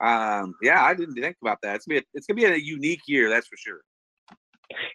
um, 0.00 0.54
yeah, 0.62 0.82
I 0.82 0.94
didn't 0.94 1.14
think 1.14 1.36
about 1.40 1.58
that. 1.62 1.76
It's 1.76 1.86
gonna 1.86 2.00
be 2.00 2.04
a, 2.04 2.08
it's 2.14 2.26
gonna 2.26 2.36
be 2.36 2.44
a 2.44 2.56
unique 2.56 3.02
year, 3.06 3.30
that's 3.30 3.46
for 3.46 3.56
sure. 3.56 3.80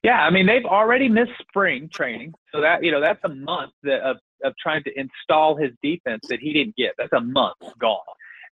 Yeah, 0.03 0.21
I 0.21 0.29
mean 0.29 0.45
they've 0.45 0.65
already 0.65 1.09
missed 1.09 1.31
spring 1.47 1.89
training, 1.91 2.33
so 2.51 2.61
that 2.61 2.83
you 2.83 2.91
know 2.91 3.01
that's 3.01 3.23
a 3.23 3.29
month 3.29 3.73
that, 3.83 4.01
of 4.01 4.17
of 4.43 4.53
trying 4.61 4.83
to 4.83 4.99
install 4.99 5.55
his 5.55 5.71
defense 5.81 6.25
that 6.29 6.39
he 6.39 6.53
didn't 6.53 6.75
get. 6.75 6.93
That's 6.97 7.13
a 7.13 7.21
month 7.21 7.57
gone, 7.79 7.99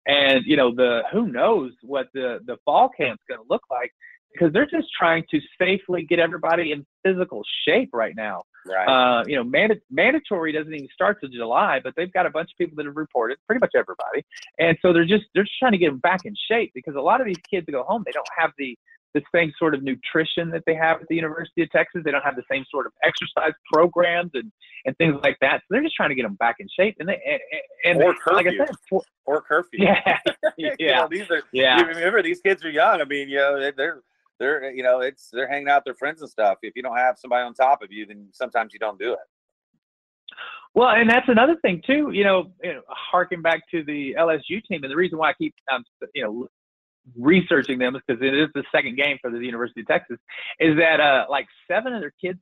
and 0.08 0.44
you 0.46 0.56
know 0.56 0.74
the 0.74 1.04
who 1.12 1.28
knows 1.28 1.72
what 1.84 2.08
the 2.14 2.40
the 2.46 2.58
fall 2.66 2.90
camp's 2.90 3.24
going 3.28 3.40
to 3.40 3.46
look 3.50 3.64
like 3.70 3.92
because 4.34 4.54
they're 4.54 4.66
just 4.68 4.88
trying 4.98 5.24
to 5.32 5.40
safely 5.60 6.04
get 6.04 6.20
everybody 6.20 6.72
in 6.72 6.86
physical 7.04 7.42
shape 7.68 7.90
right 7.94 8.14
now. 8.16 8.44
Right. 8.66 8.86
Uh, 8.86 9.24
you 9.26 9.36
know, 9.36 9.44
manda- 9.44 9.80
mandatory 9.90 10.52
doesn't 10.52 10.74
even 10.74 10.90
start 10.94 11.20
till 11.22 11.30
July, 11.30 11.80
but 11.82 11.94
they've 11.96 12.12
got 12.12 12.26
a 12.26 12.30
bunch 12.30 12.50
of 12.52 12.58
people 12.58 12.76
that 12.76 12.86
have 12.86 12.98
reported, 12.98 13.38
pretty 13.48 13.60
much 13.60 13.72
everybody, 13.76 14.26
and 14.60 14.78
so 14.82 14.92
they're 14.92 15.06
just 15.06 15.26
they're 15.34 15.44
just 15.44 15.58
trying 15.60 15.72
to 15.72 15.78
get 15.78 15.90
them 15.90 16.00
back 16.00 16.22
in 16.26 16.36
shape 16.50 16.72
because 16.74 16.96
a 16.96 17.02
lot 17.02 17.22
of 17.22 17.28
these 17.28 17.40
kids 17.50 17.66
that 17.66 17.72
go 17.72 17.84
home, 17.84 18.04
they 18.06 18.12
don't 18.12 18.28
have 18.38 18.52
the 18.58 18.78
the 19.18 19.40
same 19.40 19.52
sort 19.58 19.74
of 19.74 19.84
nutrition 19.84 20.50
that 20.52 20.64
they 20.66 20.76
have 20.76 21.02
at 21.02 21.08
the 21.08 21.16
University 21.16 21.64
of 21.64 21.72
Texas. 21.72 22.02
They 22.06 22.12
don't 22.12 22.24
have 22.24 22.36
the 22.36 22.44
same 22.50 22.66
sort 22.70 22.86
of 22.86 22.92
exercise 23.04 23.54
programs 23.72 24.32
and, 24.36 24.52
and 24.86 24.96
things 24.98 25.16
like 25.24 25.38
that. 25.42 25.62
So 25.62 25.66
they're 25.72 25.84
just 25.84 25.96
trying 25.96 26.10
to 26.10 26.16
get 26.16 26.24
them 26.24 26.36
back 26.36 26.58
in 26.60 26.68
shape. 26.78 26.96
And 27.00 27.10
they 27.10 27.20
and, 27.84 28.00
and 28.00 28.04
or 28.04 28.14
curfew. 28.14 28.36
like 28.36 28.48
I 28.48 28.66
said, 28.66 28.76
for, 28.90 29.02
or 29.26 29.42
curfew. 29.42 29.80
Yeah, 29.84 30.20
yeah. 30.58 30.70
you 30.78 30.88
know, 30.88 31.08
these 31.10 31.30
are 31.32 31.42
yeah. 31.52 31.82
remember 31.82 32.22
these 32.22 32.42
kids 32.42 32.64
are 32.64 32.70
young. 32.70 33.02
I 33.02 33.06
mean, 33.06 33.30
you 33.30 33.38
know, 33.38 33.72
they're 33.76 34.02
they're 34.40 34.72
you 34.72 34.84
know 34.84 35.00
it's 35.00 35.30
they're 35.32 35.48
hanging 35.48 35.70
out 35.70 35.80
with 35.80 35.86
their 35.86 35.96
friends 35.96 36.22
and 36.22 36.30
stuff. 36.30 36.58
If 36.62 36.74
you 36.76 36.84
don't 36.84 36.98
have 36.98 37.18
somebody 37.18 37.44
on 37.44 37.54
top 37.54 37.82
of 37.82 37.92
you, 37.92 38.06
then 38.06 38.28
sometimes 38.34 38.72
you 38.74 38.80
don't 38.80 39.00
do 39.00 39.14
it. 39.14 39.20
Well, 40.76 40.90
and 40.90 41.10
that's 41.10 41.28
another 41.28 41.56
thing 41.64 41.82
too. 41.86 42.12
You 42.12 42.24
know, 42.24 42.52
you 42.64 42.74
know 42.74 42.82
harking 42.88 43.42
back 43.42 43.62
to 43.72 43.84
the 43.84 44.16
LSU 44.18 44.64
team, 44.70 44.84
and 44.84 44.92
the 44.92 44.96
reason 44.96 45.18
why 45.18 45.32
I 45.32 45.34
keep 45.34 45.56
um, 45.74 45.84
you 46.14 46.24
know 46.24 46.48
researching 47.16 47.80
them 47.80 47.94
because 47.94 48.22
it 48.22 48.34
is 48.34 48.50
the 48.54 48.64
second 48.72 48.98
game 48.98 49.18
for 49.22 49.32
the 49.32 49.40
University 49.40 49.82
of 49.82 49.88
Texas, 49.88 50.18
is 50.60 50.78
that 50.78 51.00
uh, 51.00 51.26
like 51.30 51.48
seven 51.70 51.94
of 51.94 52.02
their 52.02 52.14
kids 52.22 52.40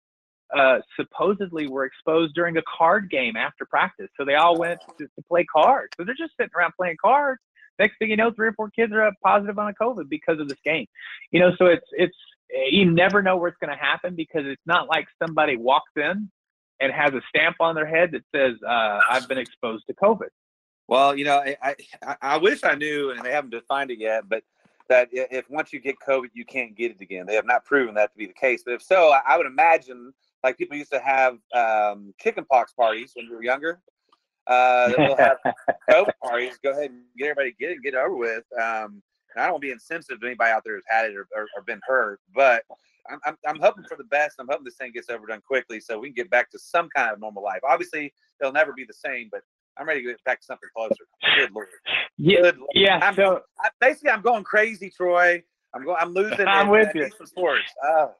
uh, 0.55 0.79
supposedly 0.95 1.67
were 1.67 1.85
exposed 1.85 2.33
during 2.35 2.57
a 2.57 2.61
card 2.77 3.09
game 3.09 3.35
after 3.35 3.65
practice. 3.65 4.09
So 4.17 4.25
they 4.25 4.35
all 4.35 4.57
went 4.57 4.79
to, 4.99 5.05
to 5.05 5.21
play 5.27 5.45
cards. 5.45 5.89
So 5.97 6.03
they're 6.03 6.15
just 6.15 6.33
sitting 6.39 6.51
around 6.55 6.73
playing 6.77 6.97
cards. 7.01 7.41
Next 7.79 7.97
thing 7.97 8.09
you 8.09 8.15
know, 8.15 8.31
three 8.31 8.47
or 8.47 8.53
four 8.53 8.69
kids 8.69 8.93
are 8.93 9.11
positive 9.23 9.59
on 9.59 9.69
a 9.69 9.73
COVID 9.73 10.07
because 10.07 10.39
of 10.39 10.47
this 10.47 10.59
game. 10.63 10.85
You 11.31 11.41
know, 11.41 11.51
so 11.57 11.65
it's 11.65 11.85
it's 11.91 12.15
you 12.71 12.89
never 12.89 13.21
know 13.21 13.37
where 13.37 13.49
it's 13.49 13.57
going 13.59 13.75
to 13.75 13.83
happen 13.83 14.15
because 14.15 14.43
it's 14.45 14.61
not 14.65 14.87
like 14.87 15.07
somebody 15.21 15.57
walks 15.57 15.91
in 15.95 16.29
and 16.79 16.91
has 16.91 17.13
a 17.13 17.21
stamp 17.29 17.57
on 17.59 17.75
their 17.75 17.87
head 17.87 18.11
that 18.11 18.21
says 18.33 18.55
uh, 18.65 18.99
I've 19.09 19.27
been 19.27 19.37
exposed 19.37 19.85
to 19.87 19.93
COVID. 19.95 20.29
Well, 20.87 21.17
you 21.17 21.25
know, 21.25 21.37
I, 21.37 21.75
I 22.03 22.15
I 22.21 22.37
wish 22.37 22.63
I 22.63 22.75
knew, 22.75 23.11
and 23.11 23.23
they 23.25 23.31
haven't 23.31 23.49
defined 23.49 23.91
it 23.91 23.99
yet, 23.99 24.29
but 24.29 24.43
that 24.89 25.09
if 25.11 25.49
once 25.49 25.73
you 25.73 25.79
get 25.79 25.95
COVID, 26.05 26.29
you 26.33 26.45
can't 26.45 26.75
get 26.75 26.91
it 26.91 27.01
again. 27.01 27.25
They 27.25 27.35
have 27.35 27.45
not 27.45 27.65
proven 27.65 27.95
that 27.95 28.11
to 28.11 28.17
be 28.17 28.27
the 28.27 28.33
case. 28.33 28.63
But 28.63 28.75
if 28.75 28.81
so, 28.81 29.13
I 29.27 29.37
would 29.37 29.47
imagine 29.47 30.13
like 30.43 30.57
people 30.57 30.77
used 30.77 30.91
to 30.91 30.99
have 30.99 31.37
um, 31.53 32.13
chicken 32.19 32.45
pox 32.45 32.73
parties 32.73 33.11
when 33.15 33.25
you 33.25 33.33
were 33.33 33.43
younger. 33.43 33.81
Uh, 34.47 34.91
we'll 34.97 35.17
have 35.17 35.37
COVID 35.89 36.13
parties. 36.23 36.59
Go 36.63 36.71
ahead 36.71 36.91
and 36.91 37.01
get 37.17 37.29
everybody 37.29 37.55
get 37.59 37.71
it, 37.71 37.81
get 37.83 37.93
it 37.95 37.97
over 37.97 38.15
with. 38.15 38.43
Um, 38.59 39.01
I 39.35 39.43
don't 39.43 39.53
want 39.53 39.63
to 39.63 39.67
be 39.67 39.71
insensitive 39.71 40.21
to 40.21 40.27
anybody 40.27 40.51
out 40.51 40.63
there 40.63 40.75
who's 40.75 40.83
had 40.87 41.07
it 41.07 41.15
or, 41.15 41.27
or, 41.35 41.47
or 41.55 41.63
been 41.65 41.81
hurt, 41.85 42.21
but 42.33 42.63
I'm, 43.09 43.19
I'm, 43.25 43.37
I'm, 43.45 43.59
hoping 43.59 43.83
for 43.83 43.97
the 43.97 44.05
best. 44.05 44.35
I'm 44.39 44.47
hoping 44.49 44.63
this 44.63 44.75
thing 44.75 44.91
gets 44.93 45.09
overdone 45.09 45.41
quickly 45.41 45.79
so 45.79 45.99
we 45.99 46.07
can 46.07 46.15
get 46.15 46.29
back 46.29 46.49
to 46.51 46.59
some 46.59 46.89
kind 46.95 47.11
of 47.11 47.19
normal 47.19 47.43
life. 47.43 47.59
Obviously, 47.67 48.13
it'll 48.39 48.53
never 48.53 48.73
be 48.73 48.85
the 48.85 48.93
same, 48.93 49.27
but 49.31 49.41
I'm 49.77 49.87
ready 49.87 50.01
to 50.01 50.07
get 50.07 50.23
back 50.23 50.39
to 50.39 50.45
something 50.45 50.69
closer. 50.75 51.03
Good 51.35 51.51
lord. 51.51 51.67
Yeah. 52.17 52.51
Yeah. 52.73 52.99
I'm, 53.01 53.15
so 53.15 53.41
I, 53.59 53.69
basically, 53.79 54.11
I'm 54.11 54.21
going 54.21 54.43
crazy, 54.43 54.89
Troy. 54.89 55.43
I'm 55.73 55.83
going. 55.83 55.97
I'm 55.99 56.13
losing. 56.13 56.47
I'm 56.47 56.69
with 56.69 56.93
you. 56.95 57.09
Sports. 57.25 57.63
Oh. 57.83 58.11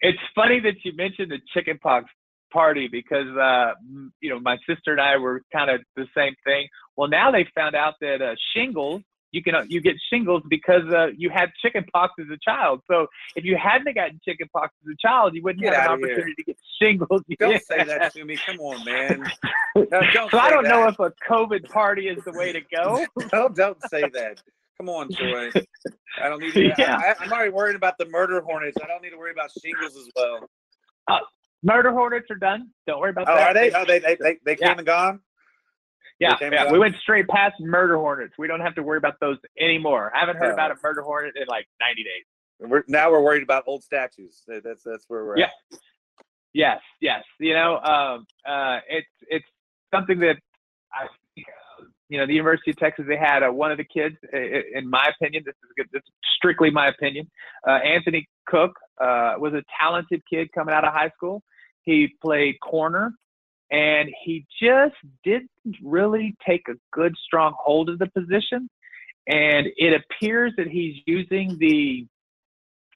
It's 0.00 0.18
funny 0.34 0.60
that 0.60 0.74
you 0.84 0.92
mentioned 0.96 1.30
the 1.30 1.38
chickenpox 1.54 2.06
party 2.52 2.88
because 2.90 3.28
uh, 3.36 3.72
you 4.20 4.30
know 4.30 4.38
my 4.40 4.56
sister 4.68 4.92
and 4.92 5.00
I 5.00 5.16
were 5.16 5.42
kind 5.52 5.70
of 5.70 5.80
the 5.96 6.06
same 6.16 6.34
thing. 6.44 6.68
Well, 6.96 7.08
now 7.08 7.30
they 7.30 7.46
found 7.54 7.74
out 7.74 7.94
that 8.00 8.22
uh, 8.22 8.34
shingles 8.54 9.02
you 9.32 9.42
can 9.42 9.54
uh, 9.54 9.64
you 9.66 9.80
get 9.80 9.96
shingles 10.10 10.42
because 10.48 10.84
uh, 10.92 11.08
you 11.16 11.30
had 11.30 11.50
chickenpox 11.60 12.12
as 12.20 12.26
a 12.30 12.36
child. 12.36 12.82
So 12.88 13.06
if 13.34 13.44
you 13.44 13.56
hadn't 13.56 13.94
gotten 13.94 14.20
chickenpox 14.24 14.74
as 14.84 14.92
a 14.92 14.96
child, 15.00 15.34
you 15.34 15.42
wouldn't 15.42 15.64
get 15.64 15.74
have 15.74 15.92
an 15.92 16.04
opportunity 16.04 16.34
to 16.34 16.44
get 16.44 16.56
shingles. 16.80 17.22
Don't 17.38 17.52
yeah. 17.52 17.58
say 17.58 17.84
that 17.84 18.12
to 18.12 18.24
me. 18.24 18.36
Come 18.36 18.60
on, 18.60 18.84
man. 18.84 19.24
No, 19.74 19.86
so 20.30 20.38
I 20.38 20.50
don't 20.50 20.64
that. 20.64 20.68
know 20.68 20.86
if 20.86 20.98
a 21.00 21.12
COVID 21.28 21.68
party 21.70 22.08
is 22.08 22.22
the 22.24 22.32
way 22.32 22.52
to 22.52 22.60
go. 22.74 23.06
no, 23.32 23.48
don't 23.48 23.78
say 23.88 24.02
that. 24.12 24.42
Come 24.76 24.88
on, 24.88 25.10
Troy. 25.12 25.50
I 26.20 26.28
don't 26.28 26.40
need 26.40 26.52
to. 26.54 26.74
Yeah. 26.76 27.14
I, 27.18 27.24
am 27.24 27.32
already 27.32 27.50
worried 27.50 27.76
about 27.76 27.96
the 27.98 28.06
murder 28.06 28.40
hornets. 28.42 28.76
I 28.82 28.86
don't 28.86 29.02
need 29.02 29.10
to 29.10 29.16
worry 29.16 29.32
about 29.32 29.50
shingles 29.62 29.96
as 29.96 30.10
well. 30.14 30.48
Uh, 31.08 31.18
murder 31.62 31.92
hornets 31.92 32.26
are 32.30 32.36
done. 32.36 32.70
Don't 32.86 33.00
worry 33.00 33.10
about 33.10 33.28
oh, 33.28 33.34
that. 33.34 33.48
Are 33.48 33.54
they? 33.54 33.72
Oh, 33.72 33.84
they 33.86 33.98
they 33.98 34.16
they, 34.20 34.38
they 34.44 34.56
came 34.56 34.68
yeah. 34.68 34.76
and 34.76 34.86
gone. 34.86 35.20
Yeah, 36.22 36.36
yeah. 36.40 36.72
we 36.72 36.78
went 36.78 36.94
straight 37.00 37.26
past 37.26 37.54
murder 37.58 37.96
hornets. 37.96 38.34
We 38.38 38.46
don't 38.46 38.60
have 38.60 38.74
to 38.76 38.82
worry 38.82 38.98
about 38.98 39.18
those 39.20 39.38
anymore. 39.58 40.12
I 40.14 40.20
haven't 40.20 40.36
heard 40.36 40.52
about 40.52 40.70
a 40.70 40.76
murder 40.82 41.02
hornet 41.02 41.34
in 41.36 41.46
like 41.48 41.66
90 41.80 42.04
days. 42.04 42.24
We're 42.60 42.84
now 42.86 43.10
we're 43.10 43.22
worried 43.22 43.42
about 43.42 43.64
old 43.66 43.82
statues. 43.82 44.42
That's 44.46 44.84
that's 44.84 45.04
where 45.08 45.24
we're 45.24 45.38
yeah. 45.38 45.46
at. 45.46 45.78
Yes, 46.54 46.80
yes. 47.00 47.24
You 47.40 47.54
know, 47.54 47.78
um, 47.78 48.26
uh, 48.46 48.78
it's 48.88 49.08
it's 49.28 49.46
something 49.92 50.20
that 50.20 50.36
I, 50.92 51.06
you 52.08 52.18
know, 52.18 52.26
the 52.26 52.34
University 52.34 52.70
of 52.70 52.76
Texas. 52.76 53.06
They 53.08 53.16
had 53.16 53.42
uh, 53.42 53.50
one 53.50 53.72
of 53.72 53.78
the 53.78 53.84
kids, 53.84 54.16
in 54.32 54.88
my 54.88 55.10
opinion, 55.16 55.42
this 55.44 55.54
is 55.64 55.70
good. 55.76 55.88
This 55.92 56.02
is 56.06 56.12
strictly 56.36 56.70
my 56.70 56.88
opinion. 56.88 57.28
Uh, 57.66 57.78
Anthony 57.78 58.28
Cook 58.46 58.72
uh, 59.00 59.34
was 59.38 59.54
a 59.54 59.62
talented 59.80 60.22
kid 60.30 60.52
coming 60.52 60.74
out 60.74 60.84
of 60.84 60.92
high 60.92 61.10
school. 61.16 61.42
He 61.82 62.14
played 62.22 62.60
corner 62.62 63.12
and 63.72 64.10
he 64.22 64.46
just 64.62 64.94
didn't 65.24 65.48
really 65.82 66.36
take 66.46 66.68
a 66.68 66.74
good 66.92 67.14
strong 67.24 67.54
hold 67.58 67.88
of 67.88 67.98
the 67.98 68.06
position. 68.06 68.68
And 69.26 69.68
it 69.76 70.00
appears 70.00 70.52
that 70.58 70.68
he's 70.68 70.96
using 71.06 71.56
the 71.58 72.06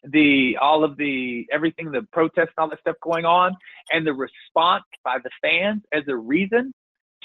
the 0.08 0.56
all 0.60 0.84
of 0.84 0.96
the 0.96 1.46
everything 1.50 1.90
the 1.90 2.06
protests 2.12 2.52
and 2.56 2.58
all 2.58 2.68
that 2.68 2.78
stuff 2.80 2.94
going 3.02 3.24
on 3.24 3.56
and 3.90 4.06
the 4.06 4.12
response 4.12 4.84
by 5.02 5.16
the 5.24 5.30
fans 5.42 5.82
as 5.92 6.02
a 6.06 6.14
reason 6.14 6.72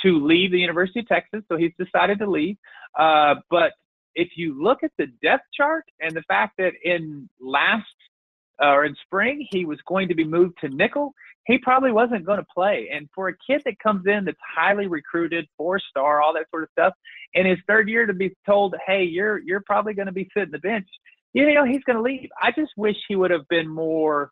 to 0.01 0.25
leave 0.25 0.51
the 0.51 0.57
university 0.57 1.01
of 1.01 1.07
texas. 1.07 1.43
So 1.51 1.57
he's 1.57 1.73
decided 1.77 2.17
to 2.19 2.29
leave. 2.29 2.57
Uh, 2.97 3.35
but 3.51 3.73
if 4.15 4.29
you 4.35 4.61
look 4.61 4.79
at 4.83 4.91
the 4.97 5.07
depth 5.21 5.43
chart 5.55 5.83
and 5.99 6.15
the 6.15 6.23
fact 6.23 6.53
that 6.57 6.73
in 6.83 7.29
last 7.39 7.85
or 8.62 8.86
in 8.86 8.95
spring 9.05 9.45
he 9.51 9.66
was 9.66 9.80
going 9.88 10.07
to 10.07 10.16
be 10.16 10.24
moved 10.24 10.57
to 10.62 10.70
nickel 10.70 11.14
he 11.45 11.57
probably 11.57 11.91
wasn't 11.91 12.26
going 12.26 12.38
to 12.38 12.45
play. 12.53 12.89
And 12.93 13.09
for 13.16 13.30
a 13.30 13.34
kid 13.47 13.62
that 13.66 13.80
comes 13.80 14.05
in 14.05 14.26
that's 14.26 14.38
highly 14.55 14.88
recruited, 14.88 15.47
four 15.57 15.80
star, 15.80 16.22
all 16.22 16.34
that 16.34 16.49
sort 16.51 16.64
of 16.64 16.70
stuff, 16.72 16.93
in 17.34 17.45
his 17.45 17.57
third 17.68 17.89
year 17.89 18.05
to 18.05 18.14
be 18.14 18.36
told, 18.45 18.76
"Hey, 18.86 19.03
you're 19.03 19.39
you're 19.39 19.64
probably 19.66 19.93
going 19.93 20.05
to 20.05 20.12
be 20.12 20.30
sitting 20.36 20.51
the 20.51 20.59
bench," 20.59 20.88
you 21.34 21.51
know, 21.53 21.66
he's 21.66 21.84
going 21.84 21.97
to 21.97 22.01
leave. 22.01 22.30
I 22.41 22.51
just 22.51 22.72
wish 22.78 22.95
he 23.07 23.16
would 23.16 23.32
have 23.32 23.47
been 23.49 23.68
more. 23.68 24.32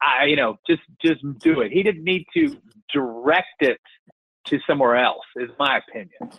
I, 0.00 0.24
you 0.24 0.36
know, 0.36 0.58
just 0.66 0.82
just 1.04 1.20
do 1.38 1.60
it. 1.60 1.72
He 1.72 1.82
didn't 1.82 2.04
need 2.04 2.26
to 2.34 2.56
direct 2.92 3.60
it 3.60 3.80
to 4.46 4.58
somewhere 4.66 4.96
else. 4.96 5.24
Is 5.36 5.50
my 5.58 5.78
opinion. 5.78 6.32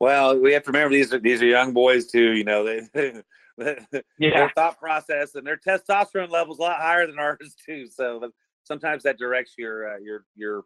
Well, 0.00 0.40
we 0.40 0.52
have 0.54 0.64
to 0.64 0.72
remember 0.72 0.94
these 0.94 1.12
are 1.12 1.18
these 1.18 1.40
are 1.42 1.46
young 1.46 1.72
boys 1.72 2.10
too. 2.10 2.32
You 2.32 2.44
know, 2.44 2.64
they, 2.64 2.82
yeah. 3.58 3.94
their 4.18 4.52
thought 4.54 4.78
process 4.78 5.34
and 5.34 5.46
their 5.46 5.56
testosterone 5.56 6.30
levels 6.30 6.58
a 6.58 6.62
lot 6.62 6.80
higher 6.80 7.06
than 7.06 7.18
ours 7.18 7.54
too. 7.66 7.86
So 7.86 8.30
sometimes 8.64 9.02
that 9.02 9.18
directs 9.18 9.54
your 9.58 9.94
uh, 9.94 9.98
your 9.98 10.24
your 10.36 10.64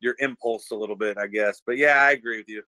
your 0.00 0.14
impulse 0.18 0.70
a 0.70 0.76
little 0.76 0.96
bit, 0.96 1.18
I 1.18 1.26
guess. 1.26 1.62
But 1.64 1.78
yeah, 1.78 2.02
I 2.02 2.12
agree 2.12 2.38
with 2.38 2.48
you. 2.48 2.62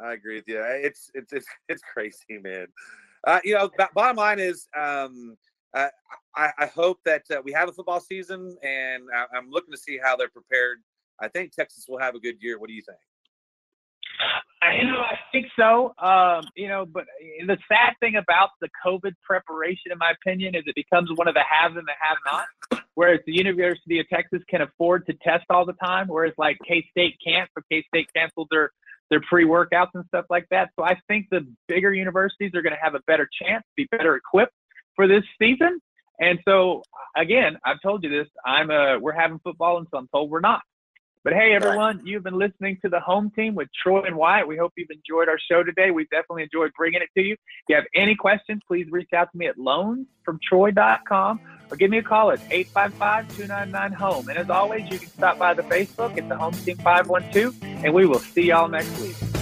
I 0.00 0.12
agree 0.12 0.36
with 0.36 0.48
you. 0.48 0.62
It's 0.62 1.10
it's 1.14 1.32
it's 1.32 1.46
it's 1.68 1.82
crazy, 1.82 2.38
man. 2.42 2.66
Uh, 3.26 3.40
you 3.44 3.54
know, 3.54 3.70
b- 3.78 3.84
bottom 3.94 4.16
line 4.16 4.40
is, 4.40 4.66
um, 4.76 5.36
uh, 5.74 5.86
I, 6.34 6.50
I 6.58 6.66
hope 6.66 6.98
that 7.04 7.22
uh, 7.30 7.40
we 7.44 7.52
have 7.52 7.68
a 7.68 7.72
football 7.72 8.00
season, 8.00 8.56
and 8.64 9.04
I, 9.14 9.36
I'm 9.36 9.48
looking 9.48 9.70
to 9.72 9.78
see 9.78 9.96
how 10.02 10.16
they're 10.16 10.28
prepared. 10.28 10.78
I 11.20 11.28
think 11.28 11.52
Texas 11.52 11.86
will 11.88 12.00
have 12.00 12.16
a 12.16 12.20
good 12.20 12.36
year. 12.40 12.58
What 12.58 12.66
do 12.66 12.74
you 12.74 12.82
think? 12.82 12.98
You 14.78 14.84
know, 14.86 15.00
I 15.00 15.18
think 15.32 15.46
so. 15.58 15.92
Um, 15.98 16.44
you 16.54 16.68
know, 16.68 16.86
but 16.86 17.04
the 17.46 17.58
sad 17.68 17.94
thing 18.00 18.16
about 18.16 18.50
the 18.60 18.68
COVID 18.84 19.14
preparation, 19.24 19.90
in 19.90 19.98
my 19.98 20.12
opinion, 20.12 20.54
is 20.54 20.62
it 20.66 20.74
becomes 20.74 21.10
one 21.16 21.26
of 21.26 21.34
the 21.34 21.42
haves 21.42 21.76
and 21.76 21.86
the 21.86 21.92
have-nots. 21.98 22.84
Whereas 22.94 23.20
the 23.26 23.32
University 23.32 23.98
of 24.00 24.08
Texas 24.08 24.42
can 24.48 24.60
afford 24.60 25.06
to 25.06 25.14
test 25.14 25.44
all 25.50 25.64
the 25.64 25.72
time, 25.74 26.08
whereas 26.08 26.34
like 26.36 26.58
K 26.66 26.86
State 26.90 27.16
can't. 27.24 27.48
So 27.56 27.62
K 27.70 27.84
State 27.88 28.08
canceled 28.14 28.48
their 28.50 28.70
their 29.10 29.20
pre-workouts 29.28 29.90
and 29.94 30.04
stuff 30.08 30.26
like 30.30 30.46
that. 30.50 30.70
So 30.78 30.84
I 30.84 30.96
think 31.08 31.26
the 31.30 31.46
bigger 31.68 31.92
universities 31.92 32.52
are 32.54 32.62
going 32.62 32.74
to 32.74 32.80
have 32.80 32.94
a 32.94 33.00
better 33.06 33.28
chance, 33.42 33.64
be 33.76 33.86
better 33.90 34.16
equipped 34.16 34.54
for 34.96 35.06
this 35.06 35.24
season. 35.38 35.80
And 36.20 36.38
so 36.46 36.82
again, 37.16 37.58
I've 37.64 37.80
told 37.82 38.04
you 38.04 38.10
this. 38.10 38.28
I'm 38.44 38.70
a 38.70 38.98
we're 38.98 39.12
having 39.12 39.38
football, 39.40 39.78
and 39.78 39.86
so 39.90 39.98
I'm 39.98 40.08
told 40.08 40.30
we're 40.30 40.40
not. 40.40 40.62
But 41.24 41.34
hey, 41.34 41.54
everyone, 41.54 42.00
you've 42.04 42.24
been 42.24 42.36
listening 42.36 42.78
to 42.82 42.88
the 42.88 42.98
home 42.98 43.30
team 43.36 43.54
with 43.54 43.68
Troy 43.80 44.02
and 44.02 44.16
Wyatt. 44.16 44.48
We 44.48 44.56
hope 44.56 44.72
you've 44.76 44.90
enjoyed 44.90 45.28
our 45.28 45.38
show 45.38 45.62
today. 45.62 45.92
We 45.92 46.04
definitely 46.06 46.42
enjoyed 46.42 46.72
bringing 46.76 47.00
it 47.00 47.10
to 47.16 47.22
you. 47.22 47.34
If 47.34 47.38
you 47.68 47.76
have 47.76 47.84
any 47.94 48.16
questions, 48.16 48.60
please 48.66 48.88
reach 48.90 49.12
out 49.14 49.30
to 49.30 49.38
me 49.38 49.46
at 49.46 49.56
loansfromtroy.com 49.56 51.40
or 51.70 51.76
give 51.76 51.92
me 51.92 51.98
a 51.98 52.02
call 52.02 52.32
at 52.32 52.40
855-299-HOME. 52.50 54.28
And 54.30 54.38
as 54.38 54.50
always, 54.50 54.90
you 54.90 54.98
can 54.98 55.10
stop 55.10 55.38
by 55.38 55.54
the 55.54 55.62
Facebook 55.62 56.18
at 56.18 56.28
the 56.28 56.36
Home 56.36 56.54
Team 56.54 56.78
512, 56.78 57.54
and 57.62 57.94
we 57.94 58.04
will 58.04 58.18
see 58.18 58.46
y'all 58.46 58.66
next 58.66 58.98
week. 58.98 59.41